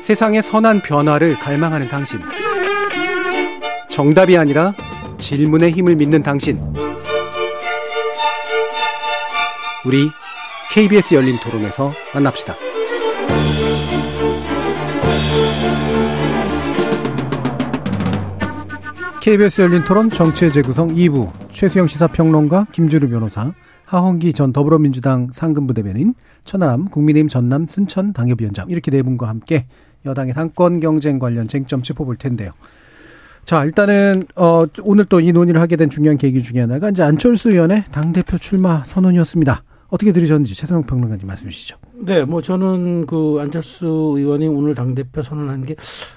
세상의 0.08 0.42
선한 0.42 0.80
변화를 0.80 1.34
갈망하는 1.34 1.86
당신. 1.88 2.18
정답이 3.90 4.38
아니라 4.38 4.72
질문의 5.18 5.70
힘을 5.72 5.96
믿는 5.96 6.22
당신. 6.22 6.58
우리 9.84 10.08
KBS 10.72 11.14
열린 11.14 11.36
토론에서 11.38 11.92
만납시다. 12.14 12.54
KBS 19.20 19.60
열린 19.60 19.84
토론 19.84 20.08
정치의 20.08 20.54
재구성 20.54 20.94
2부 20.94 21.30
최수영 21.50 21.86
시사평론가 21.86 22.68
김주루 22.72 23.10
변호사 23.10 23.52
하헌기 23.84 24.32
전 24.32 24.54
더불어민주당 24.54 25.28
상근부 25.32 25.74
대변인 25.74 26.14
천하람 26.44 26.86
국민의힘 26.86 27.28
전남 27.28 27.66
순천 27.66 28.14
당협위원장 28.14 28.70
이렇게 28.70 28.90
네 28.90 29.02
분과 29.02 29.28
함께 29.28 29.66
여당의 30.08 30.34
당권 30.34 30.80
경쟁 30.80 31.18
관련 31.18 31.46
쟁점 31.48 31.82
짚어볼 31.82 32.16
텐데요. 32.16 32.50
자 33.44 33.64
일단은 33.64 34.26
어 34.36 34.66
오늘 34.82 35.04
또 35.06 35.20
이 35.20 35.32
논의를 35.32 35.60
하게 35.60 35.76
된 35.76 35.88
중요한 35.88 36.18
계기 36.18 36.42
중에 36.42 36.60
하나가 36.60 36.90
이제 36.90 37.02
안철수 37.02 37.50
의원의 37.50 37.84
당 37.92 38.12
대표 38.12 38.36
출마 38.38 38.82
선언이었습니다. 38.84 39.62
어떻게 39.88 40.12
들으셨는지 40.12 40.54
최성영 40.54 40.82
평론가님 40.82 41.26
말씀 41.26 41.48
주시죠. 41.48 41.78
네, 41.94 42.22
뭐 42.24 42.42
저는 42.42 43.06
그 43.06 43.38
안철수 43.40 43.86
의원이 44.16 44.46
오늘 44.46 44.74
당 44.74 44.94
대표 44.94 45.22
선언한 45.22 45.64
게 45.64 45.76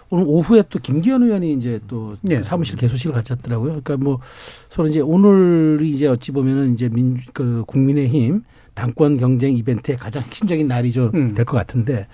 오늘 0.09 0.25
오후에 0.27 0.63
또 0.69 0.77
김기현 0.79 1.23
의원이 1.23 1.53
이제 1.53 1.79
또 1.87 2.17
네. 2.21 2.43
사무실 2.43 2.75
개소식을 2.75 3.15
갖췄더라고요. 3.15 3.81
그러니까 3.81 3.95
뭐 3.95 4.19
서로 4.67 4.89
이제 4.89 4.99
오늘이 4.99 5.89
이제 5.89 6.07
어찌 6.07 6.33
보면은 6.33 6.73
이제 6.73 6.89
민주 6.89 7.23
그 7.31 7.63
국민의힘 7.65 8.43
당권 8.73 9.17
경쟁 9.17 9.55
이벤트의 9.55 9.97
가장 9.97 10.23
핵심적인 10.23 10.67
날이죠 10.67 11.11
음. 11.13 11.33
될것 11.33 11.57
같은데 11.57 12.07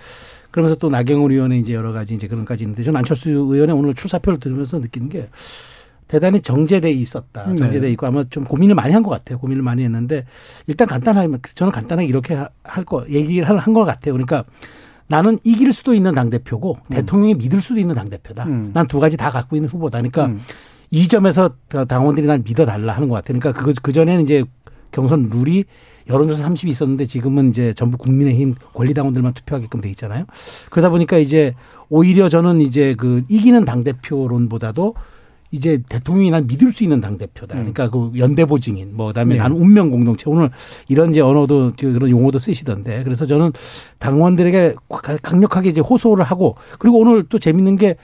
그러면서 0.58 0.74
또 0.74 0.88
나경원 0.88 1.30
의원의 1.30 1.60
이제 1.60 1.72
여러 1.72 1.92
가지 1.92 2.14
이제 2.14 2.26
그런까지 2.26 2.64
있는데 2.64 2.82
저는 2.82 2.98
안철수 2.98 3.30
의원의 3.30 3.76
오늘 3.76 3.94
출사표를 3.94 4.40
들으면서 4.40 4.80
느끼는 4.80 5.08
게 5.08 5.28
대단히 6.08 6.40
정제돼 6.40 6.90
있었다. 6.90 7.46
네. 7.48 7.56
정제돼 7.58 7.88
있고 7.92 8.06
아마 8.06 8.24
좀 8.24 8.42
고민을 8.42 8.74
많이 8.74 8.92
한 8.92 9.04
것 9.04 9.10
같아요. 9.10 9.38
고민을 9.38 9.62
많이 9.62 9.84
했는데 9.84 10.24
일단 10.66 10.88
간단하게 10.88 11.38
저는 11.54 11.70
간단하게 11.70 12.08
이렇게 12.08 12.34
할 12.64 12.84
거 12.84 13.04
얘기를 13.08 13.46
한 13.48 13.72
것 13.72 13.84
같아요. 13.84 14.14
그러니까 14.14 14.44
나는 15.06 15.38
이길 15.44 15.72
수도 15.72 15.94
있는 15.94 16.12
당 16.12 16.28
대표고 16.28 16.76
음. 16.86 16.90
대통령이 16.90 17.34
믿을 17.34 17.60
수도 17.60 17.78
있는 17.78 17.94
당 17.94 18.10
대표다. 18.10 18.44
음. 18.44 18.72
난두 18.74 18.98
가지 18.98 19.16
다 19.16 19.30
갖고 19.30 19.54
있는 19.54 19.68
후보다. 19.68 19.98
그러니까 19.98 20.26
음. 20.26 20.40
이 20.90 21.06
점에서 21.06 21.50
당원들이 21.86 22.26
날 22.26 22.40
믿어달라 22.44 22.94
하는 22.94 23.08
것 23.08 23.14
같아요. 23.14 23.38
그러니까 23.38 23.62
그, 23.62 23.74
그 23.80 23.92
전에는 23.92 24.24
이제 24.24 24.44
경선 24.90 25.28
룰이 25.30 25.66
여론조사 26.08 26.48
30이 26.48 26.68
있었는데 26.68 27.06
지금은 27.06 27.50
이제 27.50 27.72
전부 27.74 27.98
국민의힘 27.98 28.54
권리당원들만 28.74 29.34
투표하게끔 29.34 29.80
돼 29.80 29.90
있잖아요. 29.90 30.24
그러다 30.70 30.90
보니까 30.90 31.18
이제 31.18 31.54
오히려 31.88 32.28
저는 32.28 32.60
이제 32.60 32.94
그 32.96 33.22
이기는 33.28 33.64
당 33.64 33.84
대표론보다도 33.84 34.94
이제 35.50 35.82
대통령이 35.88 36.30
난 36.30 36.46
믿을 36.46 36.70
수 36.70 36.82
있는 36.84 37.00
당대표다. 37.00 37.54
음. 37.54 37.72
그러니까 37.72 37.90
그 37.90 38.12
연대보증인, 38.16 38.94
뭐, 38.94 39.08
그다음에 39.08 39.36
네. 39.36 39.40
나는 39.40 39.56
운명 39.56 39.90
공동체. 39.90 40.28
오늘 40.28 40.50
이런 40.88 41.10
이제 41.10 41.20
언어도 41.20 41.72
그런 41.78 42.10
용어도 42.10 42.38
쓰시던데. 42.38 43.02
그래서 43.04 43.24
저는 43.24 43.52
당원들에게 43.98 44.74
강력하게 45.22 45.70
이제 45.70 45.80
호소를 45.80 46.24
하고 46.24 46.56
그리고 46.78 46.98
오늘 46.98 47.24
또 47.28 47.38
재밌는 47.38 47.76
게 47.76 47.96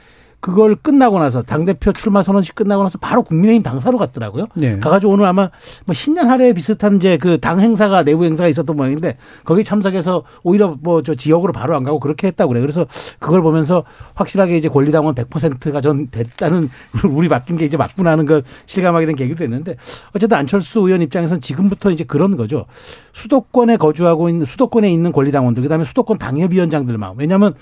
그걸 0.45 0.74
끝나고 0.74 1.18
나서 1.20 1.40
당대표 1.40 1.90
출마 1.92 2.22
선언식 2.22 2.55
끝나고 2.55 2.82
나서 2.82 2.99
바로 2.99 3.22
국민의힘 3.22 3.62
당사로 3.62 3.97
갔더라고요. 3.97 4.45
네. 4.57 4.78
가가지고 4.78 5.14
오늘 5.14 5.24
아마 5.24 5.49
뭐 5.86 5.95
신년 5.95 6.28
할애 6.28 6.53
비슷한 6.53 6.97
이제 6.97 7.16
그 7.16 7.38
당 7.40 7.61
행사가 7.61 8.03
내부 8.05 8.26
행사가 8.26 8.47
있었던 8.49 8.76
모양인데 8.76 9.16
거기 9.45 9.64
참석해서 9.64 10.22
오히려 10.42 10.76
뭐 10.82 11.01
저 11.03 11.14
지역으로 11.14 11.55
바로 11.55 11.74
안 11.74 11.82
가고 11.82 11.99
그렇게 11.99 12.26
했다고 12.26 12.49
그래요. 12.49 12.62
그래서 12.62 12.86
그걸 13.18 13.40
보면서 13.40 13.84
확실하게 14.14 14.59
이제 14.59 14.68
권리당원 14.68 15.14
100%가 15.14 15.80
전 15.80 16.09
됐다는 16.09 16.68
우리 17.11 17.28
맡긴 17.28 17.57
게 17.57 17.64
이제 17.64 17.78
맞구나 17.78 18.11
하는 18.11 18.26
걸 18.26 18.42
실감하게 18.66 19.07
된 19.07 19.16
계기도 19.16 19.38
됐는데 19.38 19.76
어쨌든 20.14 20.36
안철수 20.36 20.80
의원 20.80 21.01
입장에서는 21.01 21.40
지금부터 21.40 21.90
이제 21.90 22.05
그런 22.05 22.36
거죠. 22.36 22.66
수도권에 23.14 23.78
거주하고 23.78 24.28
있는 24.28 24.45
수도권에 24.45 24.90
있는 24.92 25.11
권리당원들 25.11 25.62
그다음에 25.62 25.84
수도권 25.84 26.18
당협위원장들만 26.18 27.14
왜냐하면 27.16 27.55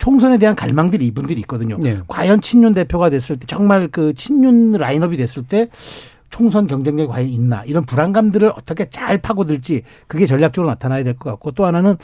총선에 0.00 0.38
대한 0.38 0.56
갈망들이 0.56 1.06
이분들이 1.06 1.40
있거든요. 1.42 1.76
네. 1.78 2.00
과연 2.08 2.40
친윤 2.40 2.72
대표가 2.72 3.10
됐을 3.10 3.36
때 3.38 3.46
정말 3.46 3.88
그 3.88 4.14
친윤 4.14 4.72
라인업이 4.72 5.16
됐을 5.18 5.42
때 5.42 5.68
총선 6.30 6.66
경쟁력이 6.66 7.08
과연 7.08 7.28
있나 7.28 7.62
이런 7.64 7.84
불안감들을 7.84 8.48
어떻게 8.48 8.88
잘 8.88 9.18
파고들지 9.18 9.82
그게 10.06 10.24
전략적으로 10.26 10.70
나타나야 10.70 11.04
될 11.04 11.14
것 11.14 11.28
같고 11.30 11.50
또 11.52 11.66
하나는 11.66 11.96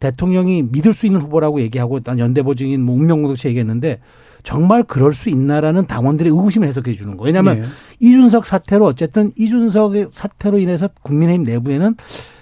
대통령이 0.00 0.64
믿을 0.70 0.92
수 0.92 1.06
있는 1.06 1.20
후보라고 1.22 1.60
얘기하고 1.62 2.00
난 2.00 2.18
연대보증인 2.18 2.82
뭐 2.82 2.94
운명공동체 2.94 3.48
얘기했는데 3.48 4.00
정말 4.42 4.82
그럴 4.82 5.12
수 5.14 5.30
있나라는 5.30 5.86
당원들의 5.86 6.30
의구심을 6.32 6.68
해석해 6.68 6.94
주는 6.94 7.16
거. 7.16 7.24
왜냐하면 7.24 7.62
네. 7.62 7.68
이준석 8.00 8.44
사태로 8.44 8.84
어쨌든 8.84 9.32
이준석의 9.36 10.08
사태로 10.10 10.58
인해서 10.58 10.88
국민의힘 11.02 11.44
내부에는 11.44 11.96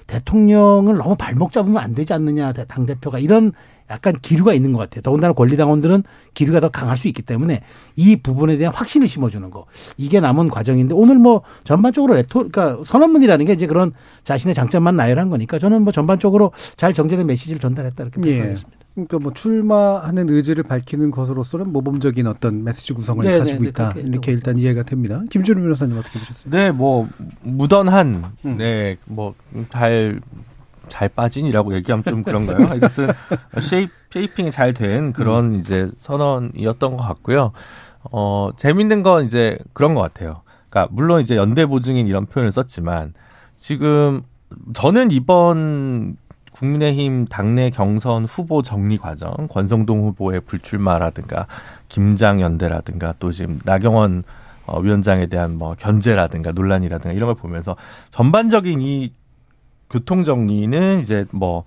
대통령을 0.08 0.96
너무 0.96 1.16
발목 1.16 1.52
잡으면 1.52 1.82
안 1.82 1.94
되지 1.94 2.12
않느냐 2.14 2.52
당 2.52 2.86
대표가 2.86 3.18
이런 3.18 3.52
약간 3.90 4.14
기류가 4.20 4.52
있는 4.52 4.72
것 4.72 4.78
같아요. 4.78 5.02
더군다나 5.02 5.32
권리당원들은 5.32 6.04
기류가 6.34 6.60
더 6.60 6.68
강할 6.68 6.96
수 6.96 7.08
있기 7.08 7.22
때문에 7.22 7.62
이 7.96 8.16
부분에 8.16 8.56
대한 8.56 8.74
확신을 8.74 9.08
심어주는 9.08 9.50
거 9.50 9.66
이게 9.96 10.20
남은 10.20 10.48
과정인데 10.48 10.94
오늘 10.94 11.16
뭐 11.16 11.42
전반적으로 11.64 12.14
레토 12.14 12.48
그러니까 12.48 12.82
선언문이라는 12.84 13.46
게 13.46 13.52
이제 13.54 13.66
그런 13.66 13.92
자신의 14.24 14.54
장점만 14.54 14.96
나열한 14.96 15.30
거니까 15.30 15.58
저는 15.58 15.82
뭐 15.82 15.92
전반적으로 15.92 16.52
잘 16.76 16.92
정제된 16.92 17.26
메시지를 17.26 17.60
전달했다 17.60 18.04
이렇게 18.04 18.20
예. 18.20 18.32
평가하겠습니다. 18.34 18.78
예. 18.82 18.88
그러니까 18.94 19.18
뭐 19.20 19.32
출마하는 19.32 20.28
의지를 20.28 20.64
밝히는 20.64 21.12
것으로서는 21.12 21.72
모범적인 21.72 22.26
어떤 22.26 22.64
메시지 22.64 22.92
구성을 22.92 23.24
네네, 23.24 23.38
가지고 23.38 23.62
네, 23.62 23.68
있다 23.68 23.92
이렇게 23.96 24.32
일단 24.32 24.58
이해가 24.58 24.82
됩니다. 24.82 25.22
김준우 25.30 25.60
변호사님 25.60 25.96
어떻게 25.96 26.18
보셨어요? 26.18 26.50
네, 26.50 26.72
뭐 26.72 27.08
무던한 27.42 28.32
음. 28.44 28.56
네뭐잘 28.56 30.20
잘 30.88 31.08
빠진이라고 31.08 31.74
얘기하면 31.74 32.04
좀 32.04 32.22
그런가요? 32.22 32.64
하여튼 32.68 33.08
쉐입, 33.60 33.90
쉐이핑이 34.10 34.50
잘 34.50 34.72
된 34.74 35.12
그런 35.12 35.54
음. 35.54 35.60
이제 35.60 35.90
선언이었던 35.98 36.96
것 36.96 37.02
같고요. 37.02 37.52
어, 38.10 38.50
재밌는 38.56 39.02
건 39.02 39.24
이제 39.24 39.58
그런 39.72 39.94
것 39.94 40.00
같아요. 40.02 40.42
그러니까 40.68 40.92
물론 40.94 41.20
이제 41.22 41.36
연대 41.36 41.66
보증인 41.66 42.06
이런 42.06 42.26
표현을 42.26 42.52
썼지만 42.52 43.14
지금 43.56 44.22
저는 44.74 45.10
이번 45.10 46.16
국민의힘 46.52 47.26
당내 47.26 47.70
경선 47.70 48.24
후보 48.24 48.62
정리 48.62 48.98
과정, 48.98 49.32
권성동 49.48 50.00
후보의 50.00 50.40
불출마라든가 50.40 51.46
김장 51.88 52.40
연대라든가 52.40 53.14
또 53.18 53.30
지금 53.30 53.60
나경원 53.64 54.24
어, 54.66 54.80
위원장에 54.80 55.26
대한 55.26 55.56
뭐 55.56 55.74
견제라든가 55.78 56.52
논란이라든가 56.52 57.14
이런 57.14 57.28
걸 57.28 57.36
보면서 57.36 57.76
전반적인 58.10 58.80
이 58.82 59.12
교통 59.90 60.24
정리는 60.24 61.00
이제 61.00 61.26
뭐 61.32 61.64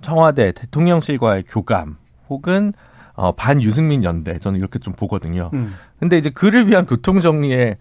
청와대 0.00 0.52
대통령실과의 0.52 1.44
교감 1.48 1.96
혹은 2.28 2.72
어, 3.14 3.32
반유승민 3.32 4.04
연대 4.04 4.38
저는 4.38 4.58
이렇게 4.58 4.78
좀 4.78 4.94
보거든요. 4.94 5.50
음. 5.52 5.74
근데 5.98 6.18
이제 6.18 6.30
그를 6.30 6.66
위한 6.68 6.86
교통 6.86 7.20
정리에 7.20 7.76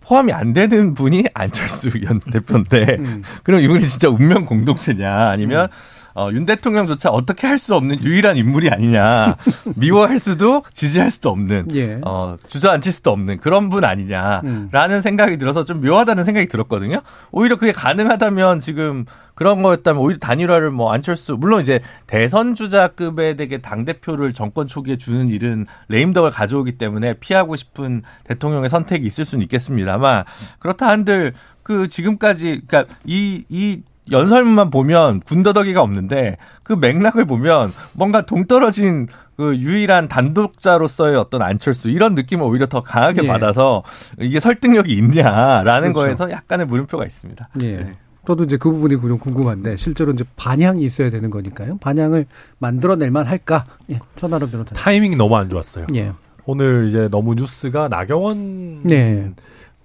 포함이 0.00 0.32
안 0.32 0.52
되는 0.52 0.94
분이 0.94 1.24
안철수 1.34 1.90
연 2.04 2.20
대표인데 2.20 2.96
음. 2.98 3.22
그럼 3.42 3.60
이분이 3.60 3.84
진짜 3.86 4.08
운명 4.08 4.44
공동체냐 4.44 5.28
아니면 5.28 5.64
음. 5.64 5.68
어, 6.16 6.30
윤 6.32 6.46
대통령조차 6.46 7.10
어떻게 7.10 7.46
할 7.46 7.56
수 7.56 7.74
없는 7.74 8.04
유일한 8.04 8.36
인물이 8.36 8.68
아니냐. 8.70 9.36
미워할 9.76 10.18
수도 10.18 10.62
지지할 10.72 11.10
수도 11.10 11.30
없는, 11.30 11.74
예. 11.74 12.00
어, 12.04 12.36
주저앉힐 12.48 12.92
수도 12.92 13.10
없는 13.10 13.38
그런 13.38 13.70
분 13.70 13.84
아니냐라는 13.84 15.00
생각이 15.02 15.38
들어서 15.38 15.64
좀 15.64 15.80
묘하다는 15.80 16.24
생각이 16.24 16.48
들었거든요. 16.48 17.00
오히려 17.32 17.56
그게 17.56 17.72
가능하다면 17.72 18.60
지금 18.60 19.06
그런 19.34 19.62
거였다면 19.62 20.02
오히려 20.02 20.18
단일화를 20.18 20.70
뭐 20.70 20.92
안철수 20.92 21.36
물론 21.38 21.60
이제 21.60 21.80
대선 22.06 22.54
주자급에 22.54 23.34
되게 23.34 23.58
당 23.58 23.84
대표를 23.84 24.32
정권 24.32 24.66
초기에 24.66 24.96
주는 24.96 25.30
일은 25.30 25.66
레임덕을 25.88 26.30
가져오기 26.30 26.72
때문에 26.78 27.14
피하고 27.14 27.54
싶은 27.54 28.02
대통령의 28.24 28.70
선택이 28.70 29.06
있을 29.06 29.24
수는 29.24 29.42
있겠습니다만 29.44 30.24
그렇다 30.58 30.88
한들 30.88 31.34
그 31.62 31.88
지금까지 31.88 32.62
그러니까 32.66 32.94
이이 33.04 33.82
연설문만 34.10 34.70
보면 34.70 35.20
군더더기가 35.20 35.80
없는데 35.80 36.36
그 36.62 36.72
맥락을 36.72 37.24
보면 37.24 37.72
뭔가 37.92 38.22
동떨어진 38.24 39.08
그 39.36 39.56
유일한 39.56 40.08
단독자로서의 40.08 41.16
어떤 41.16 41.42
안철수 41.42 41.90
이런 41.90 42.14
느낌을 42.14 42.44
오히려 42.44 42.66
더 42.66 42.82
강하게 42.82 43.24
예. 43.24 43.26
받아서 43.26 43.82
이게 44.18 44.40
설득력이 44.40 44.92
있냐라는 44.92 45.92
그렇죠. 45.92 46.16
거에서 46.16 46.30
약간의 46.30 46.66
물음표가 46.66 47.04
있습니다. 47.04 47.48
예. 47.62 47.76
네. 47.76 47.96
저도 48.26 48.44
이제 48.44 48.56
그 48.56 48.72
부분이 48.72 49.00
좀 49.00 49.18
궁금한데 49.18 49.76
실제로 49.76 50.10
이제 50.12 50.24
반향이 50.36 50.82
있어야 50.82 51.10
되는 51.10 51.30
거니까요. 51.30 51.78
반향을 51.78 52.26
만들어낼 52.58 53.10
만 53.10 53.26
할까? 53.26 53.66
예. 53.90 54.00
천하람 54.16 54.50
변호사님. 54.50 54.74
타이밍이 54.82 55.16
너무 55.16 55.36
안 55.36 55.48
좋았어요. 55.48 55.86
예. 55.94 56.12
오늘 56.44 56.86
이제 56.88 57.08
너무 57.10 57.34
뉴스가 57.34 57.88
나경원 57.88 58.84
네. 58.84 59.32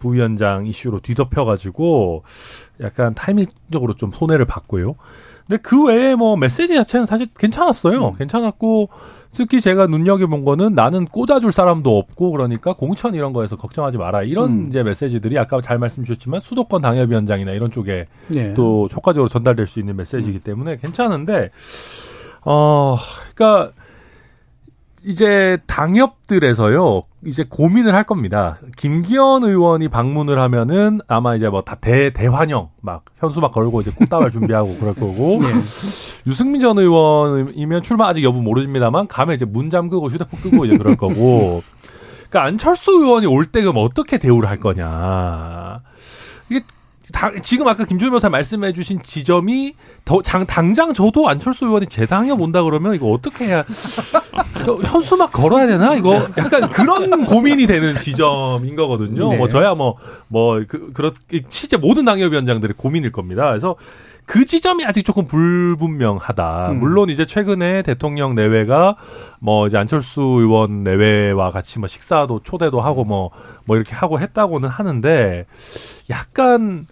부위원장 0.02 0.66
이슈로 0.66 1.00
뒤덮여가지고 1.00 2.24
약간 2.82 3.14
타이밍적으로 3.14 3.94
좀 3.94 4.12
손해를 4.12 4.46
봤고요. 4.46 4.96
근데 5.48 5.62
그 5.62 5.86
외에 5.86 6.16
뭐 6.16 6.36
메시지 6.36 6.74
자체는 6.76 7.06
사실 7.06 7.28
괜찮았어요. 7.38 8.10
음. 8.10 8.14
괜찮았고 8.18 8.90
특히 9.34 9.62
제가 9.62 9.88
눈여겨본 9.88 10.44
거는 10.44 10.74
나는 10.74 11.06
꽂아줄 11.06 11.52
사람도 11.52 11.98
없고 11.98 12.32
그러니까 12.32 12.74
공천 12.74 13.16
이런 13.16 13.32
거에서 13.32 13.56
걱정하지 13.56 13.98
마라 13.98 14.24
이런 14.24 14.50
음. 14.50 14.68
이제 14.68 14.84
메시지들이 14.84 15.38
아까 15.40 15.62
잘 15.62 15.78
말씀 15.78 16.04
주셨지만 16.04 16.42
수도권 16.42 16.82
당협위원장이나 16.82 17.52
이런 17.52 17.72
쪽에 17.72 18.08
예. 18.36 18.54
또 18.54 18.90
효과적으로 18.94 19.30
전달될 19.30 19.68
수 19.68 19.80
있는 19.80 19.96
메시지이기 19.96 20.40
때문에 20.40 20.78
괜찮은데 20.78 21.52
어 22.44 22.98
그러니까 23.34 23.72
이제 25.04 25.58
당협들에서요 25.68 27.04
이제 27.26 27.46
고민을 27.48 27.94
할 27.94 28.04
겁니다. 28.04 28.58
김기현 28.78 29.44
의원이 29.44 29.88
방문을 29.90 30.40
하면은 30.40 31.00
아마 31.08 31.36
이제 31.36 31.48
뭐 31.50 31.62
다 31.64 31.76
대 31.76 32.12
대환영 32.12 32.70
막 32.82 33.06
현수 33.18 33.40
막 33.42 33.52
걸고 33.52 33.82
이제 33.82 33.92
꽃다발 33.92 34.30
준비하고 34.32 34.78
그럴 34.78 34.94
거고 34.94 35.40
예. 35.44 35.48
유승민 36.28 36.62
전 36.62 36.78
의원이면 36.78 37.82
출마 37.84 38.08
아직 38.08 38.24
여부 38.24 38.42
모르십니다만 38.42 39.08
가면 39.08 39.36
이제 39.36 39.46
문 39.46 39.70
잠그고 39.70 40.08
휴대폰 40.10 40.40
끄고 40.42 40.66
이제 40.66 40.78
그럴 40.78 40.96
거고 40.98 41.64
그러니까 42.30 42.44
안철수 42.44 42.92
의원이 42.92 43.26
올 43.28 43.46
때 43.46 43.62
그럼 43.62 43.76
어떻게 43.78 44.18
대우를 44.18 44.48
할 44.50 44.60
거냐 44.60 45.82
이게 46.50 46.62
다, 47.12 47.32
지금 47.42 47.68
아까 47.68 47.86
김준호 47.86 48.12
변호사 48.12 48.30
말씀해주신 48.30 49.02
지점이 49.02 49.76
더 50.06 50.22
장, 50.22 50.46
당장 50.46 50.94
저도 50.94 51.28
안철수 51.30 51.66
의원이 51.66 51.88
재당에 51.88 52.32
온다 52.32 52.64
그러면 52.64 52.96
이거 52.96 53.08
어떻게 53.08 53.46
해야 53.46 53.64
저 54.66 54.76
현수막 54.76 55.32
걸어야 55.32 55.68
되나 55.68 55.96
이거 55.96 56.28
약간 56.38 56.70
그런 56.70 57.26
고민이 57.26 57.68
되는 57.68 58.00
지점인 58.00 58.76
거거든요. 58.76 59.32
네. 59.32 59.38
뭐 59.38 59.48
저야 59.48 59.76
뭐 59.76 59.98
뭐그 60.28 60.94
그렇 60.94 61.14
실제 61.50 61.78
모든 61.78 62.06
당협위원장들의 62.06 62.76
고민일 62.78 63.12
겁니다. 63.12 63.48
그래서 63.48 63.76
그 64.26 64.46
지점이 64.46 64.86
아직 64.86 65.04
조금 65.04 65.28
불분명하다. 65.28 66.72
음. 66.72 66.80
물론 66.80 67.10
이제 67.10 67.26
최근에 67.26 67.82
대통령 67.82 68.34
내외가 68.34 68.96
뭐 69.40 69.68
이제 69.68 69.78
안철수 69.78 70.22
의원 70.22 70.84
내외와 70.84 71.52
같이 71.52 71.80
뭐 71.80 71.88
식사도 71.88 72.42
초대도 72.44 72.80
하고 72.80 73.04
뭐뭐 73.04 73.76
이렇게 73.76 73.94
하고 73.94 74.20
했다고는 74.20 74.70
하는데 74.70 75.46
약간 76.10 76.88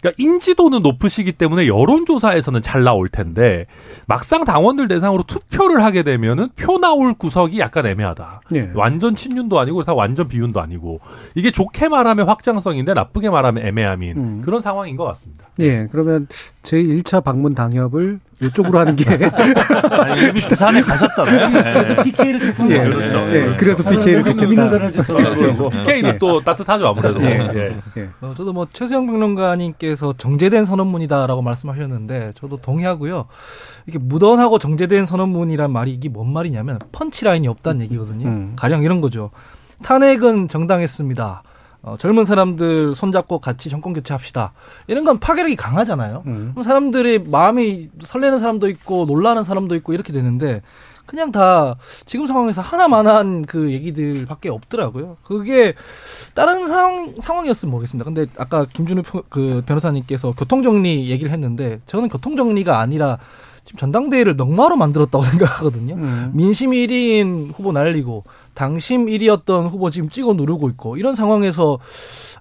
그러니까 0.00 0.22
인지도는 0.22 0.82
높으시기 0.82 1.32
때문에 1.32 1.66
여론조사에서는 1.66 2.62
잘 2.62 2.84
나올 2.84 3.08
텐데 3.08 3.66
막상 4.06 4.44
당원들 4.44 4.88
대상으로 4.88 5.24
투표를 5.24 5.84
하게 5.84 6.02
되면은 6.02 6.48
표 6.56 6.78
나올 6.78 7.14
구석이 7.14 7.58
약간 7.58 7.86
애매하다. 7.86 8.40
예. 8.54 8.70
완전 8.74 9.14
친윤도 9.14 9.58
아니고 9.58 9.82
다 9.84 9.94
완전 9.94 10.28
비윤도 10.28 10.60
아니고 10.60 11.00
이게 11.34 11.50
좋게 11.50 11.88
말하면 11.88 12.28
확장성인데 12.28 12.94
나쁘게 12.94 13.30
말하면 13.30 13.66
애매함인 13.66 14.16
음. 14.16 14.42
그런 14.44 14.60
상황인 14.60 14.96
것 14.96 15.04
같습니다. 15.04 15.46
예. 15.60 15.86
그러면 15.90 16.26
제 16.62 16.82
1차 16.82 17.22
방문 17.22 17.54
당협을 17.54 18.20
이쪽으로 18.42 18.78
하는 18.78 18.96
게 18.96 19.04
아니, 19.90 20.22
이미 20.22 20.40
부산에 20.40 20.80
가셨잖아요. 20.80 21.50
그래서 21.72 22.02
PK를 22.02 22.40
택한 22.40 22.70
예. 22.70 22.78
거예요. 22.78 22.94
그렇죠. 22.94 23.34
예. 23.34 23.56
그래서 23.56 23.88
PK를 23.90 24.22
고민을 24.22 24.48
택했다. 24.48 24.70
달아줬더라고요. 24.70 25.68
PK는 25.70 26.18
또 26.18 26.42
따뜻하죠 26.42 26.88
아무래도. 26.88 27.22
예. 27.22 27.50
예. 27.54 27.76
예. 27.98 28.08
어, 28.20 28.34
저도 28.36 28.52
뭐 28.52 28.66
최수영 28.72 29.06
평론가님께서 29.06 30.14
정제된 30.14 30.64
선언문이다라고 30.64 31.42
말씀하셨는데 31.42 32.32
저도 32.34 32.56
동의하고요. 32.58 33.26
이게 33.86 33.98
무던하고 33.98 34.58
정제된 34.58 35.06
선언문이란 35.06 35.70
말이 35.72 35.92
이게 35.92 36.08
뭔 36.08 36.32
말이냐면 36.32 36.78
펀치라인이 36.92 37.46
없다는 37.48 37.82
얘기거든요. 37.82 38.26
음. 38.28 38.52
가령 38.56 38.82
이런 38.82 39.00
거죠. 39.00 39.30
탄핵은 39.82 40.48
정당했습니다. 40.48 41.42
어, 41.82 41.96
젊은 41.98 42.24
사람들 42.24 42.94
손잡고 42.94 43.38
같이 43.38 43.70
정권 43.70 43.92
교체합시다. 43.94 44.52
이런 44.86 45.04
건 45.04 45.18
파괴력이 45.18 45.56
강하잖아요. 45.56 46.22
음. 46.26 46.50
그럼 46.52 46.62
사람들이 46.62 47.18
마음이 47.20 47.88
설레는 48.04 48.38
사람도 48.38 48.68
있고 48.68 49.06
놀라는 49.06 49.44
사람도 49.44 49.74
있고 49.76 49.92
이렇게 49.94 50.12
되는데 50.12 50.60
그냥 51.06 51.32
다 51.32 51.74
지금 52.06 52.26
상황에서 52.26 52.60
하나만한 52.60 53.44
그 53.46 53.72
얘기들밖에 53.72 54.48
없더라고요. 54.48 55.16
그게 55.24 55.74
다른 56.34 56.68
상황 56.68 57.14
상황이었으면 57.18 57.70
모르겠습니다. 57.72 58.04
근데 58.04 58.26
아까 58.36 58.64
김준우 58.66 59.02
표- 59.02 59.24
그 59.28 59.62
변호사님께서 59.66 60.34
교통 60.36 60.62
정리 60.62 61.10
얘기를 61.10 61.32
했는데 61.32 61.80
저는 61.86 62.08
교통 62.10 62.36
정리가 62.36 62.78
아니라 62.78 63.18
지금 63.70 63.78
전당대회를 63.78 64.36
넉마로 64.36 64.76
만들었다고 64.76 65.24
생각하거든요. 65.30 65.94
음. 65.94 66.30
민심 66.34 66.70
1위인 66.70 67.52
후보 67.54 67.72
날리고 67.72 68.24
당심 68.54 69.06
1위였던 69.06 69.70
후보 69.70 69.90
지금 69.90 70.08
찍어 70.08 70.34
누르고 70.34 70.68
있고 70.70 70.96
이런 70.96 71.14
상황에서 71.14 71.78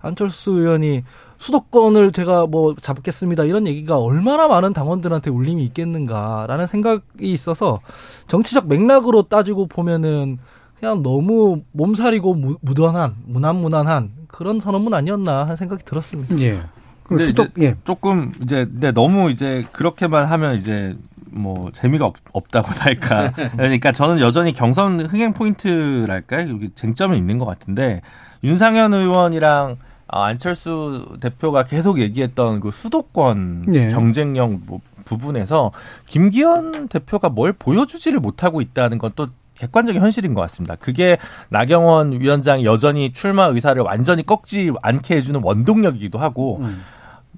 안철수 0.02 0.52
의원이 0.52 1.04
수도권을 1.38 2.12
제가 2.12 2.48
뭐 2.48 2.76
잡겠습니다 2.76 3.46
이런 3.46 3.66
얘기가 3.66 3.98
얼마나 3.98 4.50
많은 4.50 4.74
당원들한테 4.74 5.30
울림이 5.30 5.64
있겠는가라는 5.66 6.68
생각이 6.68 7.02
있어서 7.22 7.80
정치적 8.28 8.68
맥락으로 8.68 9.24
따지고 9.24 9.66
보면은 9.68 10.40
그냥 10.78 11.02
너무 11.02 11.62
몸살이고 11.72 12.34
무, 12.34 12.58
무던한 12.62 13.16
무난무난한 13.26 14.12
그런 14.28 14.60
선언문 14.60 14.94
아니었나 14.94 15.44
하는 15.44 15.56
생각이 15.56 15.84
들었습니다. 15.86 16.38
예. 16.40 16.60
근데 17.04 17.26
수도 17.26 17.48
예. 17.60 17.76
조금 17.86 18.32
이제 18.44 18.66
근데 18.66 18.92
너무 18.92 19.32
이제 19.32 19.64
그렇게만 19.72 20.26
하면 20.26 20.56
이제 20.56 20.96
뭐 21.32 21.72
재미가 21.72 22.06
없, 22.06 22.16
없다고 22.34 22.70
할까. 22.80 23.34
그러니까 23.52 23.92
저는 23.92 24.20
여전히 24.20 24.54
경선 24.54 25.02
흥행 25.02 25.34
포인트랄까요? 25.34 26.50
여기 26.50 26.70
쟁점이 26.76 27.18
있는 27.18 27.38
것 27.38 27.46
같은데 27.46 28.02
윤상현 28.44 28.94
의원이랑 28.94 29.78
아, 30.08 30.26
안철수 30.26 31.18
대표가 31.20 31.64
계속 31.64 32.00
얘기했던 32.00 32.60
그 32.62 32.72
수도권 32.72 33.66
예. 33.74 33.90
경쟁력 33.90 34.60
뭐 34.66 34.80
부분에서 35.06 35.72
김기현 36.08 36.88
대표가 36.88 37.30
뭘 37.30 37.54
보여주지를 37.54 38.20
못하고 38.20 38.62
있다는 38.62 38.98
건 38.98 39.12
또 39.16 39.28
객관적인 39.60 40.02
현실인 40.02 40.34
것 40.34 40.42
같습니다. 40.42 40.76
그게 40.76 41.18
나경원 41.50 42.14
위원장이 42.22 42.64
여전히 42.64 43.12
출마 43.12 43.46
의사를 43.46 43.80
완전히 43.82 44.26
꺾지 44.26 44.72
않게 44.82 45.18
해주는 45.18 45.42
원동력이기도 45.44 46.18
하고 46.18 46.60
음. 46.62 46.82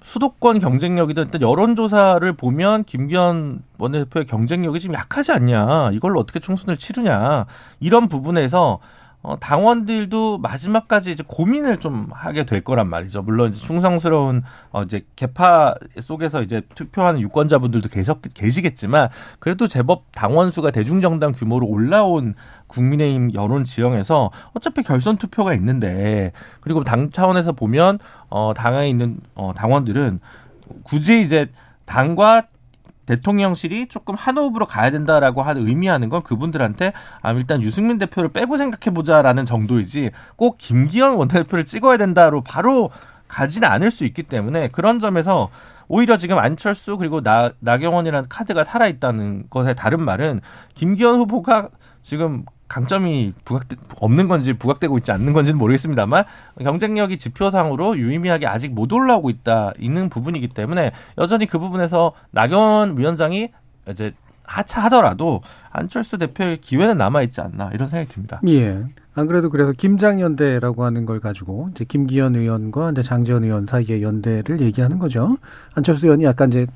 수도권 0.04 0.60
경쟁력이든 0.60 1.26
일단 1.26 1.42
여론조사를 1.42 2.34
보면 2.34 2.84
김기현 2.86 3.62
원내대표의 3.78 4.26
경쟁력이 4.26 4.80
좀 4.80 4.94
약하지 4.94 5.32
않냐. 5.32 5.92
이걸로 5.94 6.20
어떻게 6.20 6.40
총선을 6.40 6.78
치르냐. 6.78 7.46
이런 7.80 8.08
부분에서 8.08 8.80
어, 9.24 9.38
당원들도 9.40 10.40
마지막까지 10.40 11.12
이제 11.12 11.24
고민을 11.28 11.78
좀 11.78 12.08
하게 12.12 12.44
될 12.44 12.64
거란 12.64 12.90
말이죠. 12.90 13.22
물론 13.22 13.50
이제 13.50 13.60
충성스러운 13.60 14.42
어, 14.72 14.82
이제 14.82 15.06
개파 15.16 15.76
속에서 16.00 16.42
이제 16.42 16.62
투표하는 16.74 17.22
유권자분들도 17.22 17.90
계속 17.90 18.22
계시겠지만 18.34 19.10
그래도 19.38 19.68
제법 19.68 20.06
당원 20.12 20.50
수가 20.50 20.72
대중정당 20.72 21.34
규모로 21.34 21.68
올라온 21.68 22.34
국민의힘 22.72 23.34
여론 23.34 23.64
지형에서 23.64 24.32
어차피 24.54 24.82
결선 24.84 25.18
투표가 25.18 25.54
있는데 25.54 26.32
그리고 26.62 26.84
당 26.84 27.12
차원에서 27.12 27.52
보면 27.52 28.00
어 28.30 28.54
당에 28.56 28.90
있는 28.90 29.18
어 29.36 29.54
당원들은 29.56 30.20
굳이 30.84 31.22
이제 31.22 31.48
당과 31.86 32.44
대통령실이 33.06 33.88
조금 33.88 34.16
한 34.16 34.38
호흡으로 34.38 34.66
가야 34.66 34.92
된다라고 34.92 35.42
하는 35.42 35.68
의미하는 35.68 36.10
건 36.10 36.22
그분들한테 36.22 36.94
아 37.22 37.32
일단 37.32 37.62
유승민 37.62 37.98
대표를 37.98 38.30
빼고 38.30 38.58
생각해 38.58 38.94
보자라는 38.94 39.46
정도이지 39.46 40.12
꼭 40.36 40.58
김기현 40.58 41.16
원내대표를 41.16 41.66
찍어야 41.66 41.98
된다로 41.98 42.42
바로 42.42 42.90
가지는 43.28 43.68
않을 43.68 43.92
수 43.92 44.06
있기 44.06 44.24
때문에 44.24 44.70
그런 44.70 45.00
점에서 45.00 45.50
오히려 45.88 46.16
지금 46.16 46.38
안철수 46.38 46.98
그리고 46.98 47.22
나, 47.22 47.52
나경원이라는 47.60 48.30
카드가 48.30 48.64
살아있다는 48.64 49.46
것의 49.50 49.76
다른 49.76 50.02
말은 50.02 50.40
김기현 50.74 51.16
후보가 51.16 51.70
지금 52.02 52.46
강점이 52.72 53.34
부각 53.44 53.68
없는 54.00 54.30
건지 54.30 54.54
부각되고 54.54 54.98
있지 55.00 55.12
않는 55.12 55.34
건지는 55.34 55.60
모르겠습니다만 55.60 56.24
경쟁력이 56.62 57.18
지표상으로 57.18 57.98
유의미하게 57.98 58.48
아직 58.48 58.74
못 58.74 58.94
올라오고 58.94 59.30
있다 59.30 59.74
있는 59.78 60.08
부분이기 60.08 60.48
때문에 60.48 60.92
여전히 61.18 61.48
그 61.48 61.60
부분에서 61.60 62.14
나경원 62.32 62.98
위원장이 62.98 63.50
이제 63.90 64.14
하차하더라도 64.46 65.42
안철수 65.70 66.18
대표의 66.18 66.62
기회는 66.62 66.98
남아 66.98 67.24
있지 67.24 67.42
않나 67.42 67.72
이런 67.74 67.90
생각이 67.90 68.10
듭니다. 68.10 68.40
예. 68.48 68.82
안 69.16 69.28
그래도 69.28 69.50
그래서 69.50 69.74
김장연대라고 69.74 70.86
하는 70.86 71.06
걸 71.06 71.20
가지고 71.20 71.68
이제 71.72 71.84
김기현 71.84 72.38
의원과 72.38 72.92
이제 72.92 73.02
장재현 73.02 73.44
의원 73.44 73.66
사이의 73.66 74.02
연대를 74.02 74.62
얘기하는 74.62 74.98
거죠. 74.98 75.38
안철수 75.76 76.06
의원이 76.06 76.24
약간 76.24 76.50
이제 76.50 76.68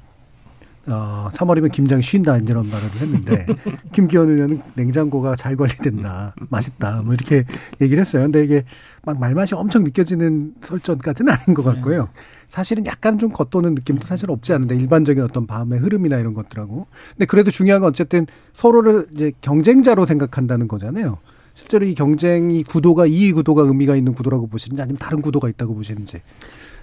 어, 0.88 1.29
3월이면 1.33 1.71
김장 1.71 2.01
쉰다 2.01 2.38
이런 2.38 2.69
말을 2.69 2.89
했는데 3.01 3.45
김기현 3.91 4.29
의원은 4.29 4.61
냉장고가 4.75 5.36
잘 5.36 5.55
관리된다, 5.55 6.36
맛있다 6.49 7.01
뭐 7.01 7.13
이렇게 7.13 7.45
얘기를 7.81 8.01
했어요. 8.01 8.23
근데 8.23 8.43
이게 8.43 8.63
막 9.03 9.19
말맛이 9.19 9.55
엄청 9.55 9.83
느껴지는 9.83 10.53
설전까지는 10.61 11.33
아닌 11.33 11.53
것 11.55 11.63
같고요. 11.63 12.09
사실은 12.47 12.86
약간 12.86 13.17
좀 13.17 13.31
겉도는 13.31 13.73
느낌도 13.75 14.05
사실 14.05 14.29
없지 14.29 14.53
않은데 14.53 14.75
일반적인 14.75 15.23
어떤 15.23 15.47
밤의 15.47 15.79
흐름이나 15.79 16.17
이런 16.17 16.33
것들하고. 16.33 16.86
근데 17.11 17.25
그래도 17.25 17.49
중요한 17.49 17.81
건 17.81 17.89
어쨌든 17.89 18.27
서로를 18.53 19.07
이제 19.15 19.31
경쟁자로 19.41 20.05
생각한다는 20.05 20.67
거잖아요. 20.67 21.17
실제로 21.55 21.86
이 21.86 21.95
경쟁이 21.95 22.63
구도가 22.63 23.07
이 23.07 23.31
구도가 23.31 23.63
의미가 23.63 23.95
있는 23.95 24.13
구도라고 24.13 24.47
보시는지 24.47 24.81
아니면 24.81 24.99
다른 24.99 25.21
구도가 25.21 25.49
있다고 25.49 25.73
보시는지. 25.73 26.21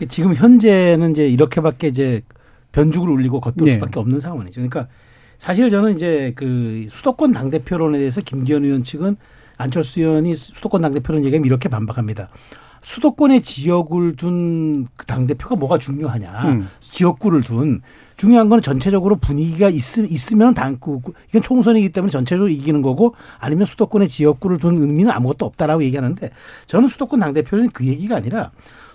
지금 0.08 0.34
현재는 0.34 1.12
이제 1.12 1.28
이렇게밖에 1.28 1.88
이제 1.88 2.22
변죽을 2.72 3.08
울리고 3.08 3.40
겉돌 3.40 3.66
네. 3.66 3.74
수밖에 3.74 4.00
없는 4.00 4.20
상황이죠. 4.20 4.60
그러니까 4.60 4.88
사실 5.38 5.70
저는 5.70 5.94
이제 5.94 6.32
그 6.34 6.86
수도권 6.88 7.32
당대표론에 7.32 7.98
대해서 7.98 8.20
김기현 8.20 8.64
의원 8.64 8.82
측은 8.82 9.16
안철수 9.56 10.00
의원이 10.00 10.34
수도권 10.34 10.82
당대표론 10.82 11.24
얘기하면 11.24 11.46
이렇게 11.46 11.68
반박합니다. 11.68 12.28
수도권의 12.82 13.42
지역을 13.42 14.16
둔그 14.16 15.06
당대표가 15.06 15.54
뭐가 15.56 15.78
중요하냐. 15.78 16.48
음. 16.48 16.68
지역구를 16.80 17.42
둔. 17.42 17.80
중요한 18.16 18.48
건 18.48 18.60
전체적으로 18.60 19.16
분위기가 19.16 19.68
있, 19.68 19.98
있으면 19.98 20.54
당, 20.54 20.76
그, 20.78 21.00
그, 21.00 21.12
이건 21.30 21.42
총선이기 21.42 21.90
때문에 21.90 22.10
전체적으로 22.10 22.48
이기는 22.48 22.82
거고 22.82 23.14
아니면 23.38 23.66
수도권의 23.66 24.08
지역구를 24.08 24.58
둔 24.58 24.80
의미는 24.80 25.10
아무것도 25.10 25.46
없다라고 25.46 25.82
얘기하는데 25.84 26.30
저는 26.66 26.88
수도권 26.88 27.20
당대표는 27.20 27.70
그 27.70 27.86
얘기가 27.86 28.16
아니라 28.16 28.50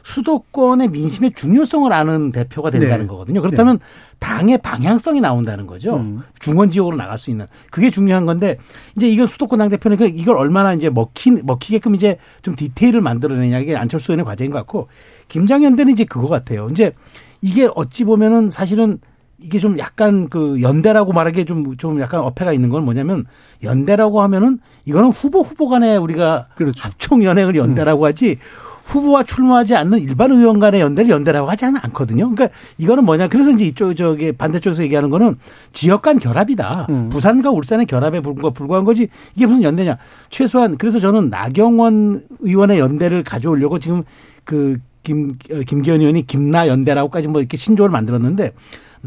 수도권의 0.07 0.87
민심의 0.87 1.33
중요성을 1.35 1.91
아는 1.91 2.31
대표가 2.31 2.71
된다는 2.71 3.01
네. 3.01 3.07
거거든요. 3.07 3.41
그렇다면 3.41 3.79
당의 4.19 4.57
방향성이 4.57 5.19
나온다는 5.19 5.67
거죠. 5.67 5.97
음. 5.97 6.21
중원 6.39 6.71
지역으로 6.71 6.95
나갈 6.95 7.17
수 7.17 7.29
있는 7.29 7.45
그게 7.71 7.89
중요한 7.89 8.25
건데 8.25 8.57
이제 8.95 9.09
이건 9.09 9.27
수도권 9.27 9.59
당 9.59 9.67
대표는 9.67 10.17
이걸 10.17 10.37
얼마나 10.37 10.73
이제 10.73 10.89
먹히 10.89 11.31
먹히게끔 11.43 11.93
이제 11.93 12.17
좀 12.41 12.55
디테일을 12.55 13.01
만들어내냐 13.01 13.59
이게 13.59 13.75
안철수 13.75 14.13
의원의 14.13 14.25
과제인 14.25 14.49
것 14.49 14.59
같고 14.59 14.87
김장연대는 15.27 15.91
이제 15.91 16.05
그거 16.05 16.29
같아요. 16.29 16.69
이제 16.71 16.93
이게 17.41 17.69
어찌 17.75 18.05
보면은 18.05 18.49
사실은 18.49 18.99
이게 19.39 19.59
좀 19.59 19.77
약간 19.77 20.29
그 20.29 20.61
연대라고 20.61 21.11
말하기에 21.11 21.43
좀, 21.43 21.75
좀 21.75 21.99
약간 21.99 22.21
어폐가 22.21 22.53
있는 22.53 22.69
건 22.69 22.85
뭐냐면 22.85 23.25
연대라고 23.61 24.21
하면은 24.21 24.59
이거는 24.85 25.09
후보 25.09 25.41
후보 25.41 25.67
간에 25.67 25.97
우리가 25.97 26.47
그렇죠. 26.55 26.81
합총 26.81 27.23
연행을 27.25 27.55
연대라고 27.55 28.05
하지 28.05 28.39
후보와 28.87 29.23
출마하지 29.23 29.75
않는 29.75 29.99
일반 29.99 30.31
의원 30.31 30.59
간의 30.59 30.79
연대를 30.79 31.09
연대라고 31.11 31.49
하지 31.49 31.65
않- 31.65 31.75
않거든요. 31.75 32.29
그러니까 32.33 32.57
이거는 32.77 33.03
뭐냐. 33.03 33.27
그래서 33.27 33.51
이제 33.51 33.65
이쪽, 33.65 33.93
저기 33.95 34.31
반대쪽에서 34.31 34.81
얘기하는 34.83 35.09
거는 35.09 35.35
지역 35.73 36.01
간 36.01 36.17
결합이다. 36.19 36.87
음. 36.89 37.09
부산과 37.09 37.49
울산의 37.51 37.85
결합에 37.85 38.21
불과- 38.21 38.49
불과한 38.51 38.85
거지 38.85 39.09
이게 39.35 39.45
무슨 39.45 39.61
연대냐. 39.63 39.97
최소한 40.29 40.77
그래서 40.77 40.99
저는 40.99 41.29
나경원 41.29 42.21
의원의 42.39 42.79
연대를 42.79 43.23
가져오려고 43.23 43.77
지금 43.79 44.03
그 44.45 44.77
김, 45.03 45.31
어, 45.51 45.59
김기현 45.65 46.01
의원이 46.01 46.25
김나 46.27 46.67
연대라고까지 46.67 47.27
뭐 47.29 47.39
이렇게 47.41 47.55
신조어를 47.57 47.91
만들었는데 47.91 48.51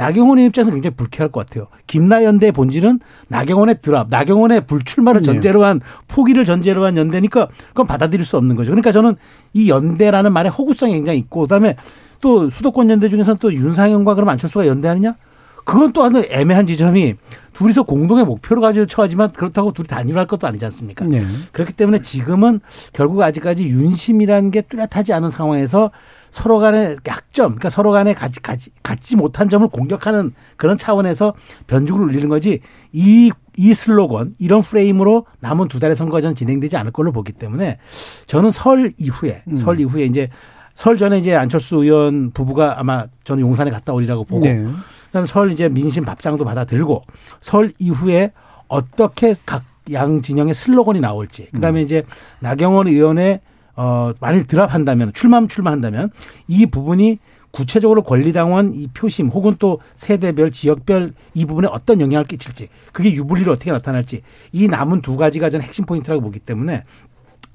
나경원의 0.01 0.47
입장에서 0.47 0.71
굉장히 0.71 0.97
불쾌할 0.97 1.31
것 1.31 1.47
같아요. 1.47 1.67
김나 1.87 2.25
연대의 2.25 2.53
본질은 2.53 3.01
나경원의 3.29 3.81
드랍, 3.83 4.09
나경원의 4.09 4.67
불출마를 4.67 5.21
네. 5.21 5.27
전제로 5.27 5.63
한 5.63 5.81
포기를 6.09 6.47
전제로 6.47 6.87
한 6.87 6.97
연대니까 6.97 7.49
그건 7.69 7.87
받아들일 7.87 8.25
수 8.25 8.39
없는 8.39 8.57
거죠. 8.57 8.71
그러니까 8.71 8.93
저는 8.93 9.17
이 9.53 9.69
연대라는 9.69 10.33
말의 10.33 10.51
허구성이 10.53 10.95
굉장히 10.95 11.19
있고 11.19 11.43
그다음에 11.43 11.77
또 12.23 12.49
수도권 12.49 12.89
연대 12.89 13.11
중에서는 13.11 13.39
또 13.41 13.53
윤상현과 13.53 14.15
그럼 14.15 14.31
안철수가 14.31 14.67
연대하느냐? 14.67 15.17
그건 15.65 15.93
또 15.93 16.03
하나 16.03 16.23
애매한 16.31 16.67
지점이 16.67 17.17
둘이서 17.53 17.83
공동의 17.83 18.25
목표를 18.25 18.63
가지고 18.63 18.87
처하지만 18.87 19.33
그렇다고 19.33 19.73
둘이 19.73 19.87
단일화할 19.87 20.27
것도 20.27 20.47
아니지 20.47 20.65
않습니까? 20.65 21.05
네. 21.05 21.23
그렇기 21.53 21.75
때문에 21.75 22.01
지금은 22.01 22.61
결국 22.95 23.21
아직까지 23.21 23.67
윤심이라는 23.67 24.51
게 24.51 24.63
뚜렷하지 24.63 25.13
않은 25.13 25.29
상황에서 25.29 25.91
서로 26.31 26.59
간의 26.59 26.97
약점, 27.07 27.51
그러니까 27.51 27.71
서로 27.71 27.91
간에 27.91 28.15
갖지, 28.15 28.41
갖지, 28.41 28.71
갖지 28.83 29.17
못한 29.17 29.49
점을 29.49 29.67
공격하는 29.67 30.33
그런 30.57 30.79
차원에서 30.79 31.35
변죽을 31.67 32.05
울리는 32.05 32.29
거지 32.29 32.61
이, 32.93 33.31
이 33.57 33.75
슬로건, 33.75 34.35
이런 34.39 34.63
프레임으로 34.63 35.27
남은 35.41 35.69
두 35.69 35.81
달의 35.81 35.97
저는 35.97 36.35
진행되지 36.35 36.77
않을 36.77 36.93
걸로 36.93 37.13
보기 37.13 37.33
때문에 37.33 37.79
저는 38.27 38.51
설 38.51 38.91
이후에, 38.99 39.43
음. 39.49 39.57
설 39.57 39.81
이후에 39.81 40.05
이제 40.05 40.29
설 40.75 40.97
전에 40.97 41.19
이제 41.19 41.35
안철수 41.35 41.77
의원 41.77 42.31
부부가 42.31 42.79
아마 42.79 43.07
저는 43.25 43.43
용산에 43.43 43.71
갔다 43.71 43.93
오리라고 43.93 44.25
보고 44.25 44.47
네. 44.47 44.65
그다음에 45.07 45.27
설 45.27 45.51
이제 45.51 45.69
민심 45.69 46.05
밥상도 46.05 46.45
받아들고 46.45 47.03
설 47.41 47.73
이후에 47.79 48.33
어떻게 48.69 49.35
각 49.45 49.71
양 49.93 50.23
진영의 50.23 50.55
슬로건이 50.55 51.01
나올지 51.01 51.51
그다음에 51.53 51.83
이제 51.83 52.05
나경원 52.41 52.89
의원의 52.89 53.41
어 53.77 54.13
만일 54.21 54.45
드랍한다면 54.45 55.13
출마하면 55.13 55.49
출마한다면 55.49 56.11
이 56.49 56.67
부분이 56.67 57.19
구체적으로 57.51 58.03
권리당원 58.03 58.75
이 58.75 58.87
표심 58.89 59.29
혹은 59.29 59.55
또 59.59 59.81
세대별 59.95 60.53
지역별 60.53 61.13
이 61.35 61.45
부분에 61.45 61.69
어떤 61.71 62.01
영향을 62.01 62.25
끼칠지 62.27 62.69
그게 62.93 63.13
유불리로 63.13 63.53
어떻게 63.53 63.73
나타날지 63.73 64.23
이 64.53 64.69
남은 64.69 65.03
두 65.03 65.17
가지가 65.17 65.51
저는 65.51 65.65
핵심 65.65 65.85
포인트라고 65.85 66.23
보기 66.23 66.39
때문에 66.39 66.85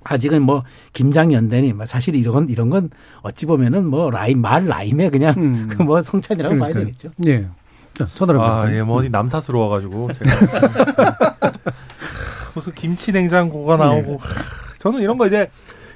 아직은 0.04 0.42
뭐 0.42 0.64
김장 0.94 1.34
연대니 1.34 1.74
뭐 1.74 1.86
사실 1.86 2.16
이런 2.16 2.34
건 2.34 2.50
이런 2.50 2.70
건 2.70 2.90
어찌 3.22 3.46
보면은 3.46 3.86
뭐 3.90 4.12
라임 4.12 4.40
말 4.42 4.66
라임에 4.66 5.10
그냥 5.10 5.34
음. 5.38 5.68
그뭐 5.72 6.02
성찬이라고 6.02 6.58
봐야 6.58 6.70
그러니까요. 6.74 6.86
되겠죠. 6.86 7.12
예. 7.28 7.48
자, 7.96 8.06
서다른 8.08 8.42
아, 8.42 8.70
예, 8.74 8.82
뭐, 8.82 9.00
어디 9.00 9.10
남사스러 9.10 9.58
워가지고, 9.58 10.10
제가. 10.20 11.38
무슨 12.54 12.74
김치 12.74 13.14
냉장고가 13.14 13.78
나오고. 13.78 14.18
하, 14.18 14.34
저는 14.80 15.02
이런 15.02 15.18
거 15.18 15.28
이제, 15.28 15.50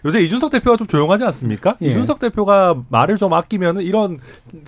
요새 0.06 0.22
이준석 0.22 0.52
대표가 0.52 0.78
좀 0.78 0.88
조용하지 0.88 1.24
않습니까? 1.26 1.76
예. 1.82 1.88
이준석 1.88 2.20
대표가 2.20 2.76
말을 2.90 3.18
좀 3.18 3.34
아끼면은 3.34 3.82
이런 3.82 4.18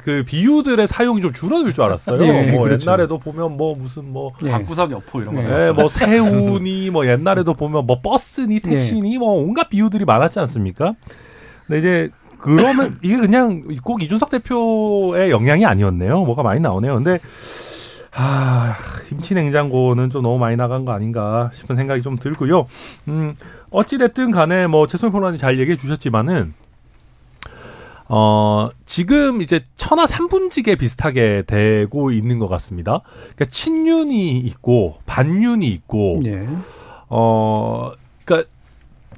그 0.03 0.23
비유들의 0.25 0.85
사용이 0.87 1.21
좀 1.21 1.33
줄어들 1.33 1.73
줄 1.73 1.83
알았어요. 1.83 2.23
예, 2.25 2.51
뭐 2.51 2.63
그렇죠. 2.63 2.89
옛날에도 2.89 3.17
보면 3.17 3.57
뭐 3.57 3.75
무슨 3.75 4.11
뭐 4.11 4.31
예. 4.43 4.51
방구석 4.51 4.91
여포 4.91 5.21
이런 5.21 5.35
거. 5.35 5.41
네. 5.41 5.67
예, 5.67 5.71
뭐 5.71 5.87
새우니 5.87 6.89
뭐 6.89 7.07
옛날에도 7.07 7.53
보면 7.53 7.85
뭐 7.85 8.01
버스니 8.01 8.59
택시니 8.59 9.17
뭐 9.17 9.33
온갖 9.33 9.69
비유들이 9.69 10.05
많았지 10.05 10.39
않습니까? 10.39 10.95
근데 11.67 11.79
이제 11.79 12.09
그러면 12.37 12.97
이게 13.03 13.17
그냥 13.17 13.63
꼭 13.83 14.03
이준석 14.03 14.29
대표의 14.29 15.31
영향이 15.31 15.65
아니었네요. 15.65 16.23
뭐가 16.25 16.43
많이 16.43 16.59
나오네요. 16.59 16.95
근데 16.95 17.19
아, 18.13 18.75
김치 19.07 19.33
냉장고는 19.33 20.09
좀 20.09 20.21
너무 20.21 20.37
많이 20.37 20.57
나간 20.57 20.83
거 20.83 20.91
아닌가 20.91 21.49
싶은 21.53 21.77
생각이 21.77 22.01
좀 22.01 22.17
들고요. 22.17 22.65
음, 23.07 23.35
어찌됐든 23.71 24.31
간에 24.31 24.67
뭐 24.67 24.85
최소영 24.85 25.11
평론가님 25.11 25.39
잘 25.39 25.59
얘기해 25.59 25.77
주셨지만은 25.77 26.53
어, 28.13 28.69
지금 28.85 29.41
이제 29.41 29.63
천하 29.75 30.05
삼분지게 30.05 30.75
비슷하게 30.75 31.43
되고 31.47 32.11
있는 32.11 32.39
것 32.39 32.47
같습니다. 32.47 33.01
그러니까 33.35 33.45
친윤이 33.45 34.37
있고 34.39 34.97
반윤이 35.05 35.65
있고 35.67 36.19
예. 36.25 36.45
어, 37.07 37.91
그러니까 38.25 38.49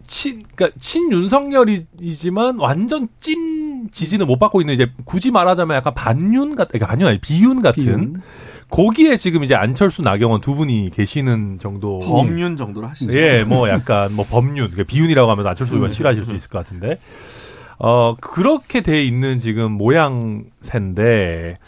친, 0.06 0.44
그러니까 0.56 0.78
친윤석열이지만 0.80 2.60
완전 2.60 3.08
찐 3.20 3.90
지지는 3.92 4.28
못 4.28 4.38
받고 4.38 4.62
있는 4.62 4.76
이제 4.76 4.92
굳이 5.06 5.32
말하자면 5.32 5.76
약간 5.76 5.94
반윤 5.96 6.56
같, 6.56 6.68
그러니까 6.68 6.88
반윤 6.88 7.10
아니 7.10 7.20
비윤 7.20 7.64
같은 7.64 7.84
비윤. 7.84 8.22
거기에 8.74 9.18
지금 9.18 9.44
이제 9.44 9.54
안철수 9.54 10.02
나경원 10.02 10.42
두 10.42 10.56
분이 10.56 10.90
계시는 10.92 11.60
정도. 11.60 12.00
범윤 12.00 12.58
정도로 12.58 12.88
하시죠. 12.88 13.14
예, 13.14 13.44
뭐 13.44 13.70
약간 13.70 14.12
뭐 14.16 14.26
법륜, 14.26 14.56
그러니까 14.56 14.82
비윤이라고 14.84 15.30
하면 15.30 15.46
안철수 15.46 15.76
의원 15.76 15.92
싫어하실 15.92 16.26
수 16.26 16.34
있을 16.34 16.50
것 16.50 16.58
같은데. 16.58 16.98
어, 17.78 18.16
그렇게 18.20 18.82
돼 18.82 19.04
있는 19.04 19.38
지금 19.38 19.74
모양새인데. 19.74 21.60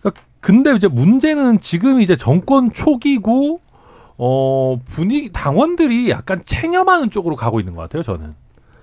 그러니까 0.00 0.22
근데 0.40 0.74
이제 0.74 0.88
문제는 0.88 1.60
지금 1.60 2.00
이제 2.00 2.16
정권 2.16 2.72
초기고, 2.72 3.60
어, 4.16 4.80
분위기, 4.86 5.30
당원들이 5.30 6.08
약간 6.08 6.40
체념하는 6.46 7.10
쪽으로 7.10 7.36
가고 7.36 7.60
있는 7.60 7.74
것 7.74 7.82
같아요, 7.82 8.02
저는. 8.02 8.32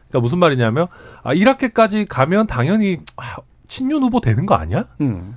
그러니까 0.09 0.19
무슨 0.19 0.37
말이냐면 0.37 0.85
아 1.23 1.33
이렇게까지 1.33 2.05
가면 2.05 2.45
당연히 2.45 2.99
아, 3.17 3.37
친윤 3.67 4.03
후보 4.03 4.21
되는 4.21 4.45
거 4.45 4.53
아니야? 4.53 4.85
음. 5.01 5.35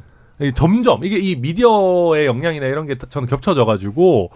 점점 0.54 1.04
이게 1.04 1.18
이 1.18 1.36
미디어의 1.36 2.26
영향이나 2.26 2.66
이런 2.66 2.86
게 2.86 2.96
저는 2.96 3.26
겹쳐져 3.28 3.64
가지고 3.64 4.30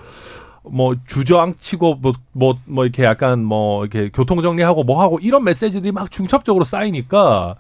뭐 0.63 0.95
주저앉히고 1.07 1.95
뭐 1.97 2.13
뭐 2.33 2.53
뭐 2.53 2.57
뭐 2.67 2.85
이렇게 2.85 3.05
약간 3.05 3.43
뭐 3.45 3.85
이렇게 3.85 4.11
교통 4.13 4.41
정리하고 4.43 4.85
뭐 4.85 5.03
하고 5.03 5.19
이런 5.21 5.45
메시지들이 5.45 5.93
막 5.93 6.11
중첩적으로 6.11 6.65
쌓이니까 6.65 7.57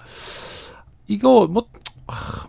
이거 1.08 1.46
뭐뭐 1.48 1.66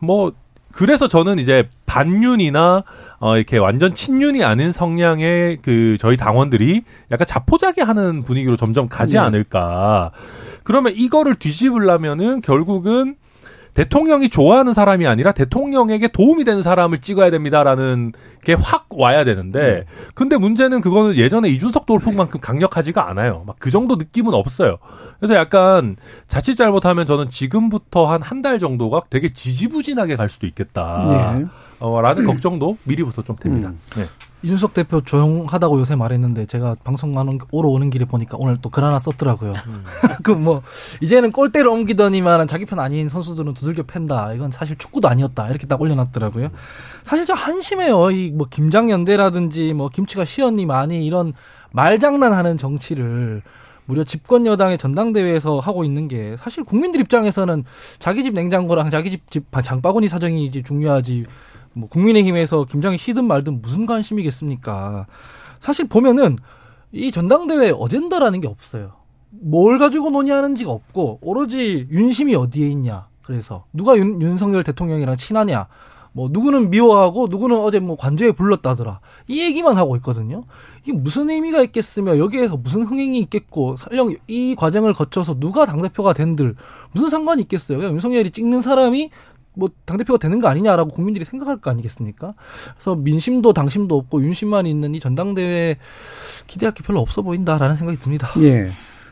뭐 0.02 0.32
그래서 0.72 1.08
저는 1.08 1.40
이제 1.40 1.70
반윤이나 1.86 2.84
어 3.20 3.36
이렇게 3.36 3.58
완전 3.58 3.94
친윤이 3.94 4.44
아닌 4.44 4.72
성향의 4.72 5.60
그 5.62 5.96
저희 6.00 6.16
당원들이 6.18 6.84
약간 7.12 7.28
자포자기 7.28 7.82
하는 7.82 8.24
분위기로 8.24 8.56
점점 8.56 8.88
가지 8.88 9.14
네. 9.14 9.20
않을까. 9.20 10.12
그러면 10.64 10.94
이거를 10.96 11.36
뒤집으려면은 11.36 12.42
결국은 12.42 13.16
대통령이 13.74 14.30
좋아하는 14.30 14.74
사람이 14.74 15.08
아니라 15.08 15.32
대통령에게 15.32 16.10
도움이 16.10 16.44
되는 16.44 16.62
사람을 16.62 17.00
찍어야 17.00 17.32
됩니다라는 17.32 18.12
게 18.44 18.54
확 18.56 18.88
와야 18.90 19.24
되는데 19.24 19.86
근데 20.14 20.36
문제는 20.38 20.82
그거는 20.82 21.16
예전에 21.16 21.48
이준석 21.50 21.86
돌풍만큼 21.86 22.40
강력하지가 22.42 23.10
않아요. 23.10 23.44
막 23.48 23.56
그 23.60 23.70
정도 23.72 23.96
느낌은 23.96 24.34
없어요. 24.34 24.78
그래서 25.20 25.36
약간 25.36 25.96
자칫 26.28 26.56
잘못하면 26.56 27.06
저는 27.06 27.30
지금부터 27.30 28.08
한 28.08 28.22
한 28.22 28.42
달 28.42 28.58
정도가 28.60 29.04
되게 29.10 29.32
지지부진하게 29.32 30.16
갈 30.16 30.28
수도 30.30 30.48
있겠다. 30.48 31.36
네. 31.40 31.46
어, 31.80 32.02
라는 32.02 32.26
걱정도 32.26 32.78
미리부터 32.86 33.22
좀 33.22 33.36
됩니다. 33.36 33.70
음. 33.70 33.80
네. 33.96 34.06
이준석 34.44 34.74
대표 34.74 35.02
조용하다고 35.02 35.80
요새 35.80 35.96
말했는데 35.96 36.48
제가 36.48 36.76
방송 36.84 37.12
가는 37.12 37.38
오러 37.52 37.70
오는 37.70 37.90
길에 37.92 38.06
보니까 38.06 38.38
오늘 38.40 38.58
또 38.58 38.72
글 38.72 38.84
하나 38.84 38.98
썼더라고요. 39.00 39.54
그뭐 40.24 40.62
이제는 41.02 41.32
골대를 41.32 41.68
옮기더니만 41.68 42.48
자기 42.48 42.66
편 42.66 42.80
아닌 42.80 43.08
선수들은 43.10 43.54
두들겨 43.54 43.84
팬다. 43.84 44.34
이건 44.34 44.50
사실 44.52 44.78
축구도 44.78 45.08
아니었다. 45.10 45.50
이렇게 45.50 45.68
딱 45.68 45.80
올려놨더라고요. 45.82 46.50
사실 47.04 47.26
좀 47.26 47.36
한심해요. 47.36 48.12
이 48.12 48.32
뭐 48.32 48.48
김장연대라든지 48.50 49.74
뭐 49.74 49.90
김치가 49.90 50.26
시언니 50.26 50.66
많이 50.66 51.06
이런 51.06 51.34
말장난하는 51.74 52.58
정치를 52.58 53.42
무려 53.86 54.04
집권 54.06 54.46
여당의 54.46 54.78
전당대회에서 54.78 55.60
하고 55.60 55.84
있는 55.84 56.08
게 56.08 56.36
사실 56.40 56.64
국민들 56.64 57.02
입장에서는 57.02 57.66
자기 58.00 58.24
집 58.24 58.34
냉장고랑 58.34 58.90
자기 58.90 59.12
집, 59.12 59.30
집 59.30 59.46
장바구니 59.62 60.08
사정이 60.08 60.46
이제 60.46 60.62
중요하지 60.64 61.26
뭐 61.74 61.88
국민의힘에서 61.90 62.66
김장이 62.66 62.98
쉬든 62.98 63.26
말든 63.26 63.62
무슨 63.62 63.86
관심이겠습니까? 63.86 65.08
사실 65.60 65.88
보면은 65.88 66.38
이 66.92 67.12
전당대회 67.12 67.72
어젠다라는 67.72 68.42
게 68.42 68.48
없어요. 68.48 68.94
뭘 69.30 69.78
가지고 69.78 70.10
논의하는 70.10 70.56
지가 70.56 70.72
없고 70.72 71.20
오로지 71.22 71.88
윤심이 71.90 72.36
어디에 72.36 72.68
있냐. 72.70 73.08
그래서 73.24 73.64
누가 73.72 73.98
윤, 73.98 74.22
윤석열 74.22 74.64
대통령이랑 74.64 75.16
친하냐. 75.16 75.68
뭐 76.14 76.28
누구는 76.30 76.70
미워하고 76.70 77.28
누구는 77.28 77.58
어제 77.58 77.80
뭐 77.80 77.96
관저에 77.96 78.34
불렀다더라. 78.34 79.00
이 79.30 79.42
얘기만 79.42 79.78
하고 79.78 79.96
있거든요. 79.98 80.44
이게 80.84 80.92
무슨 80.92 81.30
의미가 81.30 81.62
있겠으며 81.64 82.18
여기에서 82.18 82.58
무슨 82.58 82.84
흥행이 82.84 83.18
있겠고 83.20 83.78
설령 83.78 84.16
이 84.28 84.56
과정을 84.56 84.94
거쳐서 84.94 85.40
누가 85.40 85.66
당 85.66 85.82
대표가 85.82 86.12
된들 86.12 86.56
무슨 86.92 87.10
상관이 87.10 87.44
있겠어요. 87.44 87.78
그냥 87.78 87.94
윤석열이 87.94 88.32
찍는 88.32 88.62
사람이 88.62 89.10
뭐 89.54 89.70
당대표가 89.86 90.18
되는 90.18 90.40
거 90.40 90.48
아니냐라고 90.48 90.92
국민들이 90.92 91.26
생각할 91.26 91.58
거 91.58 91.70
아니겠습니까? 91.72 92.34
그래서 92.74 92.96
민심도 92.96 93.54
당심도 93.54 93.98
없고 93.98 94.24
윤심만 94.24 94.66
있는 94.66 94.96
이 94.96 95.00
전당대회 95.00 95.78
기대할 96.48 96.74
게 96.74 96.84
별로 96.84 97.00
없어 97.00 97.22
보인다라는 97.22 97.76
생각이 97.76 98.00
듭니다. 98.00 98.30
예. 98.40 98.68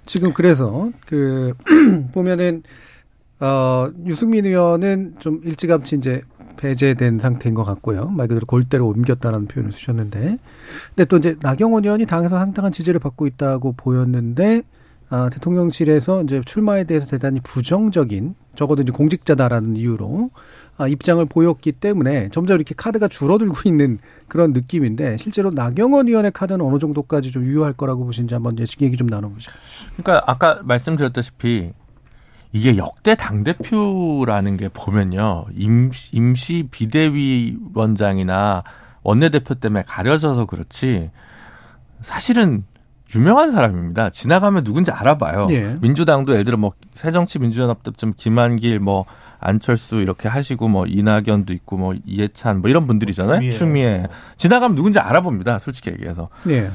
지금 0.05 0.33
그래서 0.33 0.89
그 1.05 1.53
보면은 2.13 2.63
어 3.39 3.87
유승민 4.05 4.45
의원은 4.45 5.15
좀 5.19 5.41
일찌감치 5.43 5.95
이제 5.95 6.21
배제된 6.59 7.19
상태인 7.19 7.55
것 7.55 7.63
같고요. 7.63 8.07
말 8.09 8.27
그대로 8.27 8.45
골대로 8.45 8.87
옮겼다라는 8.87 9.47
표현을 9.47 9.71
쓰셨는데, 9.71 10.37
근데 10.89 11.05
또 11.05 11.17
이제 11.17 11.37
나경원 11.41 11.85
의원이 11.85 12.05
당에서 12.05 12.37
상당한 12.37 12.73
지지를 12.73 12.99
받고 12.99 13.27
있다고 13.27 13.73
보였는데, 13.77 14.63
아, 15.09 15.29
대통령실에서 15.29 16.23
이제 16.23 16.41
출마에 16.45 16.83
대해서 16.83 17.07
대단히 17.07 17.39
부정적인 17.43 18.35
적어도 18.55 18.83
이제 18.83 18.91
공직자다라는 18.91 19.75
이유로 19.75 20.29
아, 20.77 20.87
입장을 20.87 21.23
보였기 21.25 21.73
때문에 21.73 22.29
점점 22.29 22.55
이렇게 22.55 22.75
카드가 22.75 23.07
줄어들고 23.07 23.55
있는 23.65 23.99
그런 24.27 24.53
느낌인데 24.53 25.17
실제로 25.17 25.49
나경원 25.49 26.07
의원의 26.07 26.31
카드는 26.31 26.63
어느 26.63 26.77
정도까지 26.77 27.31
좀 27.31 27.43
유효할 27.43 27.73
거라고 27.73 28.05
보시는지 28.05 28.33
한번 28.33 28.57
얘기 28.59 28.95
좀 28.95 29.07
나눠보죠. 29.07 29.51
그러니까 29.97 30.23
아까 30.31 30.61
말씀드렸다시피 30.63 31.73
이게 32.51 32.77
역대 32.77 33.15
당 33.15 33.43
대표라는 33.43 34.57
게 34.57 34.69
보면요. 34.69 35.45
임시, 35.55 36.15
임시 36.15 36.67
비대위원장이나 36.71 38.63
원내대표 39.03 39.55
때문에 39.55 39.83
가려져서 39.87 40.45
그렇지 40.45 41.11
사실은 42.01 42.63
유명한 43.15 43.51
사람입니다. 43.51 44.09
지나가면 44.11 44.63
누군지 44.63 44.91
알아봐요. 44.91 45.47
예. 45.51 45.77
민주당도 45.81 46.33
예를 46.33 46.45
들어 46.45 46.57
뭐 46.57 46.73
새정치민주연합 46.93 47.83
때좀 47.83 48.13
김한길 48.15 48.79
뭐 48.79 49.05
안철수 49.39 50.01
이렇게 50.01 50.27
하시고 50.27 50.67
뭐 50.67 50.85
이낙연도 50.85 51.53
있고 51.53 51.77
뭐 51.77 51.95
이해찬 52.05 52.61
뭐 52.61 52.69
이런 52.69 52.85
분들이잖아요. 52.87 53.39
추미애. 53.39 53.49
추미애. 53.49 54.07
지나가면 54.37 54.75
누군지 54.75 54.99
알아봅니다. 54.99 55.59
솔직히 55.59 55.91
얘기해서. 55.91 56.29
예. 56.49 56.71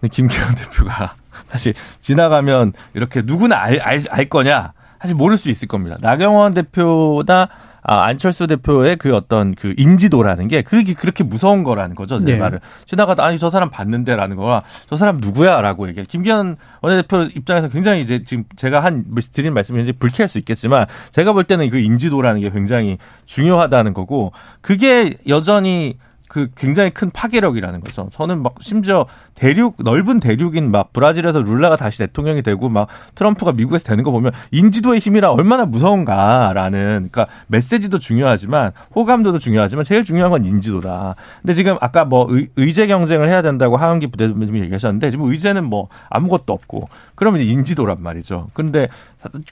근데 0.00 0.08
김기현 0.10 0.42
대표가 0.56 1.14
사실 1.50 1.74
지나가면 2.00 2.72
이렇게 2.94 3.22
누구나 3.24 3.60
알, 3.60 3.80
알, 3.80 4.00
알 4.10 4.24
거냐 4.26 4.72
사실 5.00 5.14
모를 5.14 5.36
수 5.36 5.50
있을 5.50 5.68
겁니다. 5.68 5.96
나경원 6.00 6.54
대표나 6.54 7.42
아, 7.42 7.48
안철수 7.88 8.46
대표의 8.48 8.96
그 8.96 9.14
어떤 9.14 9.54
그 9.54 9.74
인지도라는 9.76 10.48
게 10.48 10.62
그렇게 10.62 10.94
그렇게 10.94 11.22
무서운 11.22 11.62
거라는 11.62 11.94
거죠. 11.94 12.18
제 12.18 12.32
네. 12.32 12.38
말은 12.38 12.58
지나가다 12.84 13.24
아니 13.24 13.38
저 13.38 13.48
사람 13.48 13.70
봤는데라는 13.70 14.36
거와 14.36 14.62
저 14.90 14.96
사람 14.96 15.18
누구야라고 15.18 15.88
얘기해. 15.88 16.04
김기현 16.08 16.56
원내대표 16.82 17.22
입장에서 17.22 17.68
굉장히 17.68 18.02
이제 18.02 18.24
지금 18.24 18.44
제가 18.56 18.80
한 18.80 19.04
드린 19.32 19.54
말씀이 19.54 19.82
이제 19.82 19.92
불쾌할 19.92 20.28
수 20.28 20.38
있겠지만 20.38 20.86
제가 21.12 21.32
볼 21.32 21.44
때는 21.44 21.70
그 21.70 21.78
인지도라는 21.78 22.40
게 22.40 22.50
굉장히 22.50 22.98
중요하다는 23.24 23.94
거고 23.94 24.32
그게 24.60 25.14
여전히 25.28 25.96
그 26.28 26.48
굉장히 26.56 26.90
큰 26.90 27.10
파괴력이라는 27.10 27.80
거죠. 27.80 28.08
저는 28.12 28.42
막 28.42 28.56
심지어 28.60 29.06
대륙 29.36 29.76
넓은 29.78 30.18
대륙인 30.18 30.70
막 30.72 30.92
브라질에서 30.92 31.42
룰라가 31.42 31.76
다시 31.76 31.98
대통령이 31.98 32.42
되고 32.42 32.68
막 32.68 32.88
트럼프가 33.14 33.52
미국에서 33.52 33.84
되는 33.84 34.02
거 34.02 34.10
보면 34.10 34.32
인지도의 34.50 34.98
힘이라 34.98 35.30
얼마나 35.30 35.64
무서운가라는 35.64 37.10
그러니까 37.12 37.26
메시지도 37.46 37.98
중요하지만 38.00 38.72
호감도도 38.94 39.38
중요하지만 39.38 39.84
제일 39.84 40.02
중요한 40.02 40.32
건 40.32 40.44
인지도다. 40.44 41.14
근데 41.42 41.54
지금 41.54 41.76
아까 41.80 42.04
뭐 42.04 42.26
의, 42.30 42.48
의제 42.56 42.88
경쟁을 42.88 43.28
해야 43.28 43.42
된다고 43.42 43.76
하은기 43.76 44.08
부대표님이 44.08 44.60
얘기하셨는데 44.62 45.10
지금 45.12 45.30
의제는 45.30 45.64
뭐 45.64 45.88
아무것도 46.10 46.52
없고 46.52 46.88
그러면 47.14 47.40
이제 47.40 47.52
인지도란 47.52 48.02
말이죠. 48.02 48.48
그런데 48.52 48.88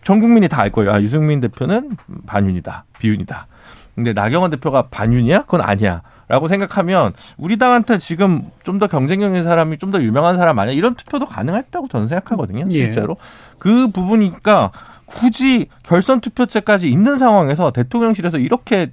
전 0.03 0.19
국민이 0.19 0.49
다 0.49 0.65
알 0.65 0.71
거예요. 0.71 0.93
아, 0.93 1.01
유승민 1.01 1.41
대표는 1.41 1.97
반윤이다. 2.27 2.85
비윤이다. 2.99 3.47
근데 3.95 4.13
나경원 4.15 4.51
대표가 4.51 4.89
반윤이야? 4.89 5.43
그건 5.43 5.61
아니야. 5.61 6.01
라고 6.29 6.49
생각하면 6.49 7.13
우리 7.37 7.57
당한테 7.59 7.99
지금 7.99 8.51
좀 8.63 8.79
더 8.79 8.87
경쟁력 8.87 9.29
있는 9.29 9.45
사람이 9.45 9.79
좀 9.79 9.91
더 9.91 10.03
유명한 10.03 10.37
사람 10.37 10.59
아니야 10.59 10.75
이런 10.75 10.95
투표도 10.95 11.27
가능했다고 11.27 11.89
저는 11.89 12.09
생각하거든요 12.09 12.65
예. 12.71 12.73
실제로 12.73 13.17
그 13.59 13.89
부분이니까 13.89 14.71
굳이 15.07 15.69
결선 15.83 16.21
투표제까지 16.21 16.89
있는 16.91 17.17
상황에서 17.19 17.71
대통령실에서 17.71 18.39
이렇게 18.39 18.91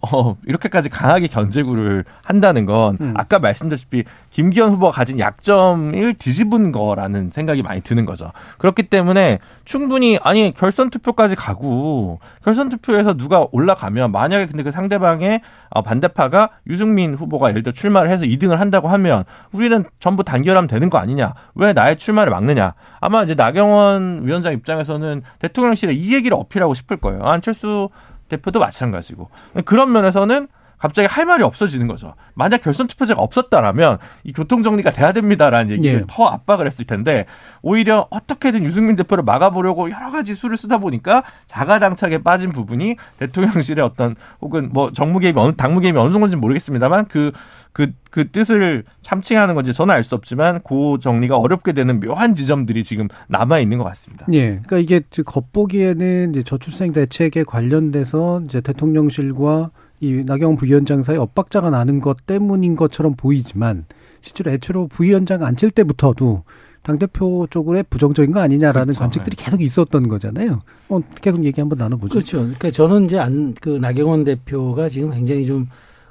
어, 0.00 0.36
이렇게까지 0.46 0.88
강하게 0.88 1.26
견제구를 1.26 2.04
한다는 2.22 2.66
건 2.66 2.98
음. 3.00 3.14
아까 3.16 3.40
말씀드렸다시피 3.40 4.04
김기현 4.30 4.70
후보가 4.70 4.92
가진 4.92 5.18
약점을 5.18 6.14
뒤집은 6.14 6.70
거라는 6.70 7.30
생각이 7.32 7.62
많이 7.62 7.80
드는 7.80 8.04
거죠. 8.04 8.30
그렇기 8.58 8.84
때문에 8.84 9.40
충분히 9.64 10.18
아니 10.22 10.54
결선 10.54 10.90
투표까지 10.90 11.34
가고 11.34 12.20
결선 12.44 12.68
투표에서 12.68 13.14
누가 13.14 13.46
올라가면 13.50 14.12
만약에 14.12 14.46
근데 14.46 14.62
그 14.62 14.70
상대방의 14.70 15.40
어, 15.70 15.82
반대파가 15.82 16.50
유승민 16.68 17.14
후보가 17.14 17.50
예를 17.50 17.64
들어 17.64 17.72
출마를 17.72 18.10
해서 18.10 18.24
2등을 18.24 18.56
한다고 18.56 18.88
하면 18.88 19.24
우리는 19.50 19.84
전부 19.98 20.22
단결하면 20.22 20.68
되는 20.68 20.90
거 20.90 20.98
아니냐? 20.98 21.34
왜 21.56 21.72
나의 21.72 21.96
출마를 21.98 22.30
막느냐? 22.30 22.74
아마 23.00 23.24
이제 23.24 23.34
나경원 23.34 24.22
위원장 24.24 24.52
입장에서는 24.52 25.22
대통령실에 25.40 25.92
이 25.92 26.14
얘기를 26.14 26.36
어필하고 26.38 26.74
싶을 26.74 26.98
거예요. 26.98 27.24
안철수 27.24 27.88
대표도 28.28 28.60
마찬가지고. 28.60 29.30
그런 29.64 29.92
면에서는 29.92 30.48
갑자기 30.78 31.06
할 31.06 31.26
말이 31.26 31.42
없어지는 31.42 31.86
거죠. 31.88 32.14
만약 32.34 32.62
결선 32.62 32.86
투표제가 32.86 33.20
없었다라면 33.20 33.98
이 34.24 34.32
교통 34.32 34.62
정리가 34.62 34.90
돼야 34.90 35.12
됩니다라는 35.12 35.72
얘기를 35.72 36.00
예. 36.00 36.04
더 36.08 36.26
압박을 36.26 36.66
했을 36.66 36.84
텐데 36.84 37.26
오히려 37.62 38.06
어떻게든 38.10 38.64
유승민 38.64 38.96
대표를 38.96 39.24
막아보려고 39.24 39.90
여러 39.90 40.10
가지 40.10 40.34
수를 40.34 40.56
쓰다 40.56 40.78
보니까 40.78 41.24
자가당착에 41.46 42.18
빠진 42.18 42.50
부분이 42.50 42.96
대통령실의 43.18 43.84
어떤 43.84 44.14
혹은 44.40 44.70
뭐 44.72 44.92
정무 44.92 45.18
개입이 45.18 45.38
어느 45.38 45.52
당무 45.54 45.80
개입이 45.80 45.98
어느 45.98 46.12
정도인지 46.12 46.36
는 46.36 46.40
모르겠습니다만 46.40 47.06
그 47.06 47.32
그, 47.72 47.92
그 48.10 48.30
뜻을 48.30 48.84
참칭하는 49.02 49.54
건지 49.54 49.72
저는 49.72 49.94
알 49.94 50.02
수 50.02 50.14
없지만 50.14 50.60
그 50.66 50.96
정리가 51.00 51.36
어렵게 51.36 51.72
되는 51.72 52.00
묘한 52.00 52.34
지점들이 52.34 52.82
지금 52.82 53.08
남아 53.28 53.58
있는 53.58 53.78
것 53.78 53.84
같습니다. 53.84 54.26
예. 54.32 54.60
그러니까 54.66 54.78
이게 54.78 55.00
겉보기에는 55.24 56.30
이제 56.30 56.42
저출생 56.42 56.92
대책에 56.92 57.44
관련돼서 57.44 58.40
이제 58.44 58.60
대통령실과 58.60 59.70
이 60.00 60.22
나경원 60.24 60.56
부위원장 60.56 61.02
사이 61.02 61.16
엇박자가 61.16 61.70
나는 61.70 62.00
것 62.00 62.26
때문인 62.26 62.76
것처럼 62.76 63.14
보이지만 63.16 63.86
실제로 64.20 64.50
애초로 64.50 64.88
부위원장 64.88 65.42
앉힐 65.42 65.70
때부터도 65.70 66.44
당대표 66.82 67.46
쪽으로 67.50 67.82
부정적인 67.90 68.32
거 68.32 68.40
아니냐라는 68.40 68.94
그렇죠. 68.94 69.00
관측들이 69.00 69.36
계속 69.36 69.60
있었던 69.60 70.08
거잖아요. 70.08 70.60
어, 70.88 71.00
계속 71.20 71.44
얘기 71.44 71.60
한번 71.60 71.78
나눠보죠. 71.78 72.12
그렇죠. 72.12 72.38
그러니까 72.38 72.70
저는 72.70 73.06
이제 73.06 73.18
안, 73.18 73.54
그 73.54 73.70
나경원 73.70 74.24
대표가 74.24 74.88
지금 74.88 75.10
굉장히 75.10 75.46
좀 75.46 75.66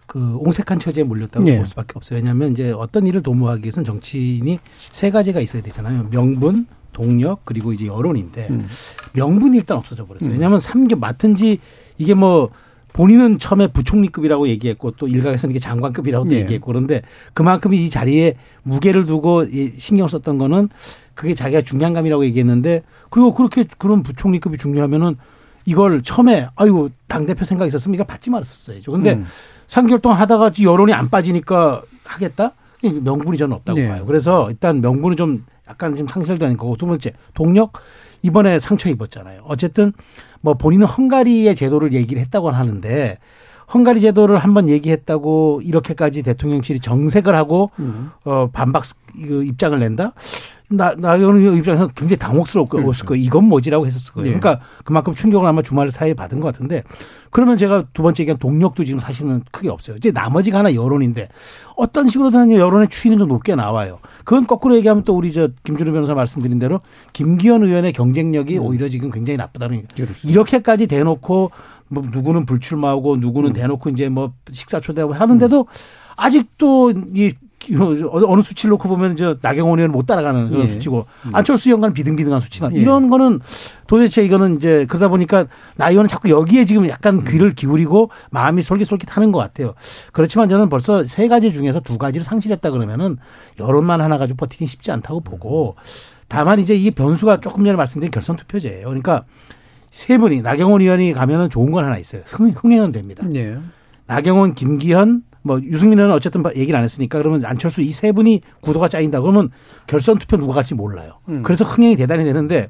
그 0.07 0.37
옹색한 0.37 0.79
처지에 0.79 1.03
몰렸다고 1.03 1.45
예. 1.47 1.57
볼 1.57 1.67
수밖에 1.67 1.93
없어요. 1.95 2.17
왜냐하면 2.17 2.53
이제 2.53 2.71
어떤 2.71 3.05
일을 3.05 3.21
도모하기 3.21 3.63
위해서는 3.63 3.85
정치인이 3.85 4.57
세 4.91 5.11
가지가 5.11 5.41
있어야 5.41 5.61
되잖아요. 5.61 6.07
명분, 6.09 6.65
동력, 6.93 7.41
그리고 7.43 7.73
이제 7.73 7.85
여론인데 7.85 8.47
음. 8.49 8.67
명분이 9.13 9.57
일단 9.57 9.77
없어져 9.77 10.05
버렸어요. 10.05 10.31
왜냐하면 10.31 10.61
삼개 10.61 10.95
맡은 10.95 11.35
지 11.35 11.59
이게 11.97 12.13
뭐 12.13 12.49
본인은 12.97 13.37
처음에 13.37 13.67
부총리급이라고 13.67 14.47
얘기했고 14.47 14.91
또 14.91 15.07
일각에서는 15.07 15.51
이게 15.51 15.59
장관급이라고도 15.59 16.33
예. 16.33 16.39
얘기했고 16.39 16.65
그런데 16.65 17.03
그만큼 17.35 17.75
이 17.75 17.91
자리에 17.91 18.35
무게를 18.63 19.05
두고 19.05 19.43
이 19.43 19.73
신경 19.77 20.07
썼던 20.07 20.39
거는 20.39 20.69
그게 21.13 21.35
자기가 21.35 21.61
중량감이라고 21.61 22.25
얘기했는데 22.25 22.81
그리고 23.11 23.35
그렇게 23.35 23.65
그런 23.77 24.01
부총리급이 24.01 24.57
중요하면은 24.57 25.15
이걸 25.65 26.01
처음에 26.01 26.47
아이고 26.55 26.89
당대표 27.07 27.45
생각이 27.45 27.67
있었으면 27.67 27.93
이거 27.93 28.03
받지 28.03 28.31
말았었어야죠. 28.31 28.91
근데 28.91 29.13
음. 29.13 29.27
3개월 29.67 30.01
동안 30.01 30.19
하다가 30.19 30.51
여론이 30.63 30.91
안 30.91 31.09
빠지니까 31.09 31.83
하겠다? 32.03 32.53
명분이 32.81 33.37
저는 33.37 33.55
없다고 33.57 33.79
네. 33.79 33.89
봐요. 33.89 34.05
그래서 34.07 34.49
일단 34.49 34.81
명분은 34.81 35.17
좀 35.17 35.45
약간 35.69 35.93
지금 35.93 36.07
상실되는 36.07 36.57
거고 36.57 36.77
두 36.77 36.87
번째 36.87 37.13
동력 37.35 37.73
이번에 38.27 38.59
상처 38.59 38.89
입었잖아요. 38.89 39.41
어쨌든 39.45 39.93
뭐 40.41 40.53
본인은 40.53 40.85
헝가리의 40.85 41.55
제도를 41.55 41.93
얘기를 41.93 42.21
했다고 42.21 42.51
하는데 42.51 43.17
헝가리 43.73 43.99
제도를 43.99 44.37
한번 44.37 44.69
얘기했다고 44.69 45.61
이렇게까지 45.63 46.23
대통령실이 46.23 46.79
정색을 46.79 47.35
하고 47.35 47.71
음. 47.79 48.11
어 48.23 48.49
반박 48.51 48.83
그 49.13 49.43
입장을 49.43 49.77
낸다. 49.77 50.13
나 50.69 50.93
나경원 50.95 51.55
입장에서 51.55 51.87
굉장히 51.87 52.17
그렇죠. 52.97 53.05
거예요. 53.05 53.23
이건 53.23 53.45
뭐지라고 53.45 53.87
했었을 53.87 54.13
거예요. 54.13 54.33
예. 54.33 54.37
그러니까 54.37 54.65
그만큼 54.83 55.13
충격을 55.13 55.47
아마 55.47 55.61
주말 55.61 55.89
사이에 55.89 56.13
받은 56.13 56.41
것 56.41 56.47
같은데 56.47 56.83
그러면 57.29 57.57
제가 57.57 57.85
두 57.93 58.03
번째 58.03 58.23
얘기한 58.23 58.37
동력도 58.37 58.83
지금 58.83 58.99
사실은 58.99 59.41
크게 59.51 59.69
없어요. 59.69 59.95
이제 59.95 60.11
나머지가 60.11 60.59
하나 60.59 60.75
여론인데 60.75 61.29
어떤 61.77 62.09
식으로든 62.09 62.51
여론의 62.51 62.89
추이는 62.89 63.17
좀 63.17 63.29
높게 63.29 63.55
나와요. 63.55 63.99
그건 64.25 64.45
거꾸로 64.45 64.75
얘기하면 64.75 65.03
또 65.03 65.15
우리 65.15 65.31
저 65.31 65.47
김준우 65.63 65.93
변호사 65.93 66.13
말씀드린 66.13 66.59
대로 66.59 66.81
김기현 67.13 67.63
의원의 67.63 67.93
경쟁력이 67.93 68.57
오히려 68.57 68.89
지금 68.89 69.09
굉장히 69.09 69.37
나쁘다는. 69.37 69.87
그렇습니다. 69.95 70.29
이렇게까지 70.29 70.87
대놓고 70.87 71.51
뭐 71.89 72.03
누구는 72.11 72.45
불출마하고 72.45 73.17
누구는 73.17 73.53
대놓고 73.53 73.89
이제 73.89 74.09
뭐 74.09 74.33
식사 74.51 74.79
초대하고 74.79 75.13
하는데도 75.13 75.67
아직도 76.15 76.93
이 77.13 77.33
어느 77.75 78.41
수치를 78.41 78.71
놓고 78.71 78.87
보면 78.87 79.17
저 79.17 79.35
나경원 79.41 79.79
의원 79.79 79.91
못 79.91 80.05
따라가는 80.05 80.49
그런 80.49 80.63
예. 80.63 80.67
수치고 80.67 81.05
안철수 81.33 81.67
의원과는 81.69 81.93
비등비등한 81.93 82.39
수치나 82.39 82.69
예. 82.73 82.79
이런 82.79 83.09
거는 83.09 83.39
도대체 83.87 84.23
이거는 84.23 84.57
이제 84.57 84.85
그러다 84.87 85.09
보니까 85.09 85.47
나 85.75 85.89
의원은 85.89 86.07
자꾸 86.07 86.29
여기에 86.29 86.65
지금 86.65 86.87
약간 86.87 87.23
귀를 87.25 87.53
기울이고 87.53 88.09
마음이 88.31 88.61
솔깃솔깃하는 88.61 89.31
것 89.31 89.39
같아요. 89.39 89.73
그렇지만 90.13 90.49
저는 90.49 90.69
벌써 90.69 91.03
세 91.03 91.27
가지 91.27 91.51
중에서 91.51 91.79
두 91.79 91.97
가지를 91.97 92.23
상실했다 92.23 92.69
그러면은 92.69 93.17
여론만 93.59 94.01
하나 94.01 94.17
가지고 94.17 94.37
버티기 94.37 94.65
쉽지 94.65 94.91
않다고 94.91 95.21
보고 95.21 95.75
다만 96.29 96.59
이제 96.59 96.75
이 96.75 96.91
변수가 96.91 97.41
조금 97.41 97.63
전에 97.63 97.75
말씀드린 97.75 98.11
결선 98.11 98.37
투표제예요. 98.37 98.85
그러니까 98.85 99.25
세 99.91 100.17
분이 100.17 100.41
나경원 100.41 100.81
의원이 100.81 101.13
가면은 101.13 101.49
좋은 101.49 101.71
건 101.71 101.85
하나 101.85 101.97
있어요. 101.97 102.21
흥- 102.25 102.49
흥행은 102.55 102.91
됩니다. 102.91 103.23
예. 103.35 103.57
나경원, 104.05 104.53
김기현, 104.53 105.23
뭐 105.41 105.59
유승민 105.63 105.97
의원은 105.99 106.15
어쨌든 106.15 106.43
얘기를 106.55 106.77
안 106.77 106.83
했으니까 106.83 107.17
그러면 107.19 107.45
안철수 107.45 107.81
이 107.81 107.89
세 107.91 108.11
분이 108.11 108.41
구도가 108.61 108.87
짜인다 108.89 109.21
그러면 109.21 109.49
결선 109.87 110.17
투표 110.17 110.37
누가 110.37 110.53
갈지 110.55 110.75
몰라요. 110.75 111.13
음. 111.29 111.41
그래서 111.43 111.63
흥행이 111.65 111.95
대단히 111.95 112.23
되는데 112.25 112.67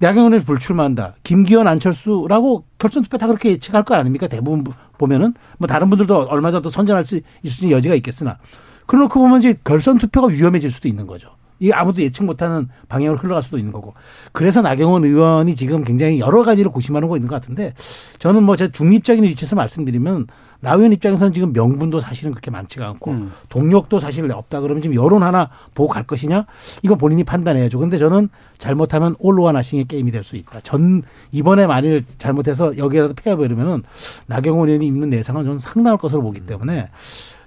나경원이 0.00 0.44
불출마한다. 0.44 1.16
김기현, 1.24 1.66
안철수라고 1.66 2.64
결선 2.78 3.02
투표 3.02 3.18
다 3.18 3.26
그렇게 3.26 3.50
예측할 3.50 3.82
거 3.84 3.94
아닙니까? 3.96 4.28
대부분 4.28 4.64
보면은 4.96 5.34
뭐 5.58 5.66
다른 5.66 5.90
분들도 5.90 6.26
얼마 6.28 6.50
전도 6.52 6.70
선전할 6.70 7.02
수 7.04 7.20
있을 7.42 7.70
여지가 7.72 7.94
있겠으나 7.96 8.38
그러놓고 8.86 9.18
보면 9.20 9.38
이제 9.40 9.56
결선 9.64 9.98
투표가 9.98 10.28
위험해질 10.28 10.70
수도 10.70 10.86
있는 10.88 11.06
거죠. 11.06 11.30
이게 11.58 11.72
아무도 11.72 12.02
예측 12.02 12.24
못하는 12.24 12.68
방향으로 12.88 13.18
흘러갈 13.18 13.42
수도 13.42 13.58
있는 13.58 13.72
거고. 13.72 13.94
그래서 14.32 14.62
나경원 14.62 15.04
의원이 15.04 15.54
지금 15.54 15.84
굉장히 15.84 16.20
여러 16.20 16.42
가지를 16.44 16.70
고심하는 16.70 17.08
거 17.08 17.16
있는 17.16 17.28
것 17.28 17.34
같은데 17.34 17.74
저는 18.18 18.42
뭐 18.44 18.56
제 18.56 18.70
중립적인 18.70 19.22
위치에서 19.24 19.54
말씀드리면 19.56 20.26
나 20.60 20.72
의원 20.74 20.92
입장에서는 20.92 21.32
지금 21.32 21.52
명분도 21.52 22.00
사실은 22.00 22.32
그렇게 22.32 22.50
많지가 22.50 22.84
않고 22.88 23.10
음. 23.12 23.32
동력도 23.48 24.00
사실 24.00 24.28
없다 24.30 24.60
그러면 24.60 24.82
지금 24.82 24.96
여론 24.96 25.22
하나 25.22 25.50
보고 25.74 25.88
갈 25.92 26.02
것이냐 26.02 26.46
이건 26.82 26.98
본인이 26.98 27.22
판단해야죠. 27.22 27.78
근데 27.78 27.96
저는 27.96 28.28
잘못하면 28.58 29.14
올로와 29.20 29.52
나싱의 29.52 29.84
게임이 29.84 30.10
될 30.10 30.24
수 30.24 30.34
있다. 30.34 30.60
전 30.62 31.02
이번에 31.30 31.68
만일 31.68 32.04
잘못해서 32.18 32.76
여기라도 32.76 33.14
패해버리면은 33.14 33.84
나경원 34.26 34.68
의원이 34.68 34.84
입는 34.88 35.10
내상은 35.10 35.44
저는 35.44 35.60
상당할 35.60 35.96
것으로 35.96 36.22
보기 36.22 36.40
때문에 36.40 36.88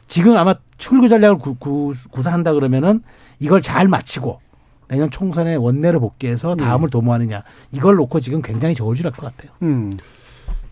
지금 0.07 0.37
아마 0.37 0.55
출구 0.77 1.09
전략을 1.09 1.37
구, 1.37 1.55
구, 1.55 1.93
구사한다 2.11 2.53
그러면은 2.53 3.01
이걸 3.41 3.59
잘 3.59 3.87
마치고 3.87 4.39
내년 4.87 5.09
총선에 5.09 5.55
원내를 5.55 5.99
복귀해서 5.99 6.55
다음을 6.55 6.89
도모하느냐 6.89 7.43
이걸 7.71 7.95
놓고 7.95 8.19
지금 8.19 8.41
굉장히 8.41 8.75
저울질할 8.75 9.11
것 9.11 9.25
같아요. 9.25 9.51
음. 9.63 9.97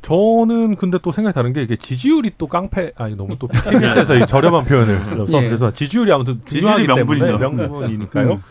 저는 0.01 0.76
근데 0.76 0.97
또 1.01 1.11
생각이 1.11 1.34
다른 1.34 1.51
게 1.51 1.61
이게 1.61 1.76
지지율이 1.76 2.34
또 2.38 2.47
깡패 2.47 2.93
아니 2.95 3.15
너무 3.15 3.38
또 3.38 3.47
KBS에서 3.47 4.15
이 4.15 4.26
저렴한 4.28 4.63
표현을 4.63 4.99
써서 5.05 5.43
예. 5.43 5.47
그래서 5.47 5.72
지지율이 5.72 6.11
아무튼 6.11 6.39
중요하기 6.45 6.84
지지율이 6.84 6.88
명분이죠. 6.88 7.38
명분이니까요. 7.38 8.32
음. 8.34 8.41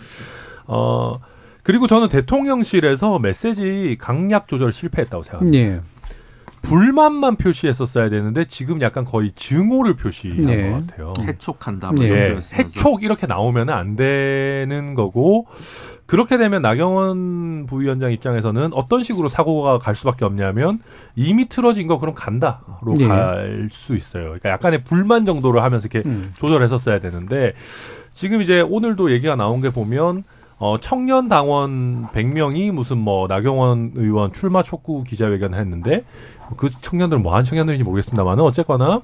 어 0.66 1.18
그리고 1.62 1.86
저는 1.86 2.08
대통령실에서 2.08 3.18
메시지 3.18 3.96
강약 3.98 4.48
조절 4.48 4.72
실패했다고 4.72 5.22
생각합니다. 5.22 5.58
예. 5.58 5.80
불만만 6.62 7.36
표시했었어야 7.36 8.10
되는데 8.10 8.44
지금 8.44 8.80
약간 8.82 9.04
거의 9.04 9.32
증오를 9.32 9.94
표시한 9.94 10.42
네. 10.42 10.70
것 10.70 10.86
같아요. 10.86 11.12
해촉한다. 11.20 11.92
예. 12.00 12.08
뭐 12.08 12.08
표현 12.08 12.40
쓰면서. 12.40 12.56
해촉 12.56 13.02
이렇게 13.02 13.26
나오면 13.26 13.70
안 13.70 13.96
되는 13.96 14.94
거고 14.94 15.46
그렇게 16.06 16.38
되면 16.38 16.62
나경원 16.62 17.66
부위원장 17.66 18.12
입장에서는 18.12 18.70
어떤 18.72 19.02
식으로 19.02 19.28
사고가 19.28 19.78
갈 19.78 19.94
수밖에 19.94 20.24
없냐면 20.24 20.80
이미 21.16 21.48
틀어진 21.48 21.86
거 21.86 21.98
그럼 21.98 22.14
간다로 22.14 22.94
예. 23.00 23.06
갈수 23.06 23.94
있어요. 23.94 24.24
그러니까 24.24 24.50
약간의 24.50 24.84
불만 24.84 25.26
정도로 25.26 25.60
하면서 25.60 25.86
이렇게 25.90 26.08
음. 26.08 26.32
조절했었어야 26.36 26.98
되는데 27.00 27.52
지금 28.14 28.40
이제 28.42 28.60
오늘도 28.60 29.12
얘기가 29.12 29.36
나온 29.36 29.60
게 29.60 29.70
보면 29.70 30.24
어 30.56 30.76
청년 30.80 31.28
당원 31.28 32.08
100명이 32.08 32.72
무슨 32.72 32.98
뭐 32.98 33.28
나경원 33.28 33.92
의원 33.94 34.32
출마 34.32 34.62
촉구 34.62 35.04
기자회견을 35.04 35.56
했는데 35.58 36.04
그 36.56 36.70
청년들은 36.80 37.22
뭐한 37.22 37.44
청년들인지 37.44 37.84
모르겠습니다만은 37.84 38.42
어쨌거나 38.42 39.02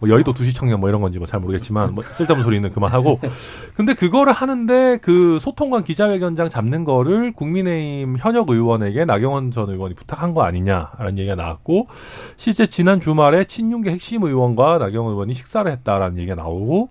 뭐 0.00 0.08
여의도 0.10 0.34
두시 0.34 0.52
청년 0.52 0.80
뭐 0.80 0.88
이런 0.88 1.00
건지 1.00 1.18
뭐 1.18 1.26
잘 1.26 1.40
모르겠지만 1.40 1.94
뭐 1.94 2.02
쓸데없는 2.04 2.44
소리는 2.44 2.70
그만하고. 2.70 3.20
근데 3.76 3.94
그거를 3.94 4.32
하는데 4.32 4.98
그 4.98 5.38
소통관 5.40 5.84
기자회견장 5.84 6.48
잡는 6.48 6.84
거를 6.84 7.32
국민의힘 7.32 8.16
현역 8.18 8.50
의원에게 8.50 9.04
나경원 9.04 9.50
전 9.50 9.70
의원이 9.70 9.94
부탁한 9.94 10.34
거 10.34 10.42
아니냐라는 10.42 11.18
얘기가 11.18 11.34
나왔고 11.36 11.88
실제 12.36 12.66
지난 12.66 13.00
주말에 13.00 13.44
친윤계 13.44 13.90
핵심 13.90 14.22
의원과 14.24 14.78
나경원 14.78 15.12
의원이 15.12 15.34
식사를 15.34 15.70
했다라는 15.70 16.18
얘기가 16.18 16.34
나오고 16.34 16.90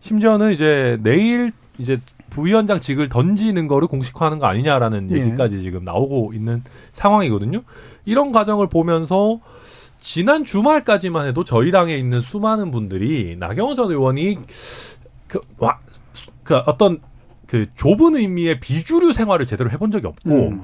심지어는 0.00 0.52
이제 0.52 0.98
내일 1.02 1.52
이제 1.78 1.98
부위원장직을 2.30 3.08
던지는 3.08 3.66
거를 3.66 3.88
공식화하는 3.88 4.38
거 4.38 4.46
아니냐라는 4.46 5.10
예. 5.14 5.20
얘기까지 5.20 5.60
지금 5.62 5.84
나오고 5.84 6.32
있는 6.34 6.62
상황이거든요. 6.92 7.62
이런 8.04 8.32
과정을 8.32 8.68
보면서 8.68 9.40
지난 9.98 10.44
주말까지만 10.44 11.26
해도 11.28 11.44
저희 11.44 11.70
당에 11.70 11.96
있는 11.96 12.20
수많은 12.20 12.70
분들이 12.70 13.36
나경원 13.38 13.76
전 13.76 13.90
의원이 13.90 14.38
그, 15.26 15.40
와, 15.58 15.78
그 16.42 16.56
어떤 16.66 17.00
그 17.46 17.64
좁은 17.74 18.16
의미의 18.16 18.60
비주류 18.60 19.12
생활을 19.12 19.46
제대로 19.46 19.70
해본 19.70 19.90
적이 19.90 20.08
없고 20.08 20.30
음. 20.30 20.62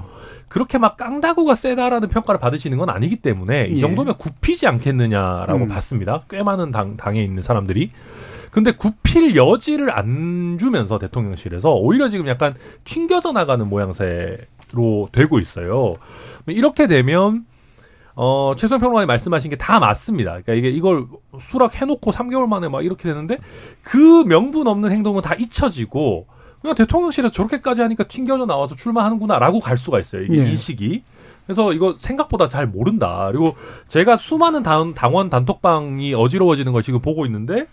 그렇게 0.49 0.77
막 0.77 0.97
깡다구가 0.97 1.55
세다라는 1.55 2.09
평가를 2.09 2.39
받으시는 2.39 2.77
건 2.77 2.91
아니기 2.91 3.17
때문에 3.17 3.69
이 3.71 3.77
예. 3.77 3.81
정도면 3.81 4.19
굽히지 4.19 4.67
않겠느냐라고 4.67 5.65
음. 5.65 5.69
봤습니다. 5.69 6.21
꽤 6.29 6.43
많은 6.43 6.71
당, 6.71 6.97
당에 6.97 7.23
있는 7.23 7.43
사람들이. 7.43 7.91
근데 8.53 8.71
굽힐 8.71 9.35
여지를 9.35 9.91
안 9.91 10.59
주면서 10.61 10.99
대통령실에서 10.99 11.73
오히려 11.75 12.09
지금 12.09 12.29
약간 12.29 12.55
튕겨져 12.85 13.33
나가는 13.33 13.67
모양새로 13.67 15.09
되고 15.11 15.39
있어요. 15.41 15.97
이렇게 16.47 16.87
되면 16.87 17.47
어, 18.15 18.53
최선 18.59 18.79
평론가님 18.79 19.07
말씀하신 19.07 19.51
게 19.51 19.57
다 19.57 19.81
맞습니다. 19.81 20.33
그러니까 20.33 20.53
이게 20.53 20.69
이걸 20.69 21.07
수락해놓고 21.41 22.11
3개월 22.13 22.47
만에 22.47 22.69
막 22.69 22.85
이렇게 22.85 23.05
되는데 23.09 23.39
그 23.83 24.25
명분 24.27 24.67
없는 24.69 24.93
행동은 24.93 25.23
다 25.23 25.35
잊혀지고 25.35 26.27
그냥 26.61 26.75
대통령실에서 26.77 27.33
저렇게까지 27.33 27.81
하니까 27.81 28.05
튕겨져 28.05 28.45
나와서 28.45 28.77
출마하는구나라고 28.77 29.61
갈 29.61 29.79
수가 29.79 29.99
있어요. 29.99 30.25
이게 30.25 30.41
예. 30.41 30.51
인식이. 30.51 31.03
그래서 31.47 31.73
이거 31.73 31.95
생각보다 31.97 32.49
잘 32.49 32.67
모른다. 32.67 33.29
그리고 33.33 33.57
제가 33.89 34.17
수많은 34.19 34.63
당, 34.63 34.93
당원 34.93 35.31
단톡방이 35.31 36.13
어지러워지는 36.13 36.73
걸 36.73 36.83
지금 36.83 37.01
보고 37.01 37.25
있는데 37.25 37.67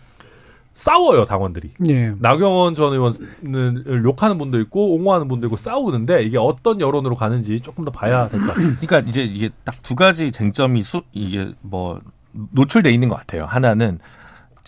싸워요 0.73 1.25
당원들이. 1.25 1.71
예. 1.89 2.13
나경원 2.19 2.73
전 2.75 2.93
의원을 2.93 4.03
욕하는 4.05 4.37
분도 4.37 4.59
있고 4.61 4.95
옹호하는 4.95 5.27
분도 5.27 5.47
있고 5.47 5.57
싸우는데 5.57 6.23
이게 6.23 6.37
어떤 6.37 6.79
여론으로 6.79 7.15
가는지 7.15 7.59
조금 7.59 7.83
더 7.83 7.91
봐야 7.91 8.29
될 8.29 8.39
것 8.39 8.47
같습니다. 8.55 8.79
그러니까 8.79 9.09
이제 9.09 9.23
이게 9.23 9.49
딱 9.65 9.75
두 9.83 9.95
가지 9.95 10.31
쟁점이 10.31 10.83
수 10.83 11.01
이게 11.11 11.51
뭐 11.61 11.99
노출돼 12.31 12.91
있는 12.91 13.09
것 13.09 13.15
같아요. 13.15 13.45
하나는 13.45 13.99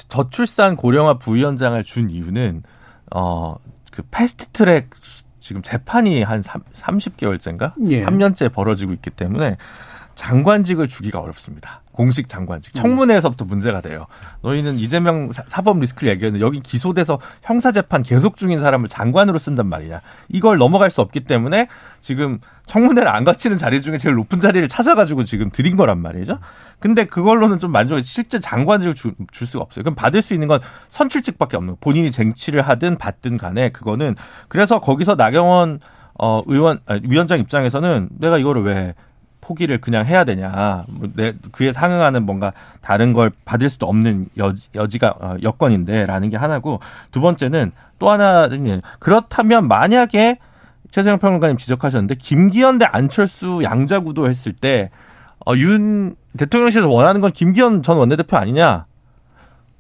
저출산 0.08 0.76
고령화 0.76 1.20
부위원장을 1.20 1.82
준 1.84 2.10
이유는 2.10 2.64
어그 3.12 4.04
패스트트랙 4.12 4.90
지금 5.40 5.62
재판이 5.62 6.24
한 6.24 6.42
3, 6.42 6.62
30개월째인가? 6.74 7.74
예. 7.90 8.04
3년째 8.04 8.52
벌어지고 8.54 8.94
있기 8.94 9.10
때문에 9.12 9.58
장관직을 10.16 10.88
주기가 10.88 11.20
어렵습니다. 11.20 11.82
공식 11.92 12.30
장관직. 12.30 12.74
청문회에서부터 12.74 13.44
문제가 13.46 13.82
돼요. 13.82 14.08
너희는 14.42 14.76
이재명 14.80 15.32
사- 15.34 15.44
사법 15.48 15.80
리스크를 15.80 16.12
얘기했는데 16.14 16.44
여기 16.46 16.62
기소돼서 16.62 17.20
형사재판 17.44 18.02
계속 18.04 18.38
중인 18.38 18.60
사람을 18.60 18.88
장관으로 18.88 19.38
쓴단 19.38 19.68
말이야. 19.68 20.02
이걸 20.30 20.58
넘어갈 20.58 20.90
수 20.90 21.02
없기 21.02 21.22
때문에 21.26 21.68
지금 22.00 22.40
청문회를 22.66 23.10
안 23.10 23.24
거치는 23.26 23.58
자리 23.58 23.82
중에 23.82 23.98
제일 23.98 24.16
높은 24.16 24.40
자리를 24.40 24.66
찾아가지고 24.68 25.24
지금 25.26 25.50
드린 25.52 25.76
거란 25.76 26.00
말이죠. 26.02 26.40
근데 26.80 27.06
그걸로는 27.06 27.60
좀 27.60 27.72
만족해. 27.72 28.02
실제 28.04 28.40
장관직을 28.40 28.96
주- 28.96 29.14
줄 29.32 29.46
수가 29.48 29.64
없어요. 29.64 29.84
그럼 29.84 29.96
받을 29.96 30.22
수 30.22 30.34
있는 30.34 30.48
건 30.48 30.60
선출직밖에 30.90 31.58
없는 31.58 31.74
거예요. 31.74 31.78
본인이 31.82 32.10
쟁취를 32.10 32.62
하든 32.62 32.98
받든 32.98 33.38
간에 33.38 33.70
그거는 33.70 34.16
그래서 34.48 34.80
거기서 34.80 35.16
나경원 35.16 35.80
어 36.20 36.42
의원 36.46 36.80
아니, 36.86 37.02
위원장 37.04 37.40
입장에서는 37.40 38.10
내가 38.20 38.38
이거를 38.38 38.64
왜 38.64 38.94
포기를 39.52 39.80
그냥 39.80 40.06
해야 40.06 40.24
되냐. 40.24 40.84
뭐 40.88 41.10
내, 41.16 41.34
그에 41.52 41.74
상응하는 41.74 42.26
뭔가 42.26 42.54
다른 42.82 43.14
걸 43.14 43.32
받을 43.46 43.70
수도 43.70 43.88
없는 43.88 44.28
여지, 44.38 44.70
여지가, 44.76 45.16
어, 45.20 45.36
여건인데, 45.44 46.06
라는 46.06 46.30
게 46.30 46.38
하나고, 46.38 46.80
두 47.12 47.22
번째는 47.22 47.72
또 48.00 48.10
하나는, 48.10 48.82
그렇다면 49.00 49.68
만약에 49.68 50.38
최세영 50.92 51.20
평론가님 51.20 51.58
지적하셨는데, 51.58 52.16
김기현 52.16 52.78
대 52.78 52.86
안철수 52.86 53.62
양자 53.64 54.00
구도 54.02 54.30
했을 54.30 54.54
때, 54.54 54.90
어, 55.46 55.54
윤 55.56 56.16
대통령실에서 56.38 56.88
원하는 56.88 57.20
건 57.20 57.32
김기현 57.32 57.84
전 57.84 57.98
원내대표 57.98 58.38
아니냐? 58.38 58.86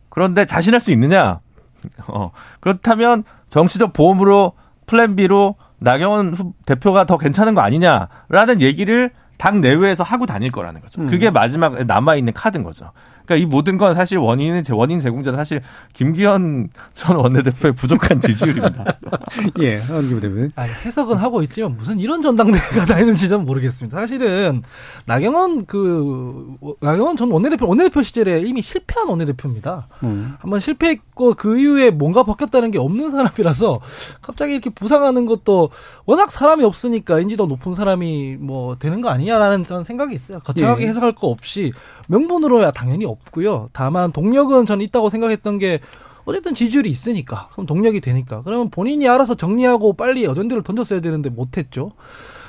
그런데 0.09 0.45
자신할 0.45 0.81
수 0.81 0.91
있느냐? 0.91 1.39
어, 2.07 2.31
그렇다면 2.59 3.23
정치적 3.49 3.93
보험으로 3.93 4.53
플랜 4.85 5.15
B로 5.15 5.55
나경원 5.79 6.33
후- 6.33 6.53
대표가 6.65 7.05
더 7.05 7.17
괜찮은 7.17 7.55
거 7.55 7.61
아니냐라는 7.61 8.61
얘기를 8.61 9.11
당 9.41 9.59
내외에서 9.59 10.03
하고 10.03 10.27
다닐 10.27 10.51
거라는 10.51 10.81
거죠. 10.81 11.01
음. 11.01 11.09
그게 11.09 11.31
마지막에 11.31 11.83
남아 11.83 12.15
있는 12.15 12.31
카드인 12.31 12.63
거죠. 12.63 12.91
그러니까 13.31 13.35
이 13.37 13.45
모든 13.45 13.77
건 13.77 13.95
사실 13.95 14.17
원인은 14.17 14.63
제 14.63 14.73
원인 14.73 14.99
제공자는 14.99 15.37
사실 15.37 15.61
김기현 15.93 16.69
전 16.93 17.15
원내대표의 17.15 17.73
부족한 17.73 18.19
지지율입니다. 18.19 18.97
예. 19.61 19.77
한기부 19.77 20.19
대변인. 20.19 20.51
아니, 20.55 20.71
해석은 20.85 21.17
하고 21.17 21.41
있지만 21.43 21.77
무슨 21.77 21.99
이런 21.99 22.21
전당대회가 22.21 22.85
다 22.85 22.99
있는지 22.99 23.29
는 23.29 23.45
모르겠습니다. 23.45 23.97
사실은 23.97 24.61
나경원 25.05 25.65
그 25.65 26.57
나경원 26.81 27.15
전 27.15 27.31
원내대표 27.31 27.67
원내대표 27.67 28.01
시절에 28.01 28.41
이미 28.41 28.61
실패한 28.61 29.07
원내대표입니다. 29.07 29.87
음. 30.03 30.35
한번 30.39 30.59
실패했고 30.59 31.35
그 31.35 31.57
이후에 31.57 31.91
뭔가 31.91 32.23
바뀌었다는 32.23 32.71
게 32.71 32.79
없는 32.79 33.11
사람이라서 33.11 33.79
갑자기 34.21 34.53
이렇게 34.53 34.69
부상하는 34.69 35.25
것도 35.25 35.69
워낙 36.05 36.31
사람이 36.31 36.63
없으니까 36.65 37.21
인지도 37.21 37.45
높은 37.45 37.75
사람이 37.75 38.37
뭐 38.39 38.75
되는 38.77 38.99
거 38.99 39.09
아니냐라는 39.09 39.63
저는 39.63 39.85
생각이 39.85 40.13
있어요. 40.13 40.39
거창하게 40.39 40.83
예. 40.83 40.87
해석할 40.89 41.13
거 41.13 41.27
없이 41.27 41.71
명분으로야 42.07 42.71
당연히 42.71 43.05
없 43.05 43.20
고요. 43.31 43.69
다만 43.73 44.11
동력은 44.11 44.65
저는 44.65 44.83
있다고 44.85 45.09
생각했던 45.09 45.59
게 45.59 45.79
어쨌든 46.25 46.55
지지율이 46.55 46.89
있으니까 46.89 47.49
그럼 47.51 47.65
동력이 47.65 48.01
되니까 48.01 48.41
그러면 48.43 48.69
본인이 48.69 49.07
알아서 49.07 49.35
정리하고 49.35 49.93
빨리 49.93 50.25
어전대를 50.25 50.63
던졌어야 50.63 51.01
되는데 51.01 51.29
못했죠. 51.29 51.91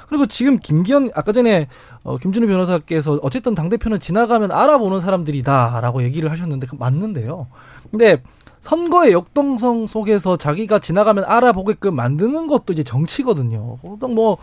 그리고 0.08 0.26
지금 0.26 0.58
김기현 0.58 1.10
아까 1.14 1.32
전에 1.32 1.68
어, 2.02 2.18
김준우 2.18 2.46
변호사께서 2.46 3.18
어쨌든 3.22 3.54
당 3.54 3.70
대표는 3.70 3.98
지나가면 3.98 4.52
알아보는 4.52 5.00
사람들이다라고 5.00 6.02
얘기를 6.02 6.30
하셨는데 6.30 6.66
그 6.66 6.76
맞는데요. 6.76 7.46
근데 7.90 8.22
선거의 8.62 9.12
역동성 9.12 9.88
속에서 9.88 10.36
자기가 10.36 10.78
지나가면 10.78 11.24
알아보게끔 11.24 11.96
만드는 11.96 12.46
것도 12.46 12.72
이제 12.72 12.84
정치거든요. 12.84 13.78
어떤 13.82 14.14
뭐 14.14 14.38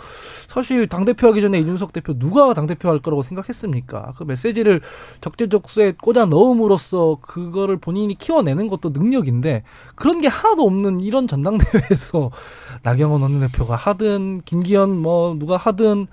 사실 0.50 0.88
당 0.88 1.06
대표 1.06 1.30
하기 1.30 1.42
전에 1.42 1.58
이준석 1.58 1.94
대표 1.94 2.14
누가 2.20 2.54
당 2.54 2.68
대표 2.68 2.90
할 2.90 3.00
거라고 3.00 3.24
생각했습니까? 3.24 4.16
그 4.18 4.26
메시지를 4.26 4.82
적재적소에 5.22 5.94
꽂아 6.02 6.26
넣음으로써 6.26 7.18
그거를 7.22 7.78
본인이 7.78 8.14
키워내는 8.14 8.68
것도 8.68 8.90
능력인데 8.90 9.64
그런 9.96 10.20
게 10.20 10.28
하나도 10.28 10.64
없는 10.64 11.00
이런 11.00 11.26
전당대회에서 11.26 12.30
나경원 12.84 13.22
원내대표가 13.22 13.78
하든 13.78 14.42
김기현 14.44 15.02
뭐 15.02 15.34
누가 15.40 15.56
하든 15.56 16.08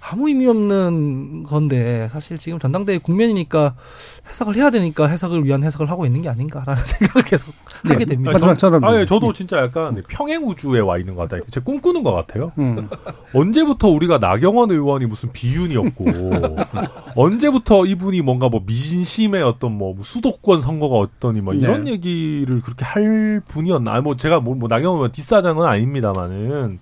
아무 0.00 0.28
의미 0.28 0.46
없는 0.46 1.44
건데 1.44 2.08
사실 2.12 2.38
지금 2.38 2.58
전당대회 2.58 2.98
국면이니까 2.98 3.74
해석을 4.28 4.56
해야 4.56 4.70
되니까 4.70 5.06
해석을 5.06 5.44
위한 5.44 5.62
해석을 5.62 5.90
하고 5.90 6.06
있는 6.06 6.22
게 6.22 6.28
아닌가라는 6.28 6.82
생각을 6.84 7.24
계속 7.24 7.54
하게 7.84 8.04
됩니다. 8.04 8.32
마지막 8.32 8.56
전화 8.58 8.78
아, 8.82 8.94
예, 8.94 8.98
네. 8.98 9.06
저도 9.06 9.32
진짜 9.32 9.58
약간 9.58 10.02
평행 10.08 10.42
우주에 10.44 10.80
와 10.80 10.98
있는 10.98 11.14
것 11.14 11.22
같아요. 11.22 11.42
제가 11.50 11.64
꿈꾸는 11.64 12.02
것 12.02 12.12
같아요. 12.12 12.52
음. 12.58 12.88
언제부터 13.32 13.88
우리가 13.88 14.18
나경원 14.18 14.70
의원이 14.70 15.06
무슨 15.06 15.32
비윤이었고 15.32 16.04
언제부터 17.14 17.86
이분이 17.86 18.22
뭔가 18.22 18.48
뭐 18.48 18.62
미진심의 18.66 19.42
어떤 19.42 19.72
뭐 19.72 19.94
수도권 20.02 20.60
선거가 20.60 20.96
어떠니 20.96 21.40
뭐 21.40 21.54
이런 21.54 21.84
네. 21.84 21.92
얘기를 21.92 22.60
그렇게 22.60 22.84
할 22.84 23.40
분이었나? 23.46 24.00
뭐 24.00 24.16
제가 24.16 24.40
뭐, 24.40 24.54
뭐 24.54 24.68
나경원 24.68 24.98
의원 24.98 25.12
뒷사장은 25.12 25.66
아닙니다만은 25.66 26.78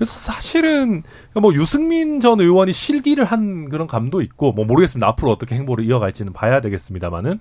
그래서 0.00 0.18
사실은 0.18 1.02
뭐 1.34 1.52
유승민 1.52 2.20
전 2.20 2.40
의원이 2.40 2.72
실기를 2.72 3.26
한 3.26 3.68
그런 3.68 3.86
감도 3.86 4.22
있고 4.22 4.52
뭐 4.52 4.64
모르겠습니다. 4.64 5.06
앞으로 5.06 5.30
어떻게 5.30 5.54
행보를 5.56 5.84
이어갈지는 5.84 6.32
봐야 6.32 6.62
되겠습니다만은 6.62 7.38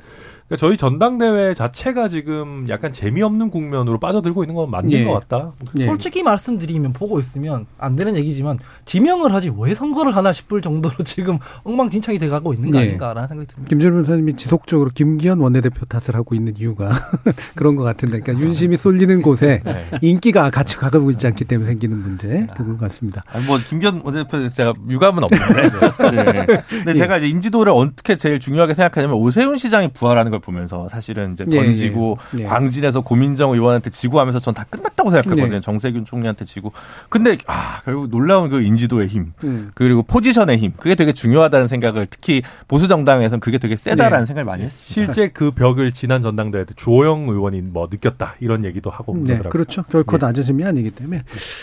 그러니까 0.50 0.58
저희 0.58 0.78
전당대회 0.78 1.54
자체가 1.54 2.08
지금 2.08 2.66
약간 2.70 2.92
재미없는 2.92 3.52
국면으로 3.52 4.00
빠져들고 4.00 4.44
있는 4.44 4.56
건 4.56 4.72
맞는 4.72 4.92
예. 4.92 5.04
것 5.06 5.14
같다. 5.14 5.52
예. 5.78 5.86
솔직히 5.86 6.24
말씀드리면 6.24 6.94
보고 6.94 7.20
있으면 7.20 7.68
안 7.78 7.96
되는 7.96 8.16
얘기지만 8.18 8.58
지명을 8.86 9.32
하지 9.34 9.52
왜 9.56 9.76
선거를 9.76 10.16
하나 10.16 10.34
싶을 10.34 10.62
정도로 10.62 10.96
지금 11.06 11.38
엉망진창이 11.64 12.18
돼가고 12.18 12.54
있는 12.54 12.72
거 12.72 12.80
예. 12.80 12.88
아닌가라는 12.88 13.28
생각이 13.28 13.48
듭니다. 13.48 13.70
김준우 13.70 13.94
변호사님이 13.94 14.36
지속적으로 14.38 14.90
김기현 14.94 15.40
원내대표 15.40 15.86
탓을 15.86 16.16
하고 16.16 16.34
있는 16.34 16.56
이유가 16.58 16.90
그런 17.56 17.76
것 17.76 17.84
같은데, 17.84 18.20
그러니까 18.20 18.44
윤심이 18.44 18.76
쏠리는 18.76 19.22
곳에 19.22 19.62
네. 19.64 19.86
인기가 20.02 20.50
같이 20.50 20.78
가고 20.78 21.12
있지 21.12 21.28
않기 21.28 21.46
때문에 21.46 21.68
생기는 21.68 22.02
문제 22.02 22.48
그건 22.58 22.78
것 22.78 22.80
같습니다. 22.86 23.24
아니, 23.28 23.46
뭐 23.46 23.58
김기현 23.58 24.02
원내대표에 24.04 24.50
제가 24.50 24.74
유감은 24.90 25.24
없는데. 25.24 25.60
네. 26.48 26.64
근데 26.70 26.94
제가 26.96 27.18
이제 27.18 27.28
인지도를 27.28 27.72
어떻게 27.72 28.18
제일 28.18 28.40
중요하게 28.40 28.74
생각하냐면 28.74 29.18
오세훈 29.18 29.58
시장이 29.58 29.90
부활하는 29.90 30.32
걸 30.32 30.39
보면서 30.40 30.88
사실은 30.90 31.34
이제 31.34 31.46
예, 31.50 31.56
던지고 31.64 32.18
예. 32.38 32.44
예. 32.44 32.46
광진에서 32.46 33.02
고민정 33.02 33.52
의원한테 33.54 33.90
지고 33.90 34.20
하면서 34.20 34.40
전 34.40 34.54
다 34.54 34.66
끝났다고 34.70 35.12
생각했거든요. 35.12 35.56
예. 35.58 35.62
정세균 35.62 36.06
총리한테 36.06 36.44
지고. 36.44 36.72
근데 37.08 37.38
아 37.48 37.82
결국 37.86 38.10
놀라운 38.10 38.50
그 38.50 38.62
인지도의 38.62 39.08
힘 39.08 39.32
음. 39.44 39.72
그리고 39.76 40.02
포지션의 40.04 40.58
힘 40.58 40.74
그게 40.78 40.96
되게 40.96 41.14
중요하다는 41.14 41.68
생각을 41.68 42.08
특히 42.10 42.42
보수 42.68 42.88
정당에서는 42.88 43.40
그게 43.40 43.58
되게 43.60 43.76
세다라는 43.78 44.20
네. 44.22 44.26
생각을 44.26 44.46
많이 44.46 44.64
했습니다. 44.64 45.14
실제 45.14 45.30
그 45.30 45.52
벽을 45.52 45.92
지난 45.92 46.22
전당대회 46.22 46.66
때 46.66 46.74
주호영 46.76 47.30
의원이 47.30 47.62
뭐 47.62 47.88
느꼈다 47.92 48.36
이런 48.40 48.66
얘기도 48.66 48.90
하고 48.90 49.14
네, 49.14 49.20
그러더라고요. 49.24 49.50
그렇죠. 49.52 49.84
결코 49.84 50.16
예. 50.16 50.26
낮아짐이 50.26 50.66
아니기 50.66 50.90
때문에. 50.92 51.22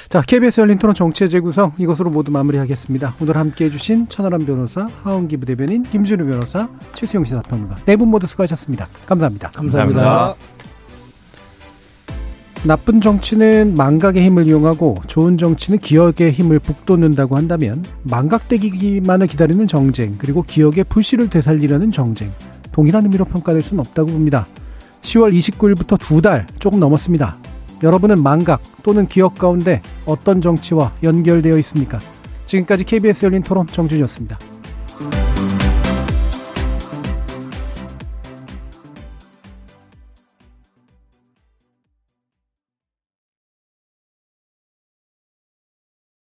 자, 0.09 0.23
KBS 0.23 0.61
열린 0.61 0.79
토론 0.79 0.95
정치의 0.95 1.29
재구성 1.29 1.73
이것으로 1.79 2.11
모두 2.11 2.31
마무리하겠습니다. 2.31 3.17
오늘 3.21 3.37
함께 3.37 3.65
해 3.67 3.71
주신 3.71 4.09
천하람 4.09 4.47
변호사, 4.47 4.87
하원기 5.03 5.37
부대변인, 5.39 5.83
김준우 5.83 6.25
변호사, 6.27 6.69
최수영 6.95 7.25
시사평론가 7.25 7.79
네 7.85 7.97
분 7.97 8.09
모두 8.09 8.27
수고하셨 8.27 8.59
습니다. 8.67 8.89
감사합니다. 9.07 9.51
감사합니다. 9.51 10.01
감사합니다. 10.03 10.57
나쁜 12.65 13.01
정치는 13.01 13.77
망각의 13.77 14.25
힘을 14.25 14.47
이용하고 14.49 14.97
좋은 15.07 15.39
정치는 15.39 15.79
기억의 15.79 16.33
힘을 16.33 16.59
북돋는다고 16.59 17.37
한다면 17.37 17.85
망각되기만을 18.03 19.29
기다리는 19.29 19.67
정쟁 19.69 20.17
그리고 20.19 20.43
기억의 20.43 20.85
불씨를 20.85 21.31
되살리려는 21.31 21.93
정쟁 21.93 22.33
동일한 22.73 23.05
의미로 23.05 23.25
평가될 23.25 23.63
수는 23.63 23.81
없다고 23.81 24.11
봅니다. 24.11 24.47
10월 25.03 25.33
29일부터 25.33 25.99
두 26.01 26.21
달 26.21 26.47
조금 26.59 26.81
넘었습니다. 26.81 27.37
여러분은 27.85 28.21
망각 28.21 28.61
또는 28.83 29.07
기억 29.07 29.39
가운데 29.39 29.81
어떤 30.05 30.41
정치와 30.41 30.93
연결되어 31.05 31.57
있습니까? 31.59 32.01
지금까지 32.47 32.83
KBS 32.85 33.27
열린 33.27 33.43
토론 33.43 33.67
정준이었습니다. 33.69 34.39